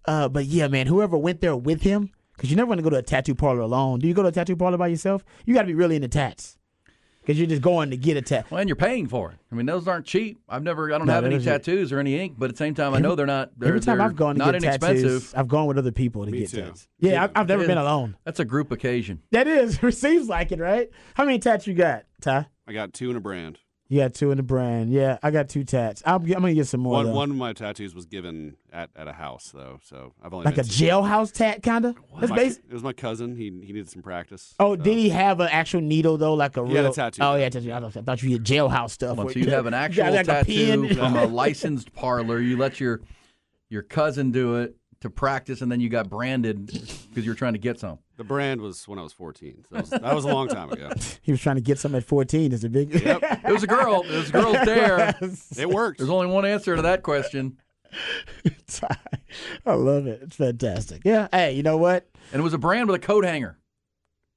Uh, 0.06 0.30
but 0.30 0.46
yeah, 0.46 0.68
man, 0.68 0.88
whoever 0.88 1.18
went 1.18 1.42
there 1.42 1.56
with 1.56 1.82
him, 1.82 2.12
because 2.36 2.50
you 2.50 2.56
never 2.56 2.70
want 2.70 2.80
to 2.80 2.84
go 2.84 2.90
to 2.90 2.98
a 2.98 3.04
tattoo 3.04 3.36
parlor 3.36 3.62
alone. 3.62 4.00
Do 4.00 4.08
you 4.08 4.14
go 4.14 4.22
to 4.24 4.30
a 4.30 4.32
tattoo 4.32 4.56
parlor 4.56 4.78
by 4.78 4.88
yourself? 4.88 5.26
You 5.46 5.54
got 5.54 5.62
to 5.62 5.68
be 5.68 5.74
really 5.74 5.96
into 5.96 6.08
tats 6.08 6.59
because 7.30 7.38
you're 7.40 7.48
just 7.48 7.62
going 7.62 7.92
to 7.92 7.98
get 7.98 8.18
a 8.18 8.24
tattoo. 8.24 8.48
Well, 8.50 8.60
and 8.60 8.68
you're 8.68 8.76
paying 8.76 9.08
for 9.08 9.30
it. 9.30 9.38
I 9.52 9.56
mean, 9.56 9.68
those 9.68 9.88
aren't 9.88 10.08
cheap. 10.08 10.40
I've 10.50 10.64
never, 10.64 10.92
I 10.92 10.98
don't 10.98 11.06
No, 11.06 11.14
have 11.14 11.26
any 11.26 11.36
is 11.36 11.46
it. 11.46 11.50
tattoos 11.52 11.92
or 11.94 12.00
any 12.00 12.20
ink, 12.20 12.34
but 12.40 12.46
at 12.50 12.56
the 12.56 12.58
same 12.58 12.74
time, 12.74 12.96
I 12.96 12.98
know 13.00 13.14
they're 13.14 13.28
not. 13.28 13.52
They're, 13.56 13.68
Every 13.70 13.82
time 13.82 14.02
I've 14.02 14.16
gone 14.16 14.34
to 14.34 14.40
not 14.40 14.54
get 14.54 14.64
inexpensive. 14.64 15.04
tattoos, 15.04 15.34
I've 15.36 15.48
gone 15.48 15.68
with 15.68 15.78
other 15.78 15.92
people 15.92 16.26
to 16.26 16.32
Me 16.32 16.40
get 16.40 16.50
too. 16.50 16.62
tats. 16.64 16.88
Yeah, 16.98 17.26
I've, 17.26 17.32
I've 17.36 17.48
never 17.48 17.66
It 17.66 17.68
been 17.68 17.78
is- 17.78 17.84
alone. 17.84 18.16
That's 18.24 18.40
a 18.40 18.46
group 18.46 18.72
occasion. 18.72 19.22
That 19.30 19.48
is. 19.48 19.78
It 19.84 19.92
seems 19.94 20.28
like 20.28 20.52
it, 20.52 20.60
right? 20.60 20.90
How 21.14 21.24
many 21.24 21.38
tats 21.38 21.68
you 21.68 21.76
got, 21.76 22.06
Ty? 22.20 22.48
I 22.68 22.74
got 22.74 22.94
two 22.94 23.12
in 23.12 23.16
a 23.16 23.20
brand. 23.20 23.60
You 23.92 24.02
got 24.02 24.14
two 24.14 24.30
in 24.30 24.38
the 24.38 24.44
brand. 24.44 24.92
Yeah, 24.92 25.18
I 25.24 25.32
got 25.32 25.50
two 25.50 25.64
tats. 25.64 26.04
I'm, 26.06 26.22
I'm 26.22 26.28
gonna 26.30 26.54
get 26.54 26.68
some 26.68 26.80
more. 26.82 26.94
One, 26.94 27.06
though. 27.08 27.12
one 27.12 27.32
of 27.32 27.36
my 27.38 27.54
tattoos 27.54 27.96
was 27.96 28.06
given 28.06 28.56
at, 28.72 28.92
at 28.96 29.08
a 29.08 29.14
house 29.14 29.50
though, 29.52 29.80
so 29.84 30.14
I've 30.24 30.32
only 30.32 30.46
like 30.46 30.60
a 30.60 30.62
jailhouse 30.62 31.32
tat, 31.32 31.64
kind 31.64 31.86
of. 31.86 31.98
That's 32.20 32.30
My- 32.30 32.36
basic. 32.36 32.66
It 32.66 32.74
was 32.74 32.84
my 32.84 32.94
cousin. 32.94 33.36
He 33.36 33.46
he 33.46 33.74
needed 33.74 33.90
some 33.90 34.04
practice. 34.04 34.54
Oh, 34.60 34.76
so- 34.76 34.84
did 34.84 34.96
he 35.00 35.10
have 35.10 35.40
an 35.40 35.50
actual 35.52 35.82
needle 35.82 36.18
though, 36.18 36.36
like 36.36 36.56
a 36.56 36.64
He 36.68 36.74
real? 36.74 36.84
had 36.84 36.92
a 36.92 36.96
tattoo. 36.96 37.22
Oh 37.24 37.36
yeah, 37.36 37.50
tattoo. 37.50 37.74
I 37.74 37.80
thought, 37.80 37.98
I 37.98 38.02
thought 38.02 38.22
you 38.22 38.32
had 38.34 38.44
jailhouse 38.44 38.92
stuff. 38.92 39.18
Well, 39.18 39.26
where 39.26 39.34
so 39.34 39.40
you 39.40 39.50
have 39.50 39.66
an 39.66 39.74
actual 39.86 40.12
like 40.12 40.28
tattoo 40.28 40.46
pin. 40.86 40.96
from 40.96 41.16
a 41.16 41.26
licensed 41.44 41.92
parlor. 41.94 42.40
You 42.40 42.58
let 42.58 42.80
your 42.80 43.02
your 43.70 43.82
cousin 43.82 44.30
do 44.30 44.58
it 44.58 44.76
to 45.02 45.10
practice, 45.10 45.62
and 45.62 45.72
then 45.72 45.80
you 45.80 45.90
got 45.90 46.10
branded 46.12 46.68
because 46.68 47.26
you're 47.26 47.34
trying 47.34 47.54
to 47.54 47.60
get 47.60 47.80
some. 47.80 47.98
The 48.20 48.26
brand 48.26 48.60
was 48.60 48.86
when 48.86 49.00
I 49.00 49.02
was 49.02 49.14
14. 49.14 49.64
So 49.70 49.76
that, 49.76 49.82
was, 49.82 49.90
that 49.92 50.16
was 50.16 50.26
a 50.26 50.28
long 50.28 50.50
time 50.50 50.70
ago. 50.72 50.92
he 51.22 51.32
was 51.32 51.40
trying 51.40 51.56
to 51.56 51.62
get 51.62 51.80
some 51.80 51.96
at 51.96 52.04
14. 52.04 52.52
Is 52.52 52.66
a 52.66 52.70
big. 52.70 52.94
Yep, 52.94 53.24
It 53.46 53.52
was 53.52 53.64
a 53.64 53.68
girl. 53.68 54.02
It 54.04 54.12
was 54.18 54.28
a 54.30 54.32
girl's 54.34 54.58
dare. 54.66 55.16
it 55.58 55.70
worked. 55.70 56.00
There's 56.00 56.10
only 56.10 56.28
one 56.28 56.46
answer 56.46 56.76
to 56.76 56.82
that 56.82 57.02
question, 57.02 57.58
I 59.66 59.74
love 59.74 60.06
it. 60.06 60.22
It's 60.24 60.36
fantastic. 60.36 61.02
Yeah. 61.06 61.28
Hey, 61.32 61.54
you 61.54 61.64
know 61.64 61.78
what? 61.78 62.08
and 62.32 62.40
it 62.42 62.44
was 62.44 62.54
a 62.54 62.58
brand 62.58 62.88
with 62.90 63.02
a 63.02 63.06
coat 63.06 63.24
hanger. 63.26 63.58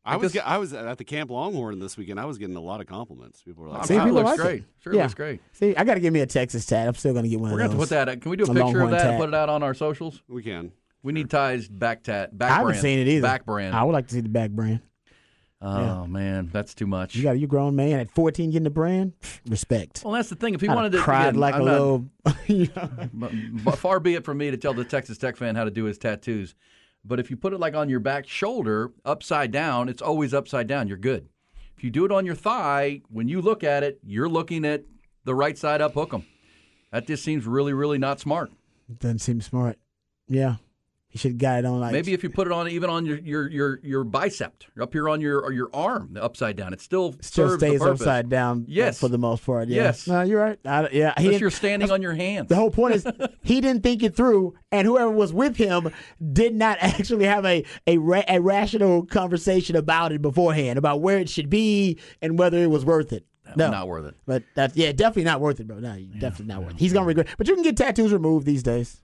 I 0.05 0.17
was 0.17 0.37
I 0.37 0.59
was 0.59 0.73
at 0.73 0.99
the 0.99 1.05
Camp 1.05 1.31
Longhorn 1.31 1.79
this 1.79 1.97
weekend. 1.97 2.19
I 2.19 2.25
was 2.25 2.39
getting 2.39 2.57
a 2.57 2.61
lot 2.61 2.81
of 2.81 2.87
compliments. 2.87 3.43
People 3.43 3.65
were 3.65 3.71
like, 3.71 3.85
See, 3.85 3.95
Sure, 3.95 4.03
it 4.03 4.05
people 4.07 4.15
looks 4.23 4.31
like 4.31 4.39
it. 4.39 4.43
great. 4.43 4.65
Sure, 4.81 4.93
Yeah. 4.95 5.01
it 5.01 5.03
looks 5.05 5.15
great. 5.15 5.41
See, 5.53 5.77
I 5.77 5.85
got 5.85 5.95
to 5.95 6.01
give 6.01 6.13
me 6.13 6.21
a 6.21 6.27
Texas 6.27 6.67
tat. 6.67 6.89
I'm 6.89 6.95
still 6.95 7.15
gonna 7.15 7.29
get 7.29 7.39
one 7.41 7.51
We're 7.51 7.61
of 7.61 7.71
gonna 7.71 7.71
have 7.73 7.79
those. 7.79 7.89
to 7.91 7.95
put 7.97 8.07
that. 8.07 8.21
Can 8.21 8.31
we 8.31 8.37
do 8.37 8.45
a 8.45 8.51
A 8.51 8.55
picture 8.55 8.81
of 8.83 8.91
that 8.91 8.99
tat. 9.03 9.11
and 9.11 9.19
put 9.21 9.29
it 9.29 9.35
out 9.35 9.49
on 9.49 9.63
our 9.63 9.75
socials? 9.75 10.23
"We 10.29 10.43
can." 10.43 10.73
We 11.03 11.13
need 11.13 11.31
ties 11.31 11.69
back 11.69 12.03
tat 12.05 12.37
back 12.37 12.51
I 12.51 12.55
haven't 12.55 12.67
brand. 12.69 12.83
seen 12.83 12.99
it 13.01 13.09
either. 13.09 13.23
Back 13.23 13.45
brand. 13.45 13.75
I 13.75 13.83
would 13.85 13.93
like 13.93 14.07
to 14.09 14.15
see 14.15 14.21
the 14.21 14.29
back 14.29 14.51
brand. 14.51 14.81
Oh 15.65 15.81
Yeah. 15.81 16.07
man, 16.07 16.51
that's 16.53 16.75
too 16.75 16.87
much. 16.87 17.15
You 17.15 17.23
got 17.23 17.35
a 17.37 17.39
you 17.39 17.47
grown 17.47 17.77
man 17.77 18.01
at 18.01 18.11
14 18.11 18.51
getting 18.51 18.65
the 18.65 18.71
brand. 18.71 19.13
Respect. 19.49 20.03
well, 20.05 20.15
that's 20.15 20.29
the 20.29 20.35
thing. 20.37 20.55
If 20.55 20.61
he 20.61 20.69
I'd 20.69 20.75
wanted 20.75 20.93
to, 20.93 20.99
cried 20.99 21.29
again, 21.31 21.41
like 21.41 21.55
I'm 21.55 21.63
a 21.63 21.65
not- 21.65 21.73
little. 21.73 22.09
You 22.47 22.69
know, 22.77 23.73
far 23.73 24.01
be 24.01 24.15
it 24.15 24.25
from 24.25 24.39
me 24.39 24.51
to 24.51 24.57
tell 24.57 24.75
the 24.75 24.85
Texas 24.85 25.19
Tech 25.19 25.37
fan 25.37 25.55
how 25.55 25.65
to 25.65 25.71
do 25.71 25.85
his 25.85 25.99
tattoos. 25.99 26.55
But 27.05 27.19
if 27.21 27.31
you 27.31 27.37
put 27.37 27.53
it 27.53 27.59
like 27.59 27.75
on 27.75 27.89
your 27.89 27.99
back 28.01 28.29
shoulder, 28.29 28.93
upside 29.05 29.51
down, 29.51 29.89
it's 29.89 30.03
always 30.03 30.33
upside 30.35 30.67
down. 30.69 30.87
You're 30.89 30.97
good. 30.99 31.29
If 31.77 31.83
you 31.83 31.91
do 31.91 32.05
it 32.05 32.13
on 32.13 32.25
your 32.27 32.37
thigh, 32.37 33.01
when 33.09 33.27
you 33.29 33.41
look 33.41 33.65
at 33.65 33.83
it, 33.83 33.99
you're 34.05 34.29
looking 34.29 34.65
at 34.65 34.85
the 35.25 35.35
right 35.35 35.59
side 35.59 35.81
up 35.81 35.95
hook 35.95 36.15
'em. 36.15 36.25
That 36.93 37.07
just 37.09 37.25
seems 37.25 37.45
really, 37.47 37.73
really 37.73 37.99
not 37.99 38.21
smart. 38.21 38.53
doesn't 38.99 39.19
seem 39.21 39.41
smart. 39.41 39.79
Yeah, 40.29 40.57
he 41.13 41.19
should 41.19 41.33
have 41.33 41.39
got 41.39 41.59
it 41.59 41.67
on 41.67 41.79
like 41.79 41.93
Maybe 41.93 42.15
if 42.15 42.23
you 42.23 42.31
put 42.31 42.47
it 42.47 42.53
on 42.55 42.69
even 42.71 42.89
on 42.89 43.05
your 43.05 43.19
your 43.19 43.51
your, 43.51 43.81
your 43.83 44.03
bicep, 44.03 44.65
up 44.81 44.93
here 44.95 45.11
on 45.11 45.21
your 45.21 45.41
or 45.41 45.53
your 45.53 45.69
arm, 45.75 46.17
upside 46.19 46.57
down, 46.57 46.73
it 46.73 46.81
still 46.81 47.15
still 47.21 47.51
serves 47.51 47.61
stays 47.63 47.79
purpose. 47.81 48.01
upside 48.01 48.31
down. 48.31 48.63
uh, 48.63 48.65
Yes. 48.67 48.99
for 48.99 49.09
the 49.09 49.19
most 49.19 49.45
part. 49.45 49.69
Yeah. 49.69 49.83
Yes. 49.85 50.09
no, 50.09 50.23
you're 50.23 50.41
right. 50.41 50.59
I, 50.65 50.89
yeah, 50.91 51.13
he 51.19 51.27
Unless 51.27 51.41
you're 51.43 51.51
standing 51.51 51.91
on 51.91 52.01
your 52.01 52.15
hands. 52.15 52.49
The 52.49 52.57
whole 52.57 52.71
point 52.71 52.95
is 52.95 53.07
he 53.43 53.61
didn't 53.61 53.83
think 53.83 54.03
it 54.03 54.17
through, 54.17 54.55
and 54.73 54.87
whoever 54.87 55.11
was 55.11 55.35
with 55.35 55.57
him 55.57 55.91
did 56.33 56.55
not 56.55 56.79
actually 56.81 57.27
have 57.27 57.45
a 57.45 57.63
a, 57.87 57.99
ra- 57.99 58.25
a 58.27 58.41
rational 58.41 59.05
conversation 59.05 59.77
about 59.77 60.13
it 60.13 60.23
beforehand, 60.23 60.79
about 60.79 61.03
where 61.03 61.19
it 61.19 61.29
should 61.29 61.51
be 61.51 61.99
and 62.23 62.39
whether 62.39 62.57
it 62.57 62.71
was 62.71 62.87
worth 62.87 63.13
it. 63.13 63.27
No, 63.55 63.69
Not 63.71 63.87
worth 63.87 64.07
it. 64.07 64.15
But 64.25 64.45
that's 64.55 64.75
yeah, 64.77 64.93
definitely 64.93 65.25
not 65.25 65.43
worth 65.43 65.61
it, 65.61 65.67
bro. 65.67 65.79
No, 65.79 65.95
definitely 66.19 66.47
not 66.47 66.63
worth 66.63 66.73
it. 66.73 66.79
He's 66.81 66.95
gonna 66.95 67.05
regret. 67.05 67.27
But 67.37 67.49
you 67.49 67.55
can 67.55 67.63
get 67.63 67.77
tattoos 67.77 68.11
removed 68.11 68.47
these 68.47 68.63
days. 68.63 69.03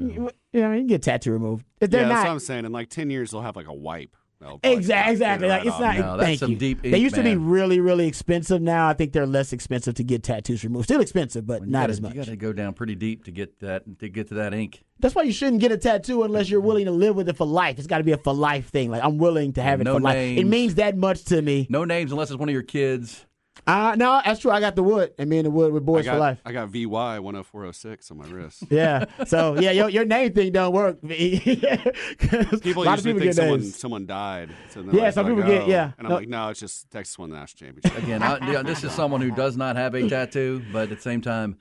You, 0.00 0.06
mm. 0.06 0.30
you 0.52 0.60
know, 0.60 0.72
you 0.72 0.78
can 0.80 0.86
get 0.86 1.02
tattoo 1.02 1.32
removed. 1.32 1.64
If 1.80 1.90
They're 1.90 2.02
yeah, 2.02 2.08
that's 2.08 2.24
what. 2.24 2.30
I'm 2.32 2.38
saying. 2.40 2.64
In 2.64 2.72
like 2.72 2.90
10 2.90 3.10
years, 3.10 3.30
they'll 3.30 3.42
have 3.42 3.56
like 3.56 3.68
a 3.68 3.74
wipe 3.74 4.16
Exactly, 4.62 5.12
exactly. 5.12 5.48
Like, 5.48 5.66
it's 5.66 5.80
right 5.80 5.98
not. 5.98 6.04
off. 6.04 6.12
No, 6.12 6.16
that's 6.16 6.26
thank 6.26 6.38
some 6.38 6.50
you. 6.52 6.56
deep 6.56 6.82
they 6.82 6.90
ink, 6.90 6.98
used 6.98 7.16
to 7.16 7.24
be 7.24 7.34
really, 7.34 7.80
really 7.80 8.06
expensive. 8.06 8.62
Now 8.62 8.88
I 8.88 8.92
think 8.92 9.12
they're 9.12 9.26
less 9.26 9.52
expensive 9.52 9.94
to 9.96 10.04
get 10.04 10.22
tattoos 10.22 10.62
removed. 10.62 10.84
Still 10.84 11.00
expensive, 11.00 11.44
but 11.44 11.62
You 11.62 11.66
not 11.68 11.82
gotta- 11.82 11.90
as 11.90 12.00
much. 12.00 12.14
You 12.14 12.20
got 12.20 12.26
to 12.26 12.36
go 12.36 12.52
down 12.52 12.74
pretty 12.74 12.94
deep 12.94 13.24
to 13.24 13.32
get 13.32 13.58
that 13.60 13.98
to 13.98 14.08
get 14.08 14.28
to 14.28 14.34
that 14.34 14.54
ink. 14.54 14.84
That's 15.00 15.14
why 15.14 15.22
you 15.22 15.32
shouldn't 15.32 15.60
get 15.60 15.72
a 15.72 15.76
tattoo 15.76 16.22
unless 16.22 16.48
you're 16.50 16.60
willing 16.60 16.84
to 16.84 16.92
live 16.92 17.16
with 17.16 17.28
it 17.28 17.36
for 17.36 17.46
life. 17.46 17.78
It's 17.78 17.86
got 17.88 17.98
to 17.98 18.04
be 18.04 18.12
a 18.12 18.16
for 18.16 18.32
life 18.32 18.68
thing. 18.68 18.90
Like 18.90 19.02
I'm 19.02 19.18
willing 19.18 19.54
to 19.54 19.62
have 19.62 19.80
it 19.80 19.84
No 19.84 19.94
for 19.94 20.00
life. 20.00 20.16
It 20.16 20.34
names. 20.36 20.50
means 20.50 20.74
that 20.76 20.96
much 20.96 21.24
to 21.26 21.42
me. 21.42 21.66
No 21.68 21.84
names 21.84 22.12
unless 22.12 22.30
it's 22.30 22.38
one 22.38 22.48
of 22.48 22.52
your 22.52 22.62
kids. 22.62 23.26
Uh, 23.68 23.94
no, 23.96 24.20
that's 24.24 24.40
true. 24.40 24.50
I 24.50 24.60
got 24.60 24.74
the 24.76 24.82
wood, 24.82 25.12
and 25.18 25.28
me 25.28 25.38
and 25.38 25.46
the 25.46 25.50
wood 25.50 25.72
with 25.72 25.84
boys 25.84 26.04
got, 26.06 26.12
for 26.14 26.18
life. 26.18 26.40
I 26.44 26.52
got 26.52 26.68
VY 26.70 27.18
10406 27.18 28.10
on 28.10 28.16
my 28.18 28.26
wrist. 28.26 28.64
Yeah. 28.70 29.04
So 29.26 29.60
yeah, 29.60 29.72
your, 29.72 29.88
your 29.90 30.04
name 30.06 30.32
thing 30.32 30.52
don't 30.52 30.72
work. 30.72 30.98
People 31.02 31.12
a 31.12 32.84
lot 32.84 32.98
of 32.98 33.06
usually 33.06 33.12
people 33.14 33.20
think 33.20 33.22
get 33.22 33.34
someone 33.34 33.60
names. 33.60 33.78
someone 33.78 34.06
died. 34.06 34.50
So 34.70 34.80
Yeah, 34.80 35.02
like- 35.02 35.12
some 35.14 35.26
like, 35.26 35.36
people 35.36 35.50
get- 35.50 35.62
oh. 35.62 35.66
yeah. 35.68 35.92
And 35.98 36.06
I'm 36.06 36.10
No. 36.10 36.14
like, 36.16 36.28
no, 36.28 36.48
it's 36.48 36.60
just 36.60 36.90
Texas 36.90 37.18
won 37.18 37.30
the 37.30 37.36
national 37.36 37.66
championship. 37.68 38.02
Again, 38.02 38.22
I, 38.22 38.50
yeah, 38.52 38.62
this 38.62 38.82
is 38.84 38.92
someone 38.92 39.20
who 39.20 39.30
does 39.30 39.56
not 39.56 39.76
have 39.76 39.94
a 39.94 40.08
tattoo, 40.14 40.62
but 40.72 40.84
at 40.90 40.96
the 40.96 41.02
same 41.02 41.20
time, 41.20 41.58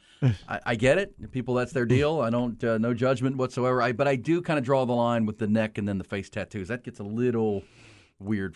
I, 0.48 0.60
I 0.66 0.76
get 0.76 0.98
it. 0.98 1.32
People, 1.32 1.54
that's 1.56 1.74
their 1.74 1.86
deal. 1.86 2.22
I 2.22 2.30
don't, 2.30 2.62
uh, 2.64 2.78
no 2.78 2.94
judgment 2.94 3.38
whatsoever. 3.38 3.82
I, 3.82 3.92
but 3.92 4.08
I 4.08 4.16
do 4.16 4.42
kind 4.42 4.58
of 4.58 4.66
draw 4.66 4.86
the 4.86 4.94
line 4.94 5.26
with 5.26 5.40
the 5.40 5.48
neck 5.48 5.78
and 5.78 5.88
then 5.88 5.98
the 5.98 6.04
face 6.04 6.30
tattoos. 6.30 6.70
That 6.70 6.84
gets 6.84 7.00
a 7.00 7.04
little 7.04 7.64
weird. 8.20 8.56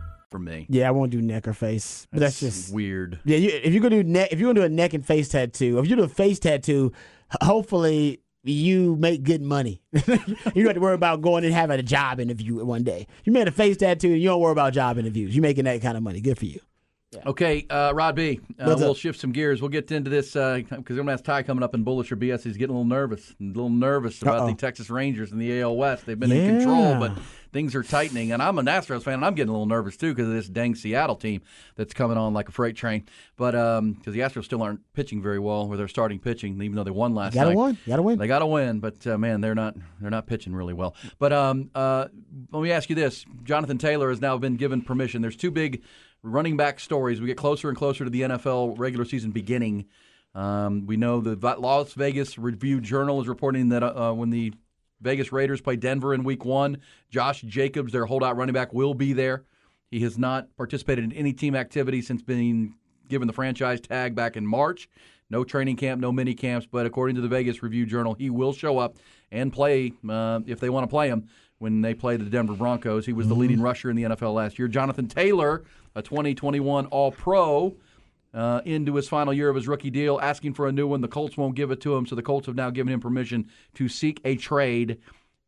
For 0.31 0.39
me. 0.39 0.65
Yeah, 0.69 0.87
I 0.87 0.91
won't 0.91 1.11
do 1.11 1.21
neck 1.21 1.47
or 1.47 1.53
face, 1.53 2.07
but 2.11 2.21
that's, 2.21 2.39
just 2.39 2.73
weird. 2.73 3.19
Yeah, 3.25 3.37
you, 3.37 3.49
if 3.49 3.73
you're 3.73 3.83
gonna 3.83 4.01
do 4.01 4.09
neck, 4.09 4.29
if 4.31 4.39
you're 4.39 4.51
gonna 4.51 4.67
do 4.67 4.73
a 4.73 4.75
neck 4.75 4.93
and 4.93 5.05
face 5.05 5.29
tattoo, 5.29 5.77
if 5.77 5.87
you 5.87 5.95
do 5.95 6.03
a 6.03 6.07
face 6.07 6.39
tattoo, 6.39 6.93
hopefully 7.41 8.21
you 8.43 8.95
make 8.95 9.23
good 9.23 9.41
money. 9.41 9.83
you 9.93 10.01
don't 10.01 10.65
have 10.65 10.73
to 10.73 10.79
worry 10.79 10.95
about 10.95 11.21
going 11.21 11.43
and 11.43 11.53
having 11.53 11.79
a 11.79 11.83
job 11.83 12.19
interview 12.19 12.63
one 12.65 12.83
day. 12.83 13.05
You 13.23 13.33
made 13.33 13.47
a 13.47 13.51
face 13.51 13.77
tattoo, 13.77 14.13
and 14.13 14.21
you 14.21 14.29
don't 14.29 14.39
worry 14.41 14.53
about 14.53 14.73
job 14.73 14.97
interviews. 14.97 15.35
You're 15.35 15.43
making 15.43 15.65
that 15.65 15.81
kind 15.81 15.97
of 15.97 16.01
money. 16.01 16.21
Good 16.21 16.39
for 16.39 16.45
you. 16.45 16.59
Okay, 17.25 17.65
uh, 17.69 17.91
Rod 17.93 18.15
B. 18.15 18.39
Uh, 18.57 18.73
we'll 18.77 18.91
up? 18.91 18.97
shift 18.97 19.19
some 19.19 19.33
gears. 19.33 19.61
We'll 19.61 19.69
get 19.69 19.91
into 19.91 20.09
this 20.09 20.27
because 20.27 20.71
I'm 20.71 20.83
going 20.83 21.07
to 21.07 21.11
ask 21.11 21.23
Ty 21.25 21.43
coming 21.43 21.61
up 21.61 21.75
in 21.75 21.83
Bullish 21.83 22.09
or 22.09 22.15
BS. 22.15 22.43
He's 22.43 22.55
getting 22.55 22.73
a 22.73 22.79
little 22.79 22.87
nervous, 22.87 23.31
a 23.31 23.43
little 23.43 23.69
nervous 23.69 24.21
about 24.21 24.41
Uh-oh. 24.41 24.47
the 24.47 24.55
Texas 24.55 24.89
Rangers 24.89 25.33
and 25.33 25.41
the 25.41 25.59
AL 25.59 25.75
West. 25.75 26.05
They've 26.05 26.17
been 26.17 26.31
in 26.31 26.59
control, 26.59 26.97
but 26.97 27.11
things 27.53 27.75
are 27.75 27.83
tightening. 27.83 28.31
And 28.31 28.41
I'm 28.41 28.57
a 28.57 28.63
Astros 28.63 29.03
fan, 29.03 29.15
and 29.15 29.25
I'm 29.25 29.35
getting 29.35 29.49
a 29.49 29.53
little 29.53 29.65
nervous 29.67 29.97
too 29.97 30.13
because 30.13 30.27
of 30.27 30.33
this 30.33 30.47
dang 30.47 30.75
Seattle 30.75 31.15
team 31.15 31.41
that's 31.75 31.93
coming 31.93 32.17
on 32.17 32.33
like 32.33 32.49
a 32.49 32.51
freight 32.51 32.75
train. 32.75 33.05
But 33.37 33.51
because 33.51 34.13
the 34.13 34.19
Astros 34.21 34.45
still 34.45 34.61
aren't 34.63 34.81
pitching 34.93 35.21
very 35.21 35.39
well, 35.39 35.67
where 35.67 35.77
they're 35.77 35.87
starting 35.87 36.19
pitching, 36.19 36.61
even 36.61 36.75
though 36.75 36.83
they 36.83 36.91
won 36.91 37.13
last 37.15 37.33
You 37.33 37.41
gotta 37.41 37.49
night. 37.53 37.57
win. 37.57 37.77
You 37.85 37.89
gotta 37.91 38.01
win. 38.01 38.17
They 38.19 38.27
got 38.27 38.39
to 38.39 38.47
win, 38.47 38.79
but 38.79 39.05
uh, 39.07 39.17
man, 39.17 39.41
they're 39.41 39.55
not 39.55 39.75
they're 39.99 40.11
not 40.11 40.27
pitching 40.27 40.55
really 40.55 40.73
well. 40.73 40.95
But 41.19 41.33
um, 41.33 41.69
uh, 41.75 42.07
let 42.51 42.61
me 42.63 42.71
ask 42.71 42.89
you 42.89 42.95
this: 42.95 43.25
Jonathan 43.43 43.77
Taylor 43.77 44.09
has 44.09 44.21
now 44.21 44.37
been 44.37 44.55
given 44.55 44.81
permission. 44.81 45.21
There's 45.21 45.35
two 45.35 45.51
big 45.51 45.81
running 46.23 46.55
back 46.57 46.79
stories. 46.79 47.19
We 47.19 47.27
get 47.27 47.37
closer 47.37 47.67
and 47.69 47.77
closer 47.77 48.03
to 48.03 48.09
the 48.09 48.21
NFL 48.21 48.77
regular 48.77 49.05
season 49.05 49.31
beginning. 49.31 49.85
Um, 50.33 50.85
we 50.85 50.95
know 50.95 51.19
the 51.19 51.35
Las 51.59 51.93
Vegas 51.93 52.37
Review 52.37 52.79
Journal 52.79 53.19
is 53.21 53.27
reporting 53.27 53.69
that 53.69 53.83
uh, 53.83 54.13
when 54.13 54.29
the 54.29 54.53
Vegas 55.01 55.31
Raiders 55.31 55.61
play 55.61 55.75
Denver 55.75 56.13
in 56.13 56.23
Week 56.23 56.45
One, 56.45 56.77
Josh 57.09 57.41
Jacobs, 57.41 57.91
their 57.91 58.05
holdout 58.05 58.37
running 58.37 58.53
back, 58.53 58.73
will 58.73 58.93
be 58.93 59.13
there. 59.13 59.43
He 59.89 59.99
has 60.01 60.17
not 60.17 60.47
participated 60.55 61.03
in 61.03 61.11
any 61.13 61.33
team 61.33 61.55
activity 61.55 62.01
since 62.01 62.21
being 62.21 62.75
given 63.09 63.27
the 63.27 63.33
franchise 63.33 63.81
tag 63.81 64.15
back 64.15 64.37
in 64.37 64.47
March. 64.47 64.89
No 65.29 65.43
training 65.43 65.77
camp, 65.77 66.01
no 66.01 66.11
mini 66.11 66.33
camps, 66.33 66.67
but 66.69 66.85
according 66.85 67.15
to 67.15 67.21
the 67.21 67.27
Vegas 67.27 67.63
Review 67.63 67.85
Journal, 67.85 68.13
he 68.13 68.29
will 68.29 68.53
show 68.53 68.77
up 68.77 68.97
and 69.31 69.51
play 69.51 69.93
uh, 70.09 70.41
if 70.45 70.59
they 70.59 70.69
want 70.69 70.83
to 70.83 70.87
play 70.87 71.07
him 71.07 71.27
when 71.57 71.81
they 71.81 71.93
play 71.93 72.17
the 72.17 72.25
Denver 72.25 72.53
Broncos. 72.53 73.05
He 73.05 73.13
was 73.13 73.27
the 73.27 73.33
leading 73.33 73.61
rusher 73.61 73.89
in 73.89 73.95
the 73.95 74.03
NFL 74.03 74.33
last 74.33 74.59
year. 74.59 74.67
Jonathan 74.67 75.07
Taylor, 75.07 75.63
a 75.95 76.01
2021 76.01 76.87
All 76.87 77.11
Pro, 77.11 77.75
uh, 78.33 78.61
into 78.65 78.95
his 78.95 79.07
final 79.07 79.33
year 79.33 79.49
of 79.49 79.55
his 79.55 79.67
rookie 79.67 79.89
deal, 79.89 80.19
asking 80.21 80.53
for 80.53 80.67
a 80.67 80.71
new 80.71 80.87
one. 80.87 81.01
The 81.01 81.07
Colts 81.07 81.37
won't 81.37 81.55
give 81.55 81.71
it 81.71 81.81
to 81.81 81.95
him, 81.95 82.05
so 82.05 82.15
the 82.15 82.21
Colts 82.21 82.47
have 82.47 82.55
now 82.55 82.69
given 82.69 82.93
him 82.93 82.99
permission 82.99 83.49
to 83.75 83.87
seek 83.87 84.21
a 84.23 84.35
trade. 84.35 84.99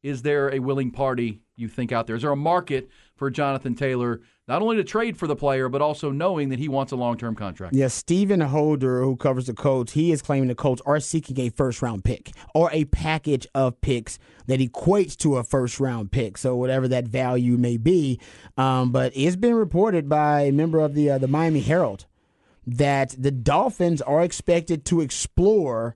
Is 0.02 0.22
there 0.22 0.54
a 0.54 0.60
willing 0.60 0.92
party 0.92 1.42
you 1.56 1.70
think 1.70 1.94
out 1.94 2.08
there? 2.08 2.16
Is 2.16 2.24
there 2.24 2.32
a 2.32 2.36
market 2.36 2.90
for 3.16 3.30
Jonathan 3.30 3.74
Taylor, 3.74 4.20
not 4.50 4.62
only 4.62 4.76
to 4.76 4.84
trade 4.84 5.16
for 5.16 5.28
the 5.28 5.36
player, 5.36 5.70
but 5.70 5.82
also 5.82 6.12
knowing 6.12 6.50
that 6.50 6.60
he 6.60 6.68
wants 6.68 6.92
a 6.92 6.98
long 6.98 7.18
term 7.18 7.36
contract? 7.36 7.74
Yeah, 7.74 7.88
Stephen 7.88 8.42
Holder, 8.42 9.02
who 9.02 9.16
covers 9.16 9.46
the 9.46 9.54
Colts, 9.54 9.94
he 9.94 10.12
is 10.12 10.22
claiming 10.22 10.50
the 10.50 10.56
Colts 10.56 10.82
are 10.86 11.00
seeking 11.00 11.40
a 11.40 11.50
first 11.50 11.82
round 11.82 12.04
pick 12.04 12.32
or 12.54 12.70
a 12.74 12.84
package 12.86 13.48
of 13.56 13.80
picks 13.80 14.20
that 14.48 14.60
equates 14.60 15.16
to 15.18 15.38
a 15.38 15.44
first 15.46 15.80
round 15.80 16.12
pick. 16.12 16.38
So 16.38 16.58
whatever 16.58 16.90
that 16.90 17.08
value 17.08 17.56
may 17.56 17.78
be, 17.78 18.20
um, 18.58 18.92
but 18.92 19.14
it's 19.16 19.38
been 19.38 19.56
reported 19.56 20.10
by 20.10 20.42
a 20.42 20.52
member 20.52 20.80
of 20.80 20.96
the 20.96 21.12
uh, 21.12 21.18
the 21.18 21.30
Miami 21.30 21.62
Herald 21.62 22.08
that 22.66 23.16
the 23.18 23.32
Dolphins 23.32 24.02
are 24.02 24.24
expected 24.24 24.86
to 24.86 25.02
explore 25.02 25.96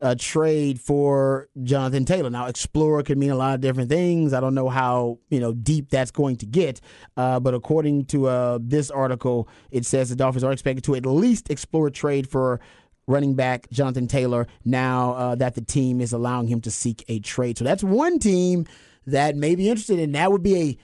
a 0.00 0.14
trade 0.14 0.78
for 0.78 1.48
Jonathan 1.62 2.04
Taylor. 2.04 2.28
Now, 2.28 2.46
explore 2.46 3.02
could 3.02 3.16
mean 3.16 3.30
a 3.30 3.36
lot 3.36 3.54
of 3.54 3.60
different 3.60 3.88
things. 3.88 4.32
I 4.32 4.40
don't 4.40 4.54
know 4.54 4.68
how 4.68 5.18
you 5.30 5.40
know 5.40 5.52
deep 5.52 5.90
that's 5.90 6.10
going 6.10 6.36
to 6.36 6.46
get, 6.46 6.80
uh, 7.16 7.40
but 7.40 7.54
according 7.54 8.06
to 8.06 8.28
uh, 8.28 8.58
this 8.60 8.90
article, 8.90 9.48
it 9.70 9.86
says 9.86 10.10
the 10.10 10.16
Dolphins 10.16 10.44
are 10.44 10.52
expected 10.52 10.84
to 10.84 10.94
at 10.96 11.06
least 11.06 11.50
explore 11.50 11.86
a 11.86 11.90
trade 11.90 12.28
for 12.28 12.60
running 13.06 13.34
back 13.34 13.70
Jonathan 13.70 14.06
Taylor. 14.06 14.46
Now 14.64 15.12
uh, 15.14 15.34
that 15.36 15.54
the 15.54 15.62
team 15.62 16.00
is 16.00 16.12
allowing 16.12 16.48
him 16.48 16.60
to 16.62 16.70
seek 16.70 17.04
a 17.08 17.18
trade, 17.20 17.56
so 17.56 17.64
that's 17.64 17.82
one 17.82 18.18
team 18.18 18.66
that 19.06 19.36
may 19.36 19.54
be 19.54 19.68
interested 19.68 19.98
in. 19.98 20.12
That 20.12 20.32
would 20.32 20.42
be 20.42 20.56
a 20.56 20.78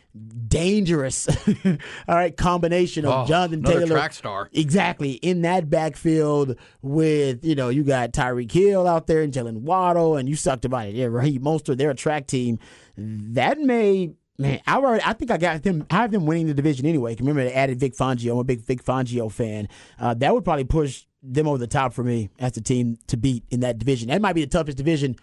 dangerous, 0.49 1.29
all 1.65 2.15
right, 2.15 2.37
combination 2.37 3.05
of 3.05 3.25
Oh, 3.25 3.27
Jonathan 3.27 3.63
Taylor 3.63 3.87
track 3.87 4.13
star. 4.13 4.49
Exactly. 4.53 5.13
In 5.13 5.43
that 5.43 5.69
backfield 5.69 6.57
with, 6.83 7.45
you 7.45 7.55
know, 7.55 7.69
you 7.69 7.83
got 7.85 8.13
Tyreek 8.13 8.51
Hill 8.53 8.87
out 8.87 9.07
there 9.07 9.23
and 9.23 9.33
Jaylen 9.33 9.63
Waddle, 9.63 10.17
and 10.17 10.29
you 10.29 10.37
sucked 10.37 10.65
about 10.65 10.87
it. 10.89 10.95
Yeah, 10.95 11.07
Raheem 11.07 11.43
Mostert, 11.43 11.79
they're 11.79 11.91
a 11.91 11.95
track 11.95 12.27
team. 12.27 12.59
That 12.97 13.59
may 13.59 14.13
man, 14.39 14.61
I 14.67 14.77
already 14.77 15.03
I 15.05 15.13
think 15.15 15.31
I 15.31 15.37
got 15.39 15.63
them 15.63 15.87
I 15.91 15.97
have 15.97 16.11
them 16.11 16.27
winning 16.27 16.47
the 16.47 16.55
division 16.55 16.87
anyway. 16.87 17.17
Remember 17.19 17.43
they 17.45 17.53
added 17.53 17.81
Vic 17.81 17.95
Fangio. 17.95 18.33
I'm 18.33 18.39
a 18.39 18.45
big 18.45 18.61
Vic 18.61 18.85
Fangio 18.85 19.31
fan. 19.31 19.69
Uh, 19.99 20.15
that 20.15 20.35
would 20.35 20.45
probably 20.45 20.65
push 20.65 21.07
them 21.23 21.47
over 21.47 21.59
the 21.59 21.67
top 21.67 21.93
for 21.93 22.03
me 22.03 22.31
as 22.39 22.53
the 22.53 22.61
team 22.61 22.99
to 23.07 23.17
beat 23.17 23.45
in 23.51 23.61
that 23.61 23.79
division. 23.79 24.09
That 24.09 24.21
might 24.21 24.33
be 24.35 24.43
the 24.43 24.51
toughest 24.51 24.77
division 24.77 25.17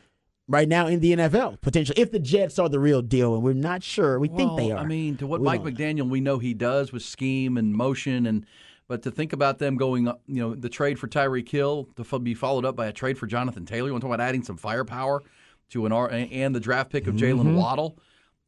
right 0.49 0.67
now 0.67 0.87
in 0.87 0.99
the 0.99 1.13
NFL, 1.13 1.61
potentially. 1.61 2.01
If 2.01 2.11
the 2.11 2.19
Jets 2.19 2.59
are 2.59 2.67
the 2.67 2.79
real 2.79 3.01
deal, 3.01 3.35
and 3.35 3.43
we're 3.43 3.53
not 3.53 3.83
sure. 3.83 4.19
We 4.19 4.27
think 4.27 4.57
they 4.57 4.71
are. 4.71 4.79
I 4.79 4.85
mean, 4.85 5.15
to 5.17 5.27
what 5.27 5.39
We 5.39 5.45
Mike. 5.45 5.61
McDaniel 5.61 6.09
we 6.09 6.19
know 6.19 6.39
he 6.39 6.53
does 6.53 6.91
with 6.91 7.03
scheme 7.03 7.57
and 7.57 7.73
motion, 7.73 8.25
and 8.25 8.45
but 8.87 9.03
to 9.03 9.11
think 9.11 9.31
about 9.33 9.59
them 9.59 9.77
going, 9.77 10.07
up, 10.07 10.21
you 10.25 10.41
know, 10.41 10.55
the 10.55 10.67
trade 10.67 10.97
for 10.99 11.07
Tyreek 11.07 11.47
Hill 11.47 11.87
to 11.95 12.19
be 12.19 12.33
followed 12.33 12.65
up 12.65 12.75
by 12.75 12.87
a 12.87 12.91
trade 12.91 13.17
for 13.19 13.27
Jonathan 13.27 13.65
Taylor. 13.65 13.87
You 13.87 13.93
want 13.93 14.01
to 14.01 14.07
talk 14.07 14.15
about 14.15 14.27
adding 14.27 14.43
some 14.43 14.57
firepower 14.57 15.21
to 15.69 15.85
an 15.85 15.91
R 15.91 16.09
and 16.09 16.55
the 16.55 16.59
draft 16.59 16.91
pick 16.91 17.05
of 17.05 17.13
Jaylen 17.15 17.43
Mhm. 17.43 17.55
Waddle. 17.55 17.99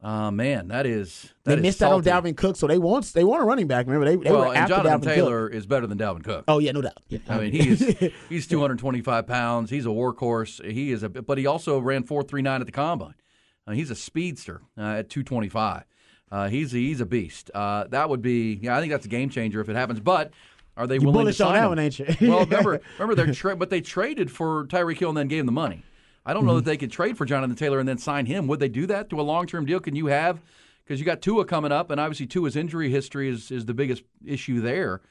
Uh, 0.02 0.32
man, 0.32 0.70
that 0.70 0.88
is 0.88 1.32
They 1.44 1.52
that 1.52 1.60
is 1.60 1.62
missed 1.64 1.84
out 1.84 1.92
on. 1.94 2.04
Dalvin 2.04 2.36
Cook, 2.36 2.56
so 2.56 2.66
they 2.66 2.80
want 2.80 3.06
they 3.14 3.24
want 3.24 3.44
a 3.44 3.46
running 3.46 3.68
back. 3.68 3.86
Remember, 3.86 4.06
they, 4.06 4.16
they 4.16 4.32
well, 4.32 4.42
were 4.42 4.48
and 4.48 4.58
after 4.58 4.76
Jonathan 4.76 5.02
Dalvin 5.02 5.14
Taylor 5.14 5.48
Cook. 5.50 5.58
is 5.58 5.66
better 5.68 5.86
than 5.86 5.98
Dalvin 6.00 6.24
Cook. 6.24 6.44
Oh 6.48 6.58
yeah, 6.58 6.72
no 6.72 6.82
doubt. 6.82 6.98
Yeah. 7.10 7.20
I 7.30 7.38
mean, 7.40 7.52
he 7.52 7.70
is 7.70 8.12
he's 8.30 8.48
225 8.48 9.28
pounds. 9.28 9.70
He's 9.70 9.86
a 9.86 9.90
workhorse. 9.90 10.64
He 10.72 10.92
is 10.92 11.04
a, 11.04 11.10
but 11.10 11.38
he 11.38 11.46
also 11.46 11.78
ran 11.80 12.04
4.39 12.04 12.60
at 12.62 12.66
the 12.66 12.72
combine. 12.72 13.14
Uh, 13.68 13.74
he's 13.74 13.92
a 13.92 13.96
speedster 13.96 14.62
uh, 14.76 14.82
at 14.98 15.10
225. 15.10 15.84
Uh, 16.32 16.48
he's 16.50 16.72
he's 16.72 17.00
a 17.00 17.06
beast. 17.06 17.52
Uh, 17.54 17.84
that 17.90 18.10
would 18.10 18.24
be 18.24 18.58
yeah. 18.62 18.76
I 18.76 18.80
think 18.80 18.92
that's 18.92 19.06
a 19.06 19.10
game 19.10 19.30
changer 19.30 19.62
if 19.62 19.70
it 19.70 19.76
happens. 19.76 20.00
But 20.00 20.32
are 20.78 20.88
they 20.88 20.96
You 20.96 21.02
willing 21.02 21.14
bullish 21.26 21.38
to 21.38 21.46
on 21.46 21.50
sign 21.50 21.56
that 21.58 21.64
him? 21.66 21.70
one, 21.70 21.80
ain't 21.80 22.00
you? 22.00 22.30
well, 22.30 22.40
remember 22.46 22.82
remember 22.98 23.14
they're 23.24 23.34
tra- 23.36 23.56
but 23.56 23.70
they 23.70 23.82
traded 23.82 24.32
for 24.32 24.66
Tyreek 24.66 24.98
Hill 24.98 25.10
and 25.10 25.18
then 25.18 25.28
gave 25.28 25.42
him 25.42 25.46
the 25.46 25.52
money. 25.52 25.84
I 26.26 26.34
don't 26.34 26.46
know 26.46 26.52
Mm-hmm. 26.52 26.58
that 26.58 26.66
they 26.66 26.78
could 26.78 26.92
trade 26.92 27.18
for 27.18 27.26
Jonathan 27.26 27.56
Taylor 27.56 27.80
and 27.80 27.88
then 27.88 27.98
sign 27.98 28.26
him. 28.26 28.48
Would 28.48 28.60
they 28.60 28.70
do 28.70 28.86
that 28.88 29.10
to 29.10 29.20
a 29.20 29.24
long 29.24 29.48
term 29.48 29.66
deal? 29.66 29.80
Can 29.80 29.96
you 29.96 30.08
have 30.08 30.42
because 30.84 31.00
you 31.00 31.06
got 31.06 31.22
Tua 31.22 31.46
coming 31.46 31.72
up, 31.72 31.90
and 31.90 32.02
obviously 32.02 32.28
Tua's 32.28 32.56
injury 32.56 32.90
history 32.90 33.30
is 33.30 33.52
is 33.52 33.66
the 33.66 33.74
biggest 33.74 34.04
issue 34.26 34.62
there. 34.62 35.02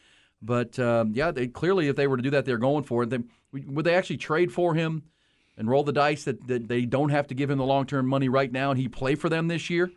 But 0.42 0.78
um, 0.78 1.12
yeah, 1.14 1.30
they, 1.30 1.48
clearly, 1.48 1.88
if 1.88 1.96
they 1.96 2.06
were 2.06 2.16
to 2.16 2.22
do 2.22 2.30
that, 2.30 2.44
they're 2.44 2.58
going 2.58 2.84
for 2.84 3.02
it. 3.02 3.10
They, 3.10 3.18
would 3.52 3.84
they 3.84 3.94
actually 3.94 4.16
trade 4.16 4.52
for 4.52 4.74
him 4.74 5.02
and 5.56 5.68
roll 5.68 5.82
the 5.84 5.92
dice 5.92 6.24
that, 6.24 6.46
that 6.48 6.68
they 6.68 6.86
don't 6.86 7.10
have 7.10 7.26
to 7.26 7.34
give 7.34 7.50
him 7.50 7.58
the 7.58 7.64
long 7.64 7.86
term 7.86 8.06
money 8.06 8.28
right 8.28 8.50
now, 8.50 8.70
and 8.70 8.80
he 8.80 8.88
play 8.88 9.14
for 9.14 9.28
them 9.28 9.48
this 9.48 9.68
year? 9.70 9.90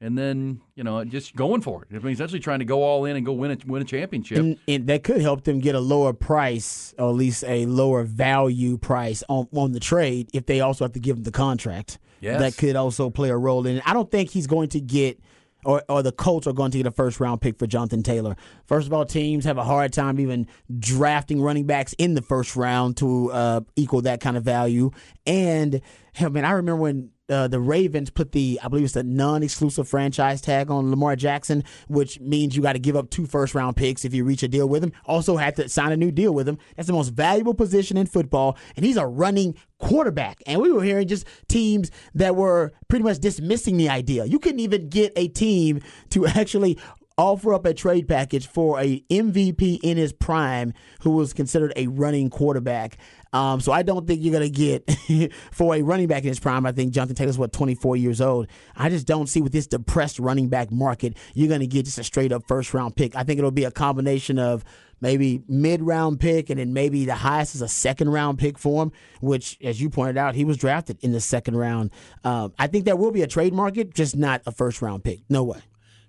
And 0.00 0.16
then 0.16 0.60
you 0.74 0.84
know 0.84 1.04
just 1.04 1.36
going 1.36 1.60
for 1.60 1.82
it. 1.82 1.94
I 1.94 1.98
mean, 1.98 2.12
essentially 2.12 2.40
trying 2.40 2.60
to 2.60 2.64
go 2.64 2.82
all 2.82 3.04
in 3.04 3.16
and 3.16 3.26
go 3.26 3.32
win 3.32 3.50
a 3.50 3.58
win 3.66 3.82
a 3.82 3.84
championship. 3.84 4.38
And, 4.38 4.58
and 4.66 4.86
that 4.86 5.04
could 5.04 5.20
help 5.20 5.44
them 5.44 5.60
get 5.60 5.74
a 5.74 5.80
lower 5.80 6.12
price, 6.12 6.94
or 6.98 7.10
at 7.10 7.14
least 7.16 7.44
a 7.44 7.66
lower 7.66 8.04
value 8.04 8.78
price 8.78 9.22
on 9.28 9.48
on 9.52 9.72
the 9.72 9.80
trade 9.80 10.30
if 10.32 10.46
they 10.46 10.60
also 10.60 10.84
have 10.84 10.92
to 10.92 11.00
give 11.00 11.18
him 11.18 11.24
the 11.24 11.32
contract. 11.32 11.98
Yes. 12.20 12.40
That 12.40 12.56
could 12.56 12.76
also 12.76 13.08
play 13.08 13.30
a 13.30 13.36
role 13.36 13.66
in 13.66 13.76
it. 13.76 13.82
I 13.86 13.94
don't 13.94 14.10
think 14.10 14.30
he's 14.30 14.46
going 14.46 14.68
to 14.70 14.80
get 14.80 15.18
or, 15.64 15.82
or 15.88 16.02
the 16.02 16.12
Colts 16.12 16.46
are 16.46 16.52
going 16.52 16.70
to 16.70 16.78
get 16.78 16.86
a 16.86 16.90
first 16.90 17.20
round 17.20 17.40
pick 17.40 17.58
for 17.58 17.66
Jonathan 17.66 18.02
Taylor. 18.02 18.36
First 18.66 18.86
of 18.86 18.92
all, 18.92 19.04
teams 19.04 19.44
have 19.44 19.58
a 19.58 19.64
hard 19.64 19.92
time 19.92 20.20
even 20.20 20.46
drafting 20.78 21.40
running 21.40 21.66
backs 21.66 21.94
in 21.98 22.14
the 22.14 22.22
first 22.22 22.56
round 22.56 22.96
to 22.98 23.30
uh, 23.32 23.60
equal 23.76 24.02
that 24.02 24.20
kind 24.20 24.36
of 24.36 24.42
value. 24.42 24.90
And 25.26 25.80
hell, 26.14 26.30
man, 26.30 26.44
I 26.44 26.52
remember 26.52 26.80
when 26.80 27.10
uh, 27.30 27.48
the 27.48 27.60
Ravens 27.60 28.10
put 28.10 28.32
the, 28.32 28.60
I 28.62 28.68
believe 28.68 28.84
it's 28.84 28.94
the 28.94 29.02
non-exclusive 29.02 29.88
franchise 29.88 30.40
tag 30.40 30.70
on 30.70 30.90
Lamar 30.90 31.16
Jackson, 31.16 31.64
which 31.88 32.20
means 32.20 32.56
you 32.56 32.62
got 32.62 32.74
to 32.74 32.78
give 32.78 32.96
up 32.96 33.10
two 33.10 33.26
first-round 33.26 33.76
picks 33.76 34.04
if 34.04 34.12
you 34.12 34.24
reach 34.24 34.42
a 34.42 34.48
deal 34.48 34.68
with 34.68 34.82
him. 34.82 34.92
Also, 35.06 35.36
have 35.36 35.54
to 35.54 35.68
sign 35.68 35.92
a 35.92 35.96
new 35.96 36.10
deal 36.10 36.32
with 36.32 36.48
him. 36.48 36.58
That's 36.76 36.86
the 36.86 36.92
most 36.92 37.10
valuable 37.10 37.54
position 37.54 37.96
in 37.96 38.06
football, 38.06 38.58
and 38.76 38.84
he's 38.84 38.96
a 38.96 39.06
running 39.06 39.54
quarterback. 39.78 40.42
And 40.46 40.60
we 40.60 40.70
were 40.70 40.82
hearing 40.82 41.08
just 41.08 41.26
teams 41.48 41.90
that 42.14 42.36
were 42.36 42.72
pretty 42.88 43.04
much 43.04 43.18
dismissing 43.18 43.76
the 43.76 43.88
idea. 43.88 44.24
You 44.24 44.38
couldn't 44.38 44.60
even 44.60 44.88
get 44.88 45.12
a 45.16 45.28
team 45.28 45.80
to 46.10 46.26
actually 46.26 46.78
offer 47.20 47.54
up 47.54 47.66
a 47.66 47.74
trade 47.74 48.08
package 48.08 48.46
for 48.46 48.80
a 48.80 49.00
MVP 49.10 49.80
in 49.82 49.96
his 49.96 50.12
prime 50.12 50.72
who 51.02 51.10
was 51.10 51.32
considered 51.32 51.72
a 51.76 51.86
running 51.88 52.30
quarterback. 52.30 52.96
Um, 53.32 53.60
so 53.60 53.70
I 53.70 53.82
don't 53.82 54.06
think 54.06 54.22
you're 54.22 54.32
going 54.32 54.50
to 54.52 54.82
get 55.18 55.32
for 55.52 55.76
a 55.76 55.82
running 55.82 56.08
back 56.08 56.22
in 56.22 56.28
his 56.28 56.40
prime. 56.40 56.66
I 56.66 56.72
think 56.72 56.92
Jonathan 56.92 57.14
Taylor's 57.14 57.38
what 57.38 57.52
24 57.52 57.96
years 57.96 58.20
old. 58.20 58.48
I 58.74 58.88
just 58.88 59.06
don't 59.06 59.28
see 59.28 59.40
with 59.40 59.52
this 59.52 59.66
depressed 59.68 60.18
running 60.18 60.48
back 60.48 60.72
market 60.72 61.16
you're 61.34 61.48
going 61.48 61.60
to 61.60 61.66
get 61.66 61.84
just 61.84 61.98
a 61.98 62.04
straight 62.04 62.32
up 62.32 62.46
first 62.46 62.74
round 62.74 62.96
pick. 62.96 63.14
I 63.14 63.22
think 63.22 63.38
it'll 63.38 63.50
be 63.50 63.64
a 63.64 63.70
combination 63.70 64.38
of 64.38 64.64
maybe 65.00 65.42
mid 65.48 65.82
round 65.82 66.20
pick 66.20 66.50
and 66.50 66.58
then 66.58 66.72
maybe 66.72 67.04
the 67.04 67.14
highest 67.14 67.54
is 67.54 67.62
a 67.62 67.68
second 67.68 68.10
round 68.10 68.38
pick 68.38 68.58
for 68.58 68.82
him. 68.82 68.92
Which, 69.20 69.58
as 69.62 69.80
you 69.80 69.90
pointed 69.90 70.16
out, 70.16 70.34
he 70.34 70.44
was 70.44 70.56
drafted 70.56 70.98
in 71.00 71.12
the 71.12 71.20
second 71.20 71.56
round. 71.56 71.90
Um, 72.24 72.52
I 72.58 72.66
think 72.66 72.84
there 72.84 72.96
will 72.96 73.12
be 73.12 73.22
a 73.22 73.26
trade 73.26 73.52
market, 73.52 73.94
just 73.94 74.16
not 74.16 74.42
a 74.46 74.52
first 74.52 74.82
round 74.82 75.04
pick. 75.04 75.20
No 75.28 75.44
way. 75.44 75.60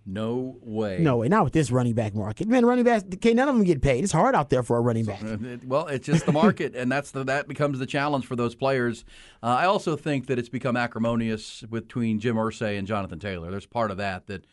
No 0.06 0.58
way. 0.62 0.97
No 0.99 1.18
way. 1.18 1.28
Not 1.28 1.43
with 1.43 1.54
this 1.54 1.70
running 1.70 1.93
back 1.93 2.16
market. 2.16 2.47
Man, 2.47 2.66
running 2.66 2.84
backs, 2.84 3.06
okay, 3.14 3.34
none 3.34 3.47
of 3.47 3.56
them 3.56 3.64
get 3.64 3.82
paid. 3.82 4.04
It's 4.04 4.12
hard 4.12 4.34
out 4.34 4.49
there 4.49 4.64
for 4.64 4.78
a 4.78 4.82
running 4.82 5.06
back. 5.06 5.22
Well, 5.66 5.88
it's 5.88 6.08
just 6.08 6.26
the 6.26 6.32
market, 6.32 6.76
and 6.76 6.91
that's 6.91 7.12
the, 7.12 7.24
that 7.26 7.47
becomes 7.47 7.78
the 7.78 7.86
challenge 7.86 8.26
for 8.26 8.36
those 8.36 8.56
players. 8.56 9.06
Uh, 9.43 9.47
I 9.47 9.66
also 9.66 9.95
think 9.95 10.28
that 10.28 10.39
it's 10.39 10.49
become 10.49 10.76
acrimonious 10.76 11.62
between 11.62 12.20
Jim 12.20 12.36
Irsay 12.36 12.80
and 12.80 12.88
Jonathan 12.88 13.20
Taylor. 13.20 13.52
There's 13.52 13.68
part 13.68 13.91
of 13.91 13.97
that 13.97 14.28
that 14.28 14.45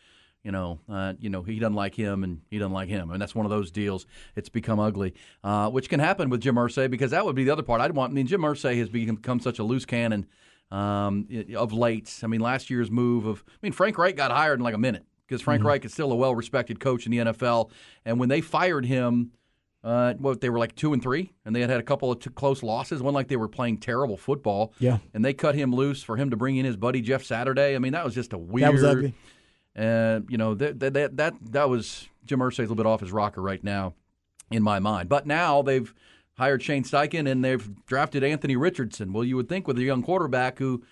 you 0.43 0.51
know, 0.51 0.79
uh, 0.87 1.13
you 1.19 1.29
know, 1.29 1.43
he 1.43 1.59
doesn't 1.59 1.75
like 1.75 1.95
him 1.95 2.23
and 2.23 2.41
he 2.49 2.59
doesn't 2.59 2.71
like 2.71 2.87
him, 2.87 3.11
and 3.11 3.21
that's 3.21 3.35
one 3.35 3.45
of 3.45 3.49
those 3.49 3.71
deals. 3.71 4.05
It's 4.35 4.49
become 4.49 4.79
ugly, 4.79 5.13
uh, 5.43 5.69
which 5.69 5.89
can 5.89 5.99
happen 5.99 6.29
with 6.29 6.41
Jim 6.41 6.55
Irsay 6.55 6.89
because 6.89 7.11
that 7.11 7.25
would 7.25 7.35
be 7.35 7.43
the 7.43 7.51
other 7.51 7.63
part. 7.63 7.81
I'd 7.81 7.93
want. 7.93 8.11
I 8.11 8.13
mean, 8.13 8.27
Jim 8.27 8.41
Irsay 8.41 8.77
has 8.79 8.89
become 8.89 9.39
such 9.39 9.59
a 9.59 9.63
loose 9.63 9.85
cannon 9.85 10.27
um, 10.71 11.27
of 11.55 11.73
late. 11.73 12.19
I 12.23 12.27
mean, 12.27 12.39
last 12.39 12.69
year's 12.69 12.89
move 12.89 13.25
of, 13.25 13.43
I 13.47 13.57
mean, 13.61 13.73
Frank 13.73 13.97
Reich 13.97 14.15
got 14.15 14.31
hired 14.31 14.59
in 14.59 14.63
like 14.63 14.75
a 14.75 14.79
minute 14.79 15.05
because 15.29 15.41
Frank 15.41 15.59
Mm-hmm. 15.59 15.67
Reich 15.67 15.85
is 15.85 15.93
still 15.93 16.11
a 16.11 16.15
well-respected 16.15 16.79
coach 16.79 17.05
in 17.05 17.11
the 17.11 17.19
NFL, 17.19 17.69
and 18.05 18.19
when 18.19 18.29
they 18.29 18.41
fired 18.41 18.85
him. 18.85 19.31
Uh, 19.81 20.13
what 20.15 20.41
they 20.41 20.49
were 20.49 20.59
like 20.59 20.75
two 20.75 20.91
and 20.91 21.01
three, 21.01 21.31
and 21.45 21.55
they 21.55 21.61
had 21.61 21.69
had 21.69 21.79
a 21.79 21.83
couple 21.83 22.11
of 22.11 22.19
t- 22.19 22.29
close 22.31 22.61
losses. 22.61 23.01
One 23.01 23.13
like 23.13 23.29
they 23.29 23.37
were 23.37 23.47
playing 23.47 23.77
terrible 23.77 24.17
football. 24.17 24.73
Yeah. 24.77 24.97
and 25.13 25.23
they 25.23 25.33
cut 25.33 25.55
him 25.55 25.73
loose 25.73 26.03
for 26.03 26.17
him 26.17 26.31
to 26.31 26.35
bring 26.35 26.57
in 26.57 26.65
his 26.65 26.75
buddy 26.75 26.99
Jeff 26.99 27.23
Saturday. 27.23 27.75
I 27.75 27.79
mean, 27.79 27.93
that 27.93 28.03
was 28.03 28.13
just 28.13 28.33
a 28.33 28.37
weird. 28.37 28.67
That 28.67 28.73
was 28.73 28.83
ugly. 28.83 29.13
And 29.75 30.25
you 30.29 30.37
know 30.37 30.53
that 30.55 30.81
that 30.81 30.93
that 30.95 31.15
that, 31.15 31.33
that 31.53 31.69
was 31.69 32.09
Jim 32.25 32.39
Irsay's 32.39 32.57
a 32.59 32.61
little 32.63 32.75
bit 32.75 32.87
off 32.87 32.99
his 32.99 33.13
rocker 33.13 33.41
right 33.41 33.63
now, 33.63 33.93
in 34.51 34.63
my 34.63 34.79
mind. 34.79 35.07
But 35.07 35.25
now 35.25 35.61
they've 35.61 35.93
hired 36.33 36.61
Shane 36.61 36.83
Steichen 36.83 37.31
and 37.31 37.41
they've 37.43 37.69
drafted 37.85 38.21
Anthony 38.21 38.57
Richardson. 38.57 39.13
Well, 39.13 39.23
you 39.23 39.37
would 39.37 39.47
think 39.47 39.65
with 39.65 39.77
a 39.79 39.83
young 39.83 40.03
quarterback 40.03 40.59
who, 40.59 40.83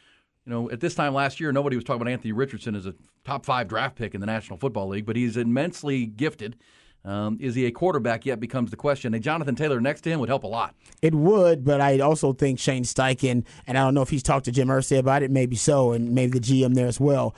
you 0.48 0.54
know, 0.54 0.72
at 0.72 0.80
this 0.80 0.95
time 0.95 1.14
last 1.14 1.41
year 1.41 1.52
nobody 1.52 1.76
was 1.76 1.84
talking 1.84 2.02
about 2.02 2.10
Anthony 2.10 2.32
Richardson 2.32 2.74
as 2.74 2.86
a 2.86 2.95
top 3.26 3.45
five 3.45 3.68
draft 3.68 3.98
pick 3.98 4.16
in 4.16 4.22
the 4.22 4.26
National 4.26 4.58
Football 4.58 4.88
League, 4.88 5.06
but 5.06 5.18
he's 5.18 5.36
immensely 5.36 6.06
gifted. 6.06 6.56
Um, 7.04 7.38
is 7.41 7.54
he 7.54 7.66
a 7.66 7.72
quarterback 7.72 8.26
yet? 8.26 8.39
Becomes 8.39 8.72
the 8.72 8.78
question. 8.78 9.14
And 9.14 9.22
Jonathan 9.22 9.56
Taylor 9.56 9.82
next 9.82 10.02
to 10.02 10.10
him 10.10 10.22
would 10.22 10.30
help 10.30 10.43
a 10.43 10.48
lot. 10.48 10.74
It 11.02 11.14
would, 11.14 11.66
but 11.66 11.82
I 11.82 12.00
also 12.00 12.32
think 12.32 12.60
Shane 12.60 12.84
Steichen, 12.84 13.45
and 13.68 13.78
I 13.78 13.84
don't 13.84 13.93
know 13.93 14.02
if 14.02 14.10
he's 14.10 14.24
talked 14.24 14.45
to 14.45 14.52
Jim 14.52 14.70
Irsay 14.70 15.00
about 15.00 15.22
it, 15.22 15.32
maybe 15.32 15.58
so, 15.58 15.91
and 15.91 16.12
maybe 16.12 16.39
the 16.39 16.39
GM 16.39 16.76
there 16.76 16.88
as 16.88 17.00
well. 17.00 17.36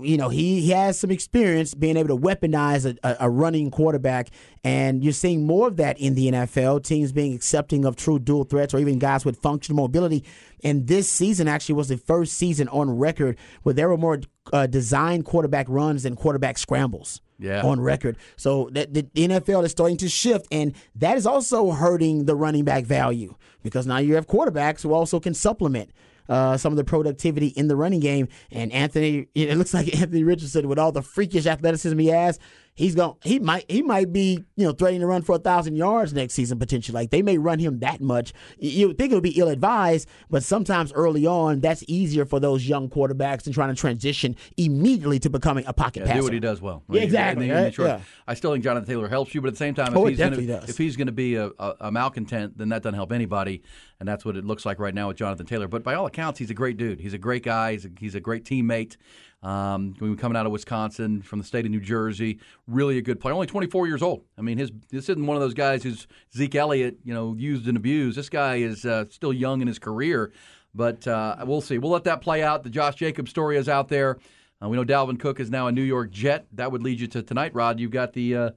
You 0.00 0.16
know, 0.16 0.28
he, 0.28 0.60
he 0.60 0.70
has 0.70 0.98
some 0.98 1.10
experience 1.10 1.74
being 1.74 1.96
able 1.96 2.16
to 2.16 2.22
weaponize 2.22 2.86
a, 3.02 3.16
a, 3.20 3.28
running 3.28 3.70
quarterback, 3.70 4.30
and 4.64 5.04
you're 5.04 5.12
seeing 5.12 5.46
more 5.46 5.68
of 5.68 5.76
that 5.76 5.98
in 5.98 6.14
the 6.14 6.30
NFL. 6.30 6.82
Teams 6.82 7.12
being 7.12 7.34
accepting 7.34 7.84
of 7.84 7.96
true 7.96 8.18
dual 8.18 8.44
threats 8.44 8.72
or 8.72 8.78
even 8.78 8.98
guys 8.98 9.24
with 9.24 9.38
functional 9.40 9.76
mobility. 9.76 10.24
And 10.64 10.86
this 10.86 11.08
season 11.10 11.48
actually 11.48 11.74
was 11.74 11.88
the 11.88 11.98
first 11.98 12.34
season 12.34 12.68
on 12.68 12.96
record 12.96 13.36
where 13.64 13.74
there 13.74 13.88
were 13.88 13.98
more 13.98 14.20
uh, 14.52 14.66
designed 14.66 15.24
quarterback 15.24 15.66
runs 15.68 16.04
than 16.04 16.16
quarterback 16.16 16.56
scrambles 16.58 17.20
Yeah. 17.38 17.62
on 17.62 17.80
record. 17.80 18.16
So 18.36 18.70
that 18.72 18.94
the 18.94 19.02
NFL 19.14 19.64
is 19.64 19.72
starting 19.72 19.96
to 19.98 20.08
shift, 20.08 20.46
and 20.50 20.74
that 20.96 21.16
is 21.16 21.26
also 21.26 21.72
hurting 21.72 22.24
the 22.26 22.34
running 22.36 22.64
back 22.64 22.84
value 22.84 23.34
because 23.62 23.86
now 23.86 23.98
you 23.98 24.14
have 24.14 24.26
quarterbacks 24.26 24.82
who 24.82 24.92
also 24.92 25.20
can 25.20 25.34
supplement. 25.34 25.90
Uh, 26.32 26.56
some 26.56 26.72
of 26.72 26.76
the 26.78 26.84
productivity 26.84 27.48
in 27.48 27.68
the 27.68 27.76
running 27.76 28.00
game, 28.00 28.26
and 28.50 28.72
Anthony. 28.72 29.26
It 29.34 29.58
looks 29.58 29.74
like 29.74 29.94
Anthony 30.00 30.24
Richardson, 30.24 30.66
with 30.68 30.78
all 30.78 30.90
the 30.92 31.02
freakish 31.02 31.44
athleticism 31.46 31.98
he 31.98 32.06
has, 32.08 32.38
he's 32.74 32.94
going. 32.94 33.16
He 33.22 33.38
might. 33.38 33.70
He 33.70 33.82
might 33.82 34.12
be, 34.12 34.42
you 34.56 34.64
know, 34.64 34.72
threatening 34.72 35.02
to 35.02 35.06
run 35.06 35.20
for 35.22 35.34
a 35.34 35.38
thousand 35.38 35.76
yards 35.76 36.14
next 36.14 36.32
season 36.34 36.58
potentially. 36.58 36.94
Like 36.94 37.10
they 37.10 37.20
may 37.22 37.36
run 37.38 37.58
him 37.58 37.80
that 37.80 38.00
much. 38.00 38.32
You- 38.58 38.88
would 38.88 38.98
think 38.98 39.12
it 39.12 39.14
would 39.14 39.22
be 39.22 39.38
ill 39.38 39.48
advised, 39.48 40.08
but 40.30 40.42
sometimes 40.42 40.90
early 40.94 41.26
on, 41.26 41.60
that's 41.60 41.84
easier 41.86 42.24
for 42.24 42.40
those 42.40 42.66
young 42.66 42.88
quarterbacks 42.88 43.42
than 43.42 43.52
trying 43.52 43.68
to 43.68 43.78
transition 43.78 44.34
immediately 44.56 45.18
to 45.20 45.28
becoming 45.30 45.64
a 45.66 45.72
pocket 45.72 46.00
Yeah, 46.00 46.06
passer. 46.06 46.18
do 46.20 46.24
what 46.24 46.32
he 46.32 46.40
does 46.40 46.62
well. 46.62 46.82
Yeah, 46.90 47.02
exactly, 47.02 47.48
And 47.50 47.56
then- 47.56 47.64
right? 47.64 47.74
sure. 47.74 47.86
Yeah. 47.88 48.00
I 48.26 48.34
still 48.34 48.52
think 48.52 48.64
Jonathan 48.64 48.88
Taylor 48.88 49.08
helps 49.08 49.34
you, 49.34 49.40
but 49.42 49.48
at 49.48 49.54
the 49.54 49.58
same 49.58 49.74
time, 49.74 49.88
if 49.92 49.96
Oh, 49.96 50.06
he's 50.06 50.16
gonna, 50.18 50.30
definitely 50.36 50.54
does. 50.54 50.70
if 50.70 50.78
he's 50.78 50.96
going 50.96 51.08
to 51.08 51.12
be 51.12 51.34
a, 51.34 51.50
a, 51.58 51.74
a 51.82 51.92
malcontent, 51.92 52.56
then 52.56 52.70
that 52.70 52.82
doesn't 52.82 52.94
help 52.94 53.12
anybody, 53.12 53.62
and 54.02 54.08
that's 54.08 54.24
what 54.24 54.36
it 54.36 54.44
looks 54.44 54.66
like 54.66 54.80
right 54.80 54.96
now 54.96 55.06
with 55.06 55.16
Jonathan 55.16 55.46
Taylor. 55.46 55.68
But 55.68 55.84
by 55.84 55.94
all 55.94 56.06
accounts, 56.06 56.40
he's 56.40 56.50
a 56.50 56.54
great 56.54 56.76
dude. 56.76 56.98
He's 56.98 57.14
a 57.14 57.18
great 57.18 57.44
guy. 57.44 57.70
He's 57.70 57.84
a, 57.84 57.90
he's 58.00 58.14
a 58.16 58.20
great 58.20 58.44
teammate. 58.44 58.96
Um, 59.44 59.94
coming 60.18 60.36
out 60.36 60.44
of 60.44 60.50
Wisconsin, 60.50 61.22
from 61.22 61.38
the 61.38 61.44
state 61.44 61.66
of 61.66 61.70
New 61.70 61.78
Jersey, 61.78 62.40
really 62.66 62.98
a 62.98 63.00
good 63.00 63.20
player. 63.20 63.32
Only 63.32 63.46
24 63.46 63.86
years 63.86 64.02
old. 64.02 64.24
I 64.36 64.42
mean, 64.42 64.58
his 64.58 64.72
this 64.90 65.08
isn't 65.08 65.24
one 65.24 65.36
of 65.36 65.40
those 65.40 65.54
guys 65.54 65.84
who's 65.84 66.08
Zeke 66.36 66.56
Elliott, 66.56 66.98
you 67.04 67.14
know, 67.14 67.36
used 67.38 67.68
and 67.68 67.76
abused. 67.76 68.18
This 68.18 68.28
guy 68.28 68.56
is 68.56 68.84
uh, 68.84 69.04
still 69.08 69.32
young 69.32 69.60
in 69.60 69.68
his 69.68 69.78
career, 69.78 70.32
but 70.74 71.06
uh, 71.06 71.36
we'll 71.46 71.60
see. 71.60 71.78
We'll 71.78 71.92
let 71.92 72.02
that 72.02 72.22
play 72.22 72.42
out. 72.42 72.64
The 72.64 72.70
Josh 72.70 72.96
Jacobs 72.96 73.30
story 73.30 73.56
is 73.56 73.68
out 73.68 73.86
there. 73.86 74.18
Uh, 74.60 74.68
we 74.68 74.76
know 74.76 74.84
Dalvin 74.84 75.20
Cook 75.20 75.38
is 75.38 75.48
now 75.48 75.68
a 75.68 75.72
New 75.72 75.82
York 75.82 76.10
Jet. 76.10 76.48
That 76.54 76.72
would 76.72 76.82
lead 76.82 76.98
you 76.98 77.06
to 77.06 77.22
tonight, 77.22 77.54
Rod. 77.54 77.78
You've 77.78 77.92
got 77.92 78.14
the 78.14 78.34
uh, 78.34 78.50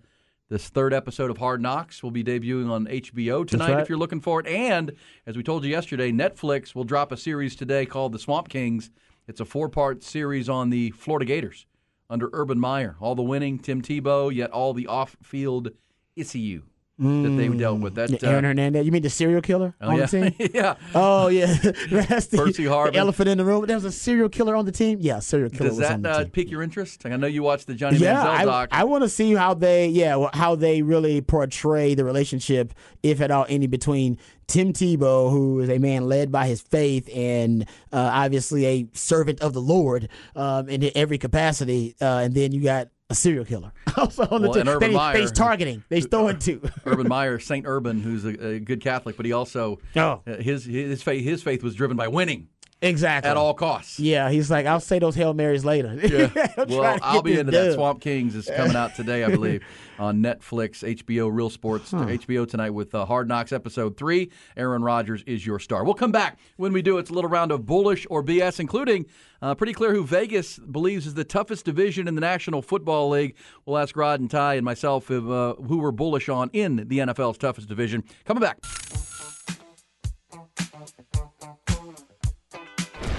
this 0.50 0.70
third 0.70 0.94
episode 0.94 1.32
of 1.32 1.38
Hard 1.38 1.62
Knocks 1.62 2.04
will 2.04 2.12
be 2.12 2.24
debuting 2.24 2.70
on 2.70 2.86
HBO 2.86 3.48
tonight 3.48 3.74
right. 3.74 3.82
if 3.82 3.90
you're 3.90 3.98
looking 3.98 4.22
for 4.22 4.40
it. 4.40 4.48
And 4.48 4.94
as 5.26 5.36
we 5.36 5.44
told 5.44 5.64
you 5.64 5.72
yesterday, 5.72 6.12
Netflix 6.12 6.76
will 6.76 6.84
drop 6.84 7.12
a 7.12 7.18
series 7.18 7.56
today 7.56 7.86
called 7.86 8.12
The 8.12 8.20
Swamp 8.20 8.50
Kings. 8.50 8.92
It's 9.28 9.40
a 9.40 9.46
four-part 9.46 10.04
series 10.04 10.48
on 10.48 10.70
the 10.70 10.92
Florida 10.92 11.26
Gators 11.26 11.66
under 12.10 12.30
Urban 12.32 12.60
Meyer. 12.60 12.96
All 13.00 13.16
the 13.16 13.24
winning, 13.24 13.58
Tim 13.58 13.82
Tebow, 13.82 14.34
yet 14.34 14.52
all 14.52 14.74
the 14.74 14.86
off-field 14.86 15.72
issue 16.16 16.62
that 16.98 17.36
they 17.38 17.48
dealt 17.50 17.80
with. 17.80 17.96
That 17.96 18.10
Yeah, 18.10 18.30
Aaron 18.30 18.46
uh, 18.46 18.50
Hernandez. 18.50 18.86
You 18.86 18.92
mean 18.92 19.02
the 19.02 19.10
serial 19.10 19.42
killer 19.42 19.76
oh, 19.82 19.90
on 19.90 19.98
yeah. 19.98 20.06
the 20.06 20.32
team? 20.32 20.50
yeah. 20.54 20.76
Oh 20.94 21.28
yeah, 21.28 21.48
that's 21.92 22.28
the, 22.28 22.38
Percy 22.38 22.66
the 22.66 22.92
elephant 22.96 23.30
in 23.30 23.38
the 23.38 23.46
room. 23.46 23.66
There 23.66 23.76
was 23.76 23.86
a 23.86 23.92
serial 23.92 24.30
killer 24.30 24.56
on 24.56 24.66
the 24.66 24.72
team. 24.72 25.00
Yeah, 25.02 25.20
serial 25.20 25.50
killer 25.50 25.70
Does 25.70 25.80
was 25.80 25.90
on 25.90 26.02
that 26.04 26.16
uh, 26.16 26.26
pique 26.32 26.50
your 26.50 26.64
interest? 26.64 27.04
Like, 27.04 27.14
I 27.14 27.18
know 27.18 27.28
you 27.28 27.44
watched 27.44 27.68
the 27.68 27.74
Johnny 27.74 27.98
yeah, 27.98 28.24
Manziel 28.24 28.28
I, 28.28 28.46
doc. 28.46 28.70
I 28.72 28.84
want 28.86 29.04
to 29.04 29.10
see 29.10 29.34
how 29.34 29.54
they 29.54 29.88
yeah 29.88 30.30
how 30.34 30.56
they 30.56 30.82
really 30.82 31.22
portray 31.22 31.96
the 31.96 32.06
relationship, 32.06 32.74
if 33.04 33.22
at 33.22 33.32
all 33.32 33.46
any, 33.50 33.68
between 33.68 34.18
Tim 34.48 34.74
Tebow, 34.74 35.32
who 35.32 35.60
is 35.60 35.70
a 35.70 35.80
man 35.80 36.08
led 36.08 36.32
by 36.32 36.48
his 36.48 36.62
faith 36.62 37.10
and 37.14 37.64
uh, 37.92 38.10
obviously 38.14 38.66
a 38.66 38.88
servant 38.94 39.42
of 39.42 39.54
the 39.54 39.62
Lord 39.62 40.10
um, 40.36 40.70
in 40.70 40.90
every 40.96 41.18
capacity, 41.18 41.96
uh, 42.00 42.20
and 42.24 42.34
then 42.34 42.52
you 42.52 42.62
got 42.62 42.90
a 43.16 43.22
serial 43.22 43.46
killer 43.46 43.72
also 43.98 44.24
on 44.30 44.42
the 44.42 44.50
Well, 44.50 44.54
team 44.54 44.62
and 44.62 44.70
Urban 44.70 44.92
that, 44.92 44.98
Meyer, 44.98 45.18
he's 45.18 45.32
targeting. 45.32 45.84
They 45.90 46.02
throwing 46.02 46.38
to. 46.40 46.62
Urban 46.86 47.08
Meyer, 47.16 47.40
Saint 47.40 47.66
Urban, 47.68 48.02
who's 48.02 48.26
a, 48.26 48.48
a 48.56 48.60
good 48.60 48.82
Catholic, 48.82 49.16
but 49.18 49.26
he 49.26 49.32
also 49.32 49.80
Oh. 49.96 50.22
uh, 50.28 50.36
his 50.38 50.66
his 50.66 51.02
faith 51.02 51.24
his 51.24 51.42
faith 51.42 51.64
was 51.64 51.76
driven 51.76 51.96
by 51.98 52.08
winning. 52.08 52.50
Exactly. 52.82 53.30
at 53.32 53.38
all 53.38 53.54
costs. 53.54 54.00
Yeah, 54.00 54.30
he's 54.30 54.52
like, 54.52 54.66
I'll 54.66 54.80
say 54.80 55.00
those 55.00 55.16
Hail 55.16 55.34
Marys 55.34 55.66
later. 55.66 55.94
Yeah. 56.06 56.30
Well, 56.68 56.98
I'll 57.02 57.22
be 57.22 57.38
into 57.40 57.52
that. 57.52 57.74
Swamp 57.74 58.02
Kings 58.02 58.36
is 58.36 58.50
coming 58.54 58.76
out 58.76 58.96
today, 58.96 59.24
I 59.24 59.30
believe, 59.30 59.64
on 60.00 60.22
Netflix, 60.22 60.84
HBO, 60.84 61.30
Real 61.32 61.50
Sports, 61.50 61.92
HBO 61.92 62.48
tonight 62.48 62.72
with 62.72 62.94
uh, 62.96 63.06
Hard 63.06 63.28
Knocks 63.28 63.52
episode 63.52 63.98
three. 63.98 64.32
Aaron 64.58 64.84
Rodgers 64.84 65.24
is 65.24 65.46
your 65.46 65.60
star. 65.60 65.84
We'll 65.84 65.94
come 65.94 66.12
back 66.12 66.38
when 66.58 66.74
we 66.74 66.82
do. 66.82 66.98
It's 66.98 67.10
a 67.10 67.14
little 67.14 67.30
round 67.30 67.52
of 67.52 67.66
bullish 67.66 68.06
or 68.10 68.24
BS, 68.24 68.60
including 68.60 69.06
uh, 69.42 69.54
pretty 69.56 69.74
clear 69.74 69.94
who 69.94 70.04
Vegas 70.06 70.58
believes 70.60 71.06
is 71.08 71.14
the 71.14 71.24
toughest 71.24 71.66
division 71.66 72.08
in 72.08 72.16
the 72.16 72.22
National 72.22 72.62
Football 72.62 73.10
League. 73.10 73.36
We'll 73.66 73.78
ask 73.78 73.96
Rod 73.96 74.20
and 74.20 74.30
Ty 74.32 74.56
and 74.56 74.66
myself 74.66 75.12
if, 75.12 75.24
uh, 75.26 75.56
who 75.56 75.78
we're 75.78 75.92
bullish 75.92 76.30
on 76.30 76.50
in 76.54 76.88
the 76.88 77.00
NFL's 77.00 77.38
toughest 77.38 77.68
division. 77.68 78.04
Coming 78.26 78.42
back. 78.42 78.60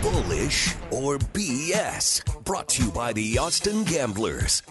Bullish 0.07 0.73
or 0.93 1.19
BS. 1.19 2.45
Brought 2.45 2.69
to 2.69 2.85
you 2.85 2.93
by 2.93 3.13
the 3.13 3.39
Austin 3.39 3.83
Gamblers. 3.83 4.63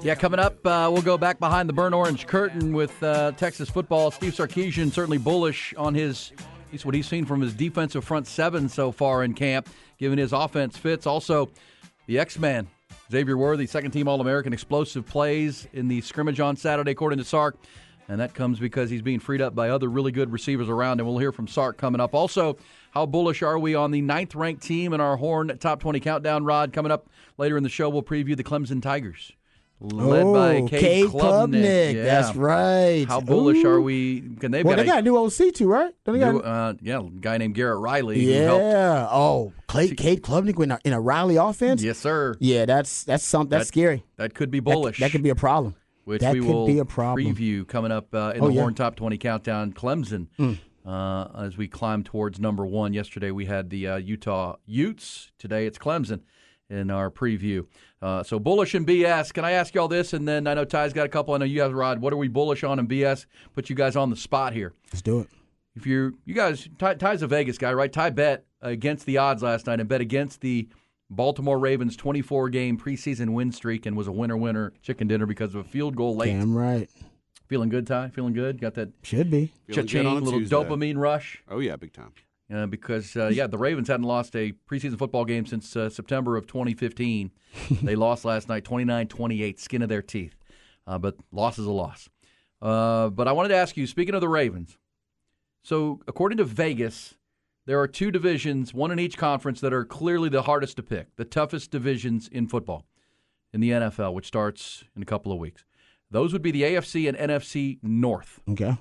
Yeah, 0.00 0.14
coming 0.14 0.40
up, 0.40 0.66
uh, 0.66 0.88
we'll 0.90 1.02
go 1.02 1.18
back 1.18 1.38
behind 1.38 1.68
the 1.68 1.74
burnt 1.74 1.94
orange 1.94 2.26
curtain 2.26 2.72
with 2.72 3.02
uh, 3.02 3.32
Texas 3.32 3.68
football. 3.68 4.10
Steve 4.10 4.32
Sarkisian 4.32 4.90
certainly 4.90 5.18
bullish 5.18 5.74
on 5.76 5.92
his, 5.92 6.32
at 6.38 6.72
least 6.72 6.86
what 6.86 6.94
he's 6.94 7.06
seen 7.06 7.26
from 7.26 7.42
his 7.42 7.52
defensive 7.52 8.02
front 8.02 8.26
seven 8.26 8.66
so 8.66 8.90
far 8.90 9.24
in 9.24 9.34
camp, 9.34 9.68
given 9.98 10.18
his 10.18 10.32
offense 10.32 10.78
fits. 10.78 11.06
Also, 11.06 11.50
the 12.06 12.18
X-Man, 12.18 12.66
Xavier 13.12 13.36
Worthy, 13.36 13.66
second 13.66 13.90
team 13.90 14.08
All-American, 14.08 14.54
explosive 14.54 15.04
plays 15.04 15.68
in 15.74 15.86
the 15.88 16.00
scrimmage 16.00 16.40
on 16.40 16.56
Saturday, 16.56 16.92
according 16.92 17.18
to 17.18 17.26
Sark. 17.26 17.58
And 18.10 18.20
that 18.20 18.34
comes 18.34 18.58
because 18.58 18.90
he's 18.90 19.02
being 19.02 19.20
freed 19.20 19.40
up 19.40 19.54
by 19.54 19.70
other 19.70 19.88
really 19.88 20.10
good 20.10 20.32
receivers 20.32 20.68
around. 20.68 20.98
And 20.98 21.08
we'll 21.08 21.18
hear 21.18 21.30
from 21.30 21.46
Sark 21.46 21.78
coming 21.78 22.00
up. 22.00 22.12
Also, 22.12 22.56
how 22.90 23.06
bullish 23.06 23.40
are 23.40 23.56
we 23.56 23.76
on 23.76 23.92
the 23.92 24.00
ninth 24.00 24.34
ranked 24.34 24.64
team 24.64 24.92
in 24.92 25.00
our 25.00 25.16
Horn 25.16 25.56
Top 25.58 25.78
20 25.78 26.00
Countdown, 26.00 26.44
Rod? 26.44 26.72
Coming 26.72 26.90
up 26.90 27.08
later 27.38 27.56
in 27.56 27.62
the 27.62 27.68
show, 27.68 27.88
we'll 27.88 28.02
preview 28.02 28.36
the 28.36 28.42
Clemson 28.42 28.82
Tigers. 28.82 29.30
Led 29.78 30.24
oh, 30.24 30.34
by 30.34 30.60
Klubnik. 30.62 31.06
Klubnik. 31.06 31.94
Yeah. 31.94 32.02
That's 32.02 32.34
right. 32.34 33.06
How 33.06 33.20
bullish 33.20 33.64
Ooh. 33.64 33.68
are 33.68 33.80
we? 33.80 34.22
Can 34.40 34.50
they've 34.50 34.64
Well, 34.64 34.74
got 34.76 34.82
they 34.82 34.88
a 34.88 34.92
got 34.92 34.98
a 34.98 35.02
new 35.02 35.16
OC 35.16 35.54
too, 35.54 35.68
right? 35.68 35.94
They 36.04 36.12
new, 36.12 36.40
uh, 36.40 36.74
yeah, 36.82 36.98
a 36.98 37.02
guy 37.04 37.38
named 37.38 37.54
Garrett 37.54 37.78
Riley. 37.78 38.18
yeah. 38.20 39.08
Oh, 39.08 39.52
Clay, 39.68 39.88
Cade 39.94 40.22
Klubnik 40.22 40.60
in 40.62 40.72
a, 40.72 40.78
in 40.84 40.92
a 40.92 41.00
Riley 41.00 41.36
offense. 41.36 41.80
Yes, 41.80 41.96
sir. 41.96 42.34
Yeah, 42.40 42.66
that's 42.66 43.04
that's 43.04 43.24
something 43.24 43.50
that's 43.50 43.68
That- 43.68 43.72
scary. 43.72 44.04
That 44.16 44.34
could 44.34 44.50
be 44.50 44.58
That 44.58 44.64
bullish. 44.64 44.98
That, 44.98 45.12
could 45.12 45.22
be 45.22 45.30
a 45.30 45.34
problem. 45.34 45.76
Which 46.10 46.20
that 46.20 46.34
we 46.34 46.40
will 46.40 46.66
be 46.66 46.78
a 46.78 46.84
problem. 46.84 47.26
preview 47.34 47.66
coming 47.66 47.90
up 47.92 48.14
uh, 48.14 48.32
in 48.34 48.42
Oh, 48.42 48.48
the 48.48 48.54
yeah. 48.54 48.60
Horn 48.60 48.74
Top 48.74 48.96
20 48.96 49.16
Countdown. 49.18 49.72
Clemson, 49.72 50.26
Mm. 50.38 50.58
uh, 50.84 51.28
as 51.44 51.56
we 51.56 51.68
climb 51.68 52.02
towards 52.04 52.38
number 52.38 52.66
one. 52.66 52.92
Yesterday 52.92 53.30
we 53.30 53.46
had 53.46 53.70
the 53.70 53.86
uh, 53.88 53.96
Utah 53.96 54.56
Utes. 54.66 55.30
Today 55.38 55.66
it's 55.66 55.78
Clemson 55.78 56.20
in 56.68 56.90
our 56.90 57.10
preview. 57.10 57.66
Uh, 58.02 58.22
so 58.22 58.38
bullish 58.38 58.74
and 58.74 58.86
BS. 58.86 59.32
Can 59.32 59.44
I 59.44 59.52
ask 59.52 59.74
y'all 59.74 59.88
this? 59.88 60.12
And 60.12 60.26
then 60.28 60.46
I 60.46 60.54
know 60.54 60.64
Ty's 60.64 60.92
got 60.92 61.06
a 61.06 61.08
couple. 61.08 61.34
I 61.34 61.38
know 61.38 61.44
you 61.44 61.58
guys, 61.58 61.72
Rod. 61.72 62.00
What 62.00 62.12
are 62.12 62.16
we 62.16 62.28
bullish 62.28 62.62
on 62.64 62.78
in 62.78 62.86
BS? 62.86 63.26
Put 63.54 63.68
you 63.70 63.76
guys 63.76 63.96
on 63.96 64.10
the 64.10 64.16
spot 64.16 64.52
here. 64.52 64.72
Let's 64.92 65.02
do 65.02 65.20
it. 65.20 65.28
If 65.76 65.86
you're, 65.86 66.12
you 66.24 66.34
guys, 66.34 66.68
Ty, 66.78 66.94
Ty's 66.94 67.22
a 67.22 67.26
Vegas 67.28 67.56
guy, 67.58 67.72
right? 67.72 67.92
Ty 67.92 68.10
bet 68.10 68.44
against 68.62 69.06
the 69.06 69.18
odds 69.18 69.42
last 69.42 69.66
night 69.66 69.80
and 69.80 69.88
bet 69.88 70.00
against 70.00 70.40
the 70.40 70.68
Baltimore 71.10 71.58
Ravens 71.58 71.96
24 71.96 72.48
game 72.50 72.78
preseason 72.78 73.30
win 73.30 73.50
streak 73.50 73.84
and 73.84 73.96
was 73.96 74.06
a 74.06 74.12
winner 74.12 74.36
winner 74.36 74.72
chicken 74.80 75.08
dinner 75.08 75.26
because 75.26 75.54
of 75.54 75.66
a 75.66 75.68
field 75.68 75.96
goal 75.96 76.16
late. 76.16 76.32
Damn 76.32 76.56
right. 76.56 76.88
Feeling 77.48 77.68
good, 77.68 77.86
Ty? 77.86 78.10
Feeling 78.10 78.32
good? 78.32 78.60
Got 78.60 78.74
that 78.74 78.90
Should 79.02 79.28
be. 79.28 79.52
Feeling 79.66 79.86
cha-ching, 79.86 80.06
on 80.06 80.18
a 80.18 80.20
little 80.20 80.38
Tuesday. 80.38 80.54
dopamine 80.54 80.96
rush? 80.96 81.42
Oh 81.48 81.58
yeah, 81.58 81.74
big 81.74 81.92
time. 81.92 82.12
Uh, 82.52 82.66
because, 82.66 83.16
uh, 83.16 83.28
yeah, 83.28 83.46
the 83.46 83.58
Ravens 83.58 83.88
hadn't 83.88 84.06
lost 84.06 84.34
a 84.34 84.52
preseason 84.68 84.98
football 84.98 85.24
game 85.24 85.46
since 85.46 85.76
uh, 85.76 85.88
September 85.88 86.36
of 86.36 86.46
2015. 86.46 87.30
they 87.82 87.94
lost 87.96 88.24
last 88.24 88.48
night 88.48 88.64
29 88.64 89.08
28, 89.08 89.60
skin 89.60 89.82
of 89.82 89.88
their 89.88 90.02
teeth. 90.02 90.36
Uh, 90.86 90.98
but 90.98 91.16
loss 91.32 91.58
is 91.58 91.66
a 91.66 91.72
loss. 91.72 92.08
Uh, 92.62 93.08
but 93.08 93.26
I 93.26 93.32
wanted 93.32 93.48
to 93.50 93.56
ask 93.56 93.76
you, 93.76 93.86
speaking 93.86 94.14
of 94.14 94.20
the 94.20 94.28
Ravens, 94.28 94.78
so 95.62 96.00
according 96.06 96.38
to 96.38 96.44
Vegas, 96.44 97.14
there 97.66 97.80
are 97.80 97.86
two 97.88 98.10
divisions, 98.10 98.72
one 98.74 98.90
in 98.90 98.98
each 98.98 99.16
conference, 99.16 99.60
that 99.60 99.72
are 99.72 99.84
clearly 99.84 100.28
the 100.28 100.42
hardest 100.42 100.76
to 100.76 100.82
pick, 100.82 101.14
the 101.16 101.24
toughest 101.24 101.70
divisions 101.70 102.26
in 102.28 102.46
football 102.48 102.86
in 103.52 103.60
the 103.60 103.70
NFL, 103.70 104.14
which 104.14 104.26
starts 104.26 104.84
in 104.96 105.02
a 105.02 105.06
couple 105.06 105.32
of 105.32 105.38
weeks. 105.38 105.64
Those 106.10 106.32
would 106.32 106.42
be 106.42 106.50
the 106.50 106.62
AFC 106.62 107.08
and 107.08 107.16
NFC 107.16 107.78
North 107.82 108.40
Okay. 108.48 108.76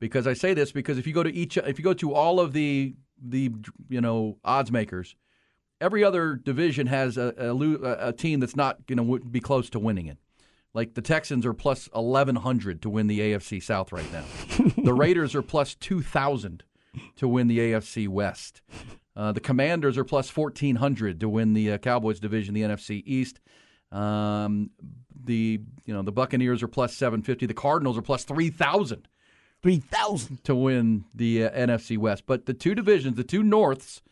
because 0.00 0.26
I 0.26 0.32
say 0.32 0.54
this 0.54 0.72
because 0.72 0.98
if 0.98 1.06
you 1.06 1.12
go 1.12 1.22
to 1.22 1.32
each 1.32 1.56
if 1.56 1.78
you 1.78 1.84
go 1.84 1.94
to 1.94 2.12
all 2.14 2.40
of 2.40 2.52
the 2.52 2.94
the 3.22 3.52
you 3.88 4.00
know 4.00 4.38
odds 4.44 4.70
makers, 4.72 5.14
every 5.80 6.02
other 6.02 6.34
division 6.34 6.86
has 6.88 7.16
a 7.16 7.34
a, 7.38 8.08
a 8.08 8.12
team 8.12 8.40
that's 8.40 8.56
not 8.56 8.86
going 8.86 8.98
to 8.98 9.24
be 9.28 9.40
close 9.40 9.70
to 9.70 9.78
winning 9.78 10.06
it. 10.06 10.18
Like 10.74 10.94
the 10.94 11.02
Texans 11.02 11.46
are 11.46 11.54
plus 11.54 11.88
eleven 11.94 12.36
hundred 12.36 12.82
to 12.82 12.90
win 12.90 13.06
the 13.06 13.20
AFC 13.20 13.62
South 13.62 13.92
right 13.92 14.10
now. 14.12 14.24
the 14.82 14.94
Raiders 14.94 15.34
are 15.34 15.42
plus 15.42 15.74
two 15.74 16.02
thousand 16.02 16.62
to 17.16 17.28
win 17.28 17.48
the 17.48 17.58
AFC 17.58 18.08
West. 18.08 18.60
Uh, 19.16 19.32
the 19.32 19.40
Commanders 19.40 19.98
are 19.98 20.04
plus 20.04 20.30
fourteen 20.30 20.76
hundred 20.76 21.20
to 21.20 21.28
win 21.28 21.52
the 21.54 21.72
uh, 21.72 21.78
Cowboys 21.78 22.20
division, 22.20 22.54
the 22.54 22.62
NFC 22.62 23.02
East. 23.04 23.40
Um, 23.90 24.70
the 25.24 25.60
you 25.84 25.94
know 25.94 26.02
the 26.02 26.12
Buccaneers 26.12 26.62
are 26.62 26.68
plus 26.68 26.94
seven 26.94 27.22
fifty. 27.22 27.46
The 27.46 27.54
Cardinals 27.54 27.98
are 27.98 28.02
plus 28.02 28.24
three 28.24 28.50
thousand 28.50 29.08
Three 29.62 29.78
thousand. 29.78 30.44
to 30.44 30.54
win 30.54 31.04
the 31.14 31.44
uh, 31.46 31.50
NFC 31.50 31.98
West. 31.98 32.24
But 32.26 32.46
the 32.46 32.54
two 32.54 32.74
divisions, 32.76 33.16
the 33.16 33.24
two 33.24 33.42
Norths, 33.42 34.02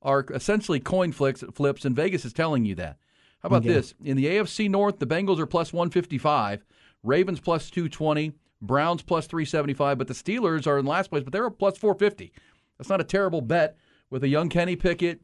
are 0.00 0.24
essentially 0.32 0.80
coin 0.80 1.12
flips, 1.12 1.44
flips, 1.52 1.84
and 1.84 1.94
Vegas 1.94 2.24
is 2.24 2.32
telling 2.32 2.64
you 2.64 2.74
that. 2.76 2.96
How 3.42 3.48
about 3.48 3.64
Okay. 3.66 3.74
this? 3.74 3.92
In 4.02 4.16
the 4.16 4.24
AFC 4.26 4.70
North, 4.70 4.98
the 5.00 5.06
Bengals 5.06 5.38
are 5.38 5.44
plus 5.46 5.74
155, 5.74 6.64
Ravens 7.02 7.40
plus 7.40 7.68
220, 7.68 8.32
Browns 8.66 9.02
plus 9.02 9.26
375, 9.26 9.98
but 9.98 10.08
the 10.08 10.14
Steelers 10.14 10.66
are 10.66 10.78
in 10.78 10.86
last 10.86 11.10
place, 11.10 11.22
but 11.22 11.32
they're 11.32 11.46
a 11.46 11.50
plus 11.50 11.78
450. 11.78 12.32
That's 12.78 12.88
not 12.88 13.00
a 13.00 13.04
terrible 13.04 13.40
bet 13.40 13.76
with 14.10 14.24
a 14.24 14.28
young 14.28 14.48
Kenny 14.48 14.76
Pickett. 14.76 15.20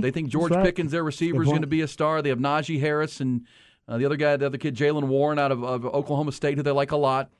They 0.00 0.10
think 0.10 0.28
George 0.28 0.52
right. 0.52 0.64
Pickens, 0.64 0.92
their 0.92 1.04
receiver, 1.04 1.42
is 1.42 1.48
going 1.48 1.62
to 1.62 1.66
be 1.66 1.82
a 1.82 1.88
star. 1.88 2.22
They 2.22 2.30
have 2.30 2.38
Najee 2.38 2.80
Harris 2.80 3.20
and 3.20 3.46
uh, 3.88 3.98
the 3.98 4.04
other 4.04 4.16
guy, 4.16 4.36
the 4.36 4.46
other 4.46 4.58
kid, 4.58 4.76
Jaylen 4.76 5.04
Warren 5.04 5.38
out 5.38 5.52
of, 5.52 5.62
of 5.62 5.84
Oklahoma 5.84 6.32
State, 6.32 6.56
who 6.56 6.62
they 6.62 6.70
like 6.70 6.92
a 6.92 6.96
lot. 6.96 7.30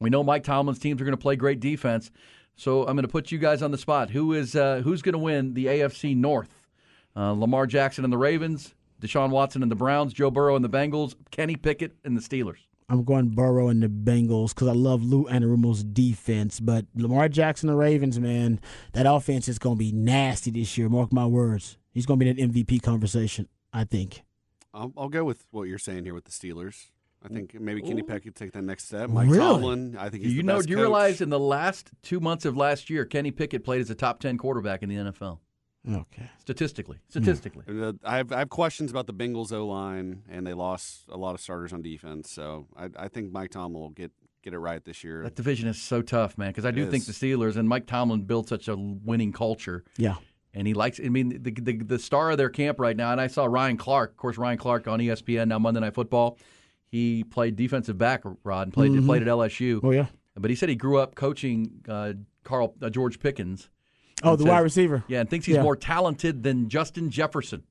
We 0.00 0.10
know 0.10 0.24
Mike 0.24 0.44
Tomlin's 0.44 0.78
teams 0.78 1.00
are 1.00 1.04
going 1.04 1.16
to 1.16 1.22
play 1.22 1.36
great 1.36 1.60
defense. 1.60 2.10
So 2.56 2.86
I'm 2.86 2.94
going 2.94 3.02
to 3.02 3.08
put 3.08 3.32
you 3.32 3.38
guys 3.38 3.62
on 3.62 3.70
the 3.70 3.78
spot. 3.78 4.10
Who 4.10 4.32
is 4.32 4.54
uh, 4.54 4.80
who's 4.84 5.02
going 5.02 5.14
to 5.14 5.18
win 5.18 5.54
the 5.54 5.66
AFC 5.66 6.16
North? 6.16 6.68
Uh, 7.16 7.32
Lamar 7.32 7.66
Jackson 7.66 8.04
and 8.04 8.12
the 8.12 8.18
Ravens, 8.18 8.74
Deshaun 9.00 9.30
Watson 9.30 9.62
and 9.62 9.70
the 9.70 9.76
Browns, 9.76 10.12
Joe 10.12 10.30
Burrow 10.30 10.56
and 10.56 10.64
the 10.64 10.68
Bengals, 10.68 11.14
Kenny 11.30 11.56
Pickett 11.56 11.92
and 12.04 12.16
the 12.16 12.20
Steelers. 12.20 12.58
I'm 12.88 13.04
going 13.04 13.30
Burrow 13.30 13.68
and 13.68 13.82
the 13.82 13.88
Bengals 13.88 14.54
because 14.54 14.68
I 14.68 14.72
love 14.72 15.02
Lou 15.02 15.24
Anarumo's 15.24 15.82
defense. 15.82 16.60
But 16.60 16.86
Lamar 16.94 17.28
Jackson, 17.28 17.68
the 17.68 17.76
Ravens, 17.76 18.20
man, 18.20 18.60
that 18.92 19.06
offense 19.06 19.48
is 19.48 19.58
going 19.58 19.76
to 19.76 19.78
be 19.78 19.92
nasty 19.92 20.50
this 20.50 20.76
year. 20.76 20.88
Mark 20.88 21.12
my 21.12 21.26
words. 21.26 21.78
He's 21.92 22.04
going 22.06 22.20
to 22.20 22.24
be 22.24 22.30
in 22.30 22.36
that 22.52 22.54
MVP 22.54 22.82
conversation, 22.82 23.48
I 23.72 23.84
think. 23.84 24.22
I'll, 24.74 24.92
I'll 24.96 25.08
go 25.08 25.24
with 25.24 25.46
what 25.50 25.62
you're 25.64 25.78
saying 25.78 26.04
here 26.04 26.14
with 26.14 26.24
the 26.24 26.30
Steelers. 26.32 26.86
I 27.24 27.28
think 27.28 27.58
maybe 27.58 27.80
Kenny 27.80 28.02
Ooh. 28.02 28.04
Pickett 28.04 28.34
take 28.34 28.52
that 28.52 28.62
next 28.62 28.84
step. 28.84 29.08
Mike 29.08 29.30
Really? 29.30 29.38
Tomlin, 29.38 29.96
I 29.98 30.10
think 30.10 30.24
he's 30.24 30.34
you 30.34 30.42
the 30.42 30.46
know, 30.46 30.56
best 30.56 30.66
do 30.66 30.72
you 30.72 30.76
coach. 30.76 30.82
realize 30.82 31.20
in 31.22 31.30
the 31.30 31.38
last 31.38 31.90
two 32.02 32.20
months 32.20 32.44
of 32.44 32.54
last 32.54 32.90
year, 32.90 33.06
Kenny 33.06 33.30
Pickett 33.30 33.64
played 33.64 33.80
as 33.80 33.88
a 33.88 33.94
top 33.94 34.20
ten 34.20 34.36
quarterback 34.36 34.82
in 34.82 34.90
the 34.90 34.96
NFL 34.96 35.38
Okay. 35.88 36.30
statistically. 36.38 36.98
Statistically, 37.08 37.64
Uh, 37.68 37.92
I 38.04 38.16
have 38.18 38.32
I 38.32 38.38
have 38.38 38.48
questions 38.48 38.90
about 38.90 39.06
the 39.06 39.14
Bengals 39.14 39.52
O 39.52 39.66
line, 39.66 40.22
and 40.30 40.46
they 40.46 40.54
lost 40.54 41.04
a 41.10 41.16
lot 41.16 41.34
of 41.34 41.40
starters 41.40 41.72
on 41.72 41.82
defense. 41.82 42.30
So 42.30 42.66
I, 42.76 42.88
I 42.96 43.08
think 43.08 43.32
Mike 43.32 43.50
Tomlin 43.50 43.80
will 43.82 43.90
get 43.90 44.12
get 44.42 44.52
it 44.54 44.58
right 44.58 44.84
this 44.84 45.02
year. 45.04 45.22
that 45.22 45.34
division 45.36 45.68
is 45.68 45.80
so 45.80 46.02
tough, 46.02 46.36
man. 46.38 46.50
Because 46.50 46.64
I 46.64 46.68
It 46.70 46.74
do 46.76 46.90
think 46.90 47.04
the 47.06 47.12
Steelers 47.12 47.56
and 47.56 47.68
Mike 47.68 47.86
Tomlin 47.86 48.22
built 48.22 48.48
such 48.48 48.68
a 48.68 48.76
winning 48.76 49.32
culture. 49.32 49.84
Yeah. 49.96 50.16
and 50.56 50.66
he 50.68 50.72
likes. 50.74 51.00
I 51.04 51.08
mean, 51.08 51.42
the, 51.42 51.50
the 51.50 51.76
the 51.78 51.98
star 51.98 52.30
of 52.30 52.38
their 52.38 52.50
camp 52.50 52.78
right 52.78 52.96
now. 52.96 53.10
And 53.12 53.20
I 53.20 53.26
saw 53.26 53.44
Ryan 53.46 53.76
Clark, 53.76 54.10
of 54.12 54.16
course, 54.16 54.38
Ryan 54.38 54.56
Clark 54.58 54.86
on 54.88 55.00
ESPN 55.00 55.48
now 55.48 55.58
Monday 55.58 55.80
Night 55.80 55.94
Football. 55.94 56.38
He 56.86 57.24
played 57.24 57.56
defensive 57.56 57.98
back, 57.98 58.22
Rod, 58.44 58.68
and 58.68 58.72
played 58.72 58.92
Mhm. 58.92 59.04
played 59.06 59.22
at 59.22 59.28
LSU. 59.28 59.80
Oh, 59.82 59.90
yeah. 59.90 60.06
But 60.36 60.50
he 60.50 60.56
said 60.56 60.68
he 60.68 60.76
grew 60.76 60.98
up 60.98 61.14
coaching 61.16 61.80
uh, 61.88 62.12
Carl 62.44 62.74
uh, 62.80 62.88
George 62.90 63.18
Pickens. 63.18 63.68
Oh, 64.24 64.36
the 64.36 64.42
says- 64.44 64.48
wide 64.50 64.58
receiver. 64.60 65.04
Yeah, 65.08 65.20
and 65.20 65.30
thinks 65.30 65.46
he's 65.46 65.54
Yeah. 65.56 65.60
Mm. 65.60 65.64
more 65.64 65.76
talented 65.76 66.42
than 66.42 66.68
Justin 66.68 67.10
Jefferson. 67.10 67.62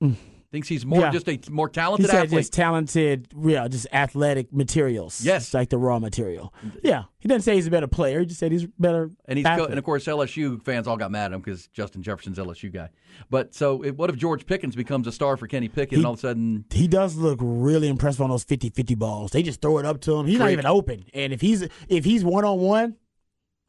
Thinks 0.51 0.67
he's 0.67 0.85
more 0.85 0.99
Yeah. 0.99 1.09
just 1.11 1.27
a 1.27 1.39
more 1.49 1.67
He 1.67 1.71
talented 1.73 2.05
said 2.11 2.25
athlete. 2.25 2.41
just 2.41 2.53
talented, 2.53 3.27
yeah, 3.43 3.67
just 3.67 3.87
athletic 3.91 4.53
materials. 4.53 5.25
Yes. 5.25 5.45
It's 5.45 5.53
like 5.55 5.69
the 5.69 5.79
raw 5.79 5.97
material. 5.97 6.53
Yeah. 6.83 7.05
He 7.17 7.27
doesn't 7.27 7.41
say 7.41 7.55
he's 7.55 7.65
a 7.65 7.71
better 7.71 7.87
player. 7.87 8.19
He 8.19 8.27
just 8.27 8.39
said 8.39 8.51
he's 8.51 8.67
better. 8.77 9.09
And 9.27 9.39
he's 9.39 9.47
co- 9.47 9.65
and 9.65 9.79
of 9.79 9.83
course 9.83 10.05
LSU 10.05 10.63
fans 10.63 10.87
all 10.87 10.95
got 10.95 11.09
mad 11.09 11.31
at 11.31 11.33
him 11.33 11.41
because 11.41 11.67
Justin 11.69 12.03
Jefferson's 12.03 12.37
LSU 12.37 12.69
guy. 12.71 12.89
But 13.31 13.55
so 13.55 13.81
it, 13.81 13.97
what 13.97 14.11
if 14.11 14.15
George 14.15 14.45
Pickens 14.45 14.75
becomes 14.75 15.07
a 15.07 15.11
star 15.11 15.37
for 15.37 15.47
Kenny 15.47 15.69
Pickett 15.69 15.97
and 15.97 16.05
all 16.05 16.13
of 16.13 16.19
a 16.19 16.21
sudden 16.21 16.65
he 16.71 16.87
does 16.87 17.15
look 17.15 17.39
really 17.41 17.87
impressive 17.87 18.21
on 18.21 18.29
those 18.29 18.45
50-50 18.45 18.93
balls. 18.95 19.31
They 19.31 19.41
just 19.41 19.59
throw 19.59 19.79
it 19.79 19.87
up 19.87 20.01
to 20.01 20.17
him. 20.17 20.27
He's 20.27 20.37
not 20.37 20.51
even 20.51 20.67
open. 20.67 21.05
And 21.15 21.33
if 21.33 21.41
he's 21.41 21.67
if 21.89 22.05
he's 22.05 22.23
one 22.23 22.45
on 22.45 22.59
one, 22.59 22.95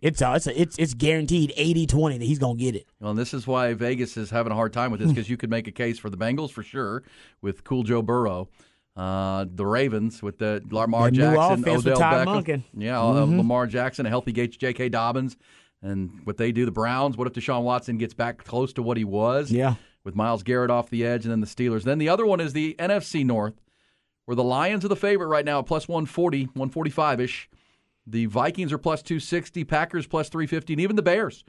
It's 0.05 0.21
uh, 0.21 0.35
it's 0.37 0.47
a, 0.47 0.61
it's 0.61 0.77
it's 0.79 0.93
guaranteed 0.95 1.53
80-20 1.57 2.19
that 2.19 2.25
he's 2.27 2.39
gonna 2.39 2.57
get 2.57 2.75
it. 2.77 2.87
Well, 3.01 3.11
and 3.11 3.19
this 3.19 3.33
is 3.33 3.47
why 3.47 3.73
Vegas 3.75 4.17
is 4.17 4.29
having 4.31 4.53
a 4.53 4.55
hard 4.55 4.73
time 4.73 4.91
with 4.91 5.01
this 5.01 5.09
because 5.11 5.31
you 5.31 5.37
could 5.37 5.49
make 5.51 5.67
a 5.67 5.73
case 5.73 5.99
for 5.99 6.11
the 6.11 6.17
Bengals 6.19 6.51
for 6.51 6.63
sure 6.63 7.03
with 7.41 7.65
Cool 7.65 7.83
Joe 7.85 8.03
Burrow. 8.03 8.49
Uh, 8.97 9.47
the 9.53 9.65
Ravens 9.67 10.23
with 10.23 10.39
the 10.39 10.63
Lamar 10.71 11.11
new 11.11 11.19
Jackson, 11.19 11.69
Odell 11.69 11.97
Beckham, 11.99 12.25
Monken. 12.27 12.63
yeah, 12.77 13.01
uh, 13.01 13.27
Mhm. 13.27 13.39
Lamar 13.39 13.67
Jackson, 13.67 14.07
a 14.07 14.09
healthy 14.09 14.33
J.K. 14.33 14.89
Dobbins, 14.91 15.37
and 15.83 16.21
what 16.25 16.37
they 16.37 16.53
do. 16.53 16.65
The 16.65 16.71
Browns. 16.71 17.17
What 17.17 17.27
if 17.27 17.33
Deshaun 17.33 17.63
Watson 17.63 17.97
gets 17.99 18.15
back 18.15 18.45
close 18.45 18.73
to 18.75 18.83
what 18.83 18.97
he 18.97 19.05
was? 19.05 19.51
Yeah. 19.51 19.75
with 20.05 20.15
Myles 20.15 20.43
Garrett 20.43 20.71
off 20.71 20.91
the 20.91 21.03
edge, 21.07 21.25
and 21.25 21.33
then 21.33 21.41
the 21.41 21.47
Steelers. 21.47 21.83
Then 21.85 21.97
the 21.97 22.11
other 22.11 22.27
one 22.27 22.39
is 22.39 22.53
the 22.53 22.77
NFC 22.79 23.25
North, 23.25 23.55
where 24.27 24.35
the 24.35 24.45
Lions 24.45 24.85
are 24.85 24.89
the 24.89 24.97
favorite 24.97 25.29
right 25.29 25.47
now 25.47 25.61
at 25.61 25.65
plus 25.67 25.89
140, 25.89 26.45
145 26.53 27.21
ish. 27.23 27.49
The 28.07 28.27
Vikings 28.27 28.73
are 28.73 28.79
plus 28.79 29.03
260, 29.03 29.65
Packers 29.65 30.07
plus 30.07 30.29
350, 30.29 30.75
and 30.75 30.81
even 30.81 30.97
the 30.97 31.03
Bears 31.03 31.45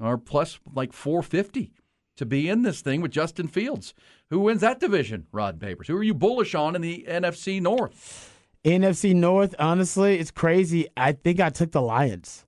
are 0.00 0.18
plus 0.18 0.58
like 0.74 0.92
450 0.92 1.72
to 2.16 2.26
be 2.26 2.48
in 2.48 2.62
this 2.62 2.80
thing 2.80 3.00
with 3.00 3.10
Justin 3.10 3.48
Fields. 3.48 3.94
Who 4.30 4.40
wins 4.40 4.60
that 4.60 4.80
division, 4.80 5.26
Rod 5.32 5.60
Papers? 5.60 5.88
Who 5.88 5.96
are 5.96 6.02
you 6.02 6.14
bullish 6.14 6.54
on 6.54 6.74
in 6.74 6.82
the 6.82 7.04
NFC 7.08 7.60
North? 7.60 8.30
NFC 8.64 9.14
North, 9.14 9.54
honestly, 9.58 10.18
it's 10.18 10.30
crazy. 10.30 10.88
I 10.96 11.12
think 11.12 11.38
I 11.38 11.50
took 11.50 11.72
the 11.72 11.82
Lions. 11.82 12.46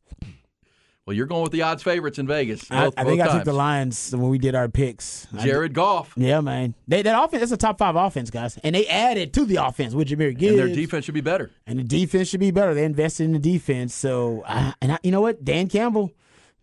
Well, 1.07 1.14
you're 1.14 1.26
going 1.26 1.44
with 1.44 1.52
the 1.52 1.62
odds 1.62 1.84
favorites 1.84 2.18
in 2.18 2.26
Vegas. 2.26 2.68
I, 2.68 2.86
both- 2.86 2.94
I 2.96 3.04
think 3.04 3.20
I 3.20 3.28
took 3.32 3.44
the. 3.44 3.52
Lions 3.52 4.11
when 4.11 4.28
we 4.28 4.38
did 4.38 4.57
our 4.57 4.68
picks. 4.68 5.28
Jared 5.38 5.72
Goff. 5.72 6.12
Yeah, 6.16 6.40
man. 6.40 6.74
They, 6.88 7.02
that 7.02 7.16
offense, 7.22 7.40
that's 7.40 7.52
a 7.52 7.57
top 7.57 7.78
five 7.78 7.94
offense, 7.94 8.28
guys. 8.28 8.59
And 8.64 8.74
they 8.74 8.86
added 8.88 9.32
to 9.34 9.44
the 9.44 9.57
offense 9.57 9.94
with 9.94 10.09
Jahmyr 10.09 10.36
Gibbs. 10.36 10.59
And 10.59 10.68
their 10.68 10.74
defense 10.74 11.04
should 11.04 11.14
be 11.14 11.20
better. 11.20 11.52
And 11.66 11.78
the 11.78 11.84
defense 11.84 12.28
should 12.28 12.40
be 12.40 12.50
better. 12.50 12.74
They 12.74 12.84
invested 12.84 13.24
in 13.24 13.32
the 13.32 13.38
defense. 13.38 13.94
So, 13.94 14.42
I, 14.46 14.74
and 14.82 14.92
I, 14.92 14.98
you 15.04 15.12
know 15.12 15.20
what? 15.20 15.44
Dan 15.44 15.68
Campbell, 15.68 16.11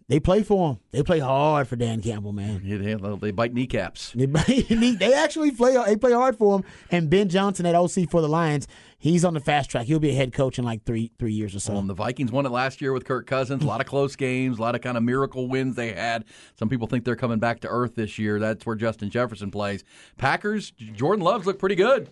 they 0.07 0.19
play 0.19 0.43
for 0.43 0.71
him. 0.71 0.79
They 0.91 1.03
play 1.03 1.19
hard 1.19 1.67
for 1.67 1.75
Dan 1.75 2.01
Campbell, 2.01 2.33
man. 2.33 2.61
Yeah, 2.63 2.77
they, 2.77 3.15
they 3.15 3.31
bite 3.31 3.53
kneecaps. 3.53 4.11
They, 4.13 4.25
they 4.99 5.13
actually 5.13 5.51
play. 5.51 5.81
They 5.85 5.95
play 5.95 6.11
hard 6.11 6.37
for 6.37 6.57
him. 6.57 6.65
And 6.91 7.09
Ben 7.09 7.29
Johnson 7.29 7.65
at 7.65 7.75
OC 7.75 8.09
for 8.09 8.21
the 8.21 8.27
Lions, 8.27 8.67
he's 8.97 9.23
on 9.23 9.33
the 9.33 9.39
fast 9.39 9.69
track. 9.69 9.85
He'll 9.85 9.99
be 9.99 10.09
a 10.09 10.15
head 10.15 10.33
coach 10.33 10.59
in 10.59 10.65
like 10.65 10.83
three 10.83 11.11
three 11.19 11.33
years 11.33 11.55
or 11.55 11.59
so. 11.59 11.75
Um, 11.75 11.87
the 11.87 11.93
Vikings 11.93 12.31
won 12.31 12.45
it 12.45 12.51
last 12.51 12.81
year 12.81 12.91
with 12.91 13.05
Kirk 13.05 13.27
Cousins. 13.27 13.63
A 13.63 13.67
lot 13.67 13.79
of 13.79 13.87
close 13.87 14.15
games, 14.15 14.59
a 14.59 14.61
lot 14.61 14.75
of 14.75 14.81
kind 14.81 14.97
of 14.97 15.03
miracle 15.03 15.47
wins 15.47 15.75
they 15.75 15.93
had. 15.93 16.25
Some 16.59 16.69
people 16.69 16.87
think 16.87 17.05
they're 17.05 17.15
coming 17.15 17.39
back 17.39 17.61
to 17.61 17.69
earth 17.69 17.95
this 17.95 18.19
year. 18.19 18.39
That's 18.39 18.65
where 18.65 18.75
Justin 18.75 19.09
Jefferson 19.09 19.51
plays. 19.51 19.83
Packers, 20.17 20.71
Jordan 20.71 21.23
Love's 21.23 21.45
look 21.45 21.59
pretty 21.59 21.75
good 21.75 22.09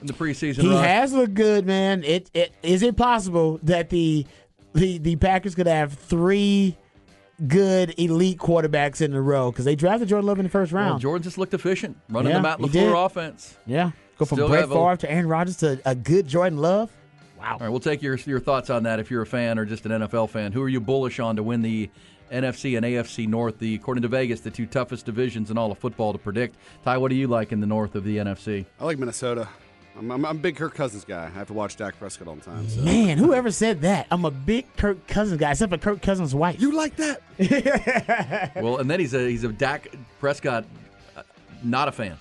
in 0.00 0.06
the 0.06 0.12
preseason. 0.12 0.62
He 0.62 0.70
run. 0.70 0.82
has 0.82 1.12
looked 1.12 1.34
good, 1.34 1.64
man. 1.64 2.02
It, 2.02 2.30
it 2.34 2.52
is 2.62 2.82
it 2.82 2.96
possible 2.96 3.60
that 3.62 3.90
the 3.90 4.26
the 4.74 4.98
the 4.98 5.16
Packers 5.16 5.54
could 5.54 5.66
have 5.66 5.92
three 5.92 6.76
good 7.46 7.94
elite 7.98 8.38
quarterbacks 8.38 9.00
in 9.00 9.14
a 9.14 9.20
row 9.20 9.50
because 9.50 9.64
they 9.64 9.74
drafted 9.74 10.08
Jordan 10.08 10.26
Love 10.26 10.38
in 10.38 10.44
the 10.44 10.50
first 10.50 10.72
Well, 10.72 10.82
round. 10.84 11.00
Jordan 11.00 11.22
just 11.22 11.38
looked 11.38 11.54
efficient, 11.54 11.96
running 12.08 12.30
Yeah, 12.32 12.38
the 12.38 12.42
Matt 12.42 12.60
he 12.60 12.66
LaFleur 12.66 13.06
offense. 13.06 13.56
yeah, 13.66 13.90
go 14.18 14.24
from 14.24 14.36
Still 14.36 14.48
Brett 14.48 14.60
have 14.68 14.70
a- 14.72 14.96
to 14.98 15.10
Aaron 15.10 15.26
Rodgers 15.28 15.56
to 15.58 15.80
a 15.84 15.94
good 15.94 16.26
Jordan 16.28 16.58
Love. 16.58 16.90
Wow. 17.38 17.52
All 17.54 17.58
right, 17.60 17.68
we'll 17.70 17.80
take 17.80 18.02
your 18.02 18.16
your 18.26 18.40
thoughts 18.40 18.68
on 18.68 18.82
that 18.82 19.00
if 19.00 19.10
you're 19.10 19.22
a 19.22 19.26
fan 19.26 19.58
or 19.58 19.64
just 19.64 19.86
an 19.86 19.92
NFL 19.92 20.28
fan. 20.28 20.52
Who 20.52 20.62
are 20.62 20.68
you 20.68 20.80
bullish 20.80 21.18
on 21.20 21.36
to 21.36 21.42
win 21.42 21.62
the 21.62 21.88
NFC 22.30 22.76
and 22.76 22.84
AFC 22.84 23.26
North? 23.26 23.58
The 23.58 23.74
according 23.74 24.02
to 24.02 24.08
Vegas, 24.08 24.40
the 24.40 24.50
two 24.50 24.66
toughest 24.66 25.06
divisions 25.06 25.50
in 25.50 25.56
all 25.56 25.72
of 25.72 25.78
football 25.78 26.12
to 26.12 26.18
predict. 26.18 26.56
Ty, 26.84 26.98
what 26.98 27.08
do 27.08 27.14
you 27.16 27.26
like 27.28 27.50
in 27.52 27.60
the 27.60 27.66
North 27.66 27.94
of 27.94 28.04
the 28.04 28.18
NFC? 28.18 28.66
I 28.78 28.84
like 28.84 28.98
Minnesota. 28.98 29.48
I'm, 29.96 30.10
I'm, 30.10 30.24
I'm 30.24 30.36
a 30.36 30.40
big 30.40 30.56
Kirk 30.56 30.74
Cousins 30.74 31.04
guy. 31.04 31.26
I 31.26 31.28
have 31.30 31.48
to 31.48 31.52
watch 31.52 31.76
Dak 31.76 31.98
Prescott 31.98 32.28
all 32.28 32.36
the 32.36 32.42
time. 32.42 32.68
So. 32.68 32.80
Man, 32.80 33.18
whoever 33.18 33.50
said 33.50 33.82
that? 33.82 34.06
I'm 34.10 34.24
a 34.24 34.30
big 34.30 34.74
Kirk 34.76 35.06
Cousins 35.06 35.38
guy, 35.38 35.50
except 35.50 35.72
for 35.72 35.78
Kirk 35.78 36.00
Cousins' 36.02 36.34
wife. 36.34 36.60
You 36.60 36.72
like 36.72 36.96
that? 36.96 37.22
well, 38.62 38.78
and 38.78 38.90
then 38.90 39.00
he's 39.00 39.14
a 39.14 39.28
he's 39.28 39.44
a 39.44 39.48
Dak 39.48 39.88
Prescott, 40.20 40.64
uh, 41.16 41.22
not 41.62 41.88
a 41.88 41.92
fan. 41.92 42.16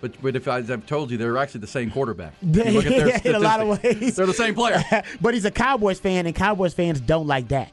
But 0.00 0.20
but 0.20 0.36
if 0.36 0.48
I, 0.48 0.58
as 0.58 0.70
I've 0.70 0.86
told 0.86 1.10
you, 1.10 1.16
they're 1.16 1.38
actually 1.38 1.60
the 1.60 1.66
same 1.66 1.90
quarterback. 1.90 2.34
If 2.42 2.74
look 2.74 2.86
at 2.86 3.22
their 3.22 3.32
in 3.32 3.34
a 3.34 3.38
lot 3.38 3.60
of 3.60 3.68
ways, 3.82 4.16
they're 4.16 4.26
the 4.26 4.34
same 4.34 4.54
player. 4.54 4.82
but 5.20 5.34
he's 5.34 5.44
a 5.44 5.50
Cowboys 5.50 6.00
fan, 6.00 6.26
and 6.26 6.34
Cowboys 6.34 6.74
fans 6.74 7.00
don't 7.00 7.26
like 7.26 7.48
Dak. 7.48 7.72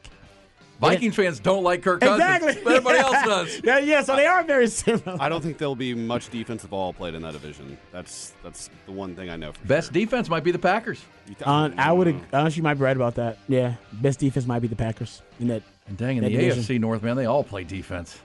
Vikings 0.90 1.16
fans 1.16 1.40
don't 1.40 1.62
like 1.64 1.82
Kirk 1.82 2.00
Cousins. 2.00 2.20
Exactly. 2.20 2.62
But 2.64 2.72
everybody 2.76 2.98
else 2.98 3.26
does. 3.26 3.60
Yeah, 3.64 3.78
yeah. 3.78 4.02
So 4.02 4.16
they 4.16 4.26
are 4.26 4.42
very 4.44 4.66
similar. 4.68 5.16
I 5.20 5.28
don't 5.28 5.40
think 5.42 5.58
there'll 5.58 5.74
be 5.76 5.94
much 5.94 6.28
defensive 6.30 6.70
ball 6.70 6.92
played 6.92 7.14
in 7.14 7.22
that 7.22 7.32
division. 7.32 7.76
That's 7.92 8.32
that's 8.42 8.70
the 8.86 8.92
one 8.92 9.14
thing 9.16 9.30
I 9.30 9.36
know 9.36 9.52
for 9.52 9.64
Best 9.66 9.92
defense 9.92 10.28
might 10.28 10.44
be 10.44 10.50
the 10.50 10.58
Packers. 10.58 11.02
Uh, 11.44 11.70
I 11.76 11.92
would 11.92 12.14
honestly, 12.32 12.58
you 12.58 12.62
might 12.62 12.74
be 12.74 12.80
right 12.82 12.96
about 12.96 13.14
that. 13.16 13.38
Yeah, 13.48 13.74
best 13.92 14.20
defense 14.20 14.46
might 14.46 14.60
be 14.60 14.68
the 14.68 14.76
Packers 14.76 15.22
in 15.40 15.48
that. 15.48 15.62
And 15.86 15.96
dang, 15.96 16.16
in 16.16 16.22
that 16.24 16.30
the 16.30 16.36
division. 16.36 16.62
AFC 16.62 16.80
North, 16.80 17.02
man, 17.02 17.16
they 17.16 17.26
all 17.26 17.44
play 17.44 17.64
defense. 17.64 18.18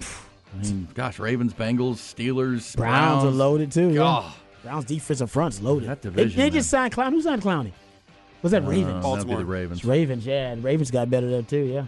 I 0.00 0.62
mean, 0.62 0.88
gosh, 0.94 1.18
Ravens, 1.18 1.52
Bengals, 1.54 1.96
Steelers, 1.96 2.76
Browns, 2.76 3.24
are 3.24 3.30
loaded 3.30 3.72
too. 3.72 3.90
Yeah. 3.90 4.02
Oh. 4.04 4.36
Browns 4.62 4.84
defensive 4.86 5.30
front's 5.30 5.60
loaded. 5.60 5.88
That 5.88 6.00
They- 6.02 6.08
division, 6.10 6.40
They, 6.40 6.50
just 6.50 6.70
signed 6.70 6.92
Clown. 6.92 7.12
Who 7.12 7.20
signed 7.22 7.42
Clowney? 7.42 7.72
Was 8.42 8.52
that 8.52 8.62
Uh, 8.64 8.68
Ravens? 8.68 9.02
that'd 9.04 9.26
be 9.28 9.34
the 9.34 9.44
Ravens. 9.44 9.78
It's 9.80 9.84
Ravens. 9.86 10.26
Yeah, 10.26 10.54
the 10.54 10.60
Ravens 10.60 10.90
got 10.90 11.08
better 11.10 11.28
there 11.28 11.42
too. 11.42 11.58
Yeah. 11.64 11.86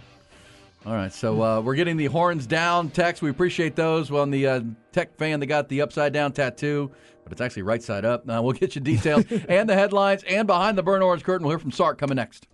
All 0.87 0.93
right, 0.93 1.13
so 1.13 1.43
uh, 1.43 1.61
we're 1.61 1.75
getting 1.75 1.97
the 1.97 2.07
horns 2.07 2.47
down 2.47 2.91
text. 2.91 3.21
We 3.21 3.29
appreciate 3.29 3.75
those. 3.75 4.09
Well, 4.09 4.23
on 4.23 4.31
the 4.31 4.47
uh, 4.47 4.61
tech 4.93 5.19
fan 5.19 5.41
that 5.41 5.47
got 5.47 5.69
the 5.69 5.81
upside 5.81 6.13
down 6.13 6.31
tattoo, 6.31 6.93
but 7.25 7.33
it's 7.33 7.41
actually 7.41 7.63
right 7.63 7.83
side 7.83 8.05
up. 8.05 8.23
Uh, 8.31 8.41
we'll 8.41 8.53
get 8.53 8.77
you 8.77 8.81
details 8.81 9.25
and 9.49 9.69
the 9.69 9.75
headlines 9.75 10.23
and 10.29 10.47
behind 10.47 10.79
the 10.79 10.85
burn 10.85 11.03
orange 11.03 11.25
curtain. 11.25 11.45
We'll 11.45 11.57
hear 11.57 11.59
from 11.59 11.73
Sark 11.73 11.99
coming 11.99 12.15
next. 12.15 12.47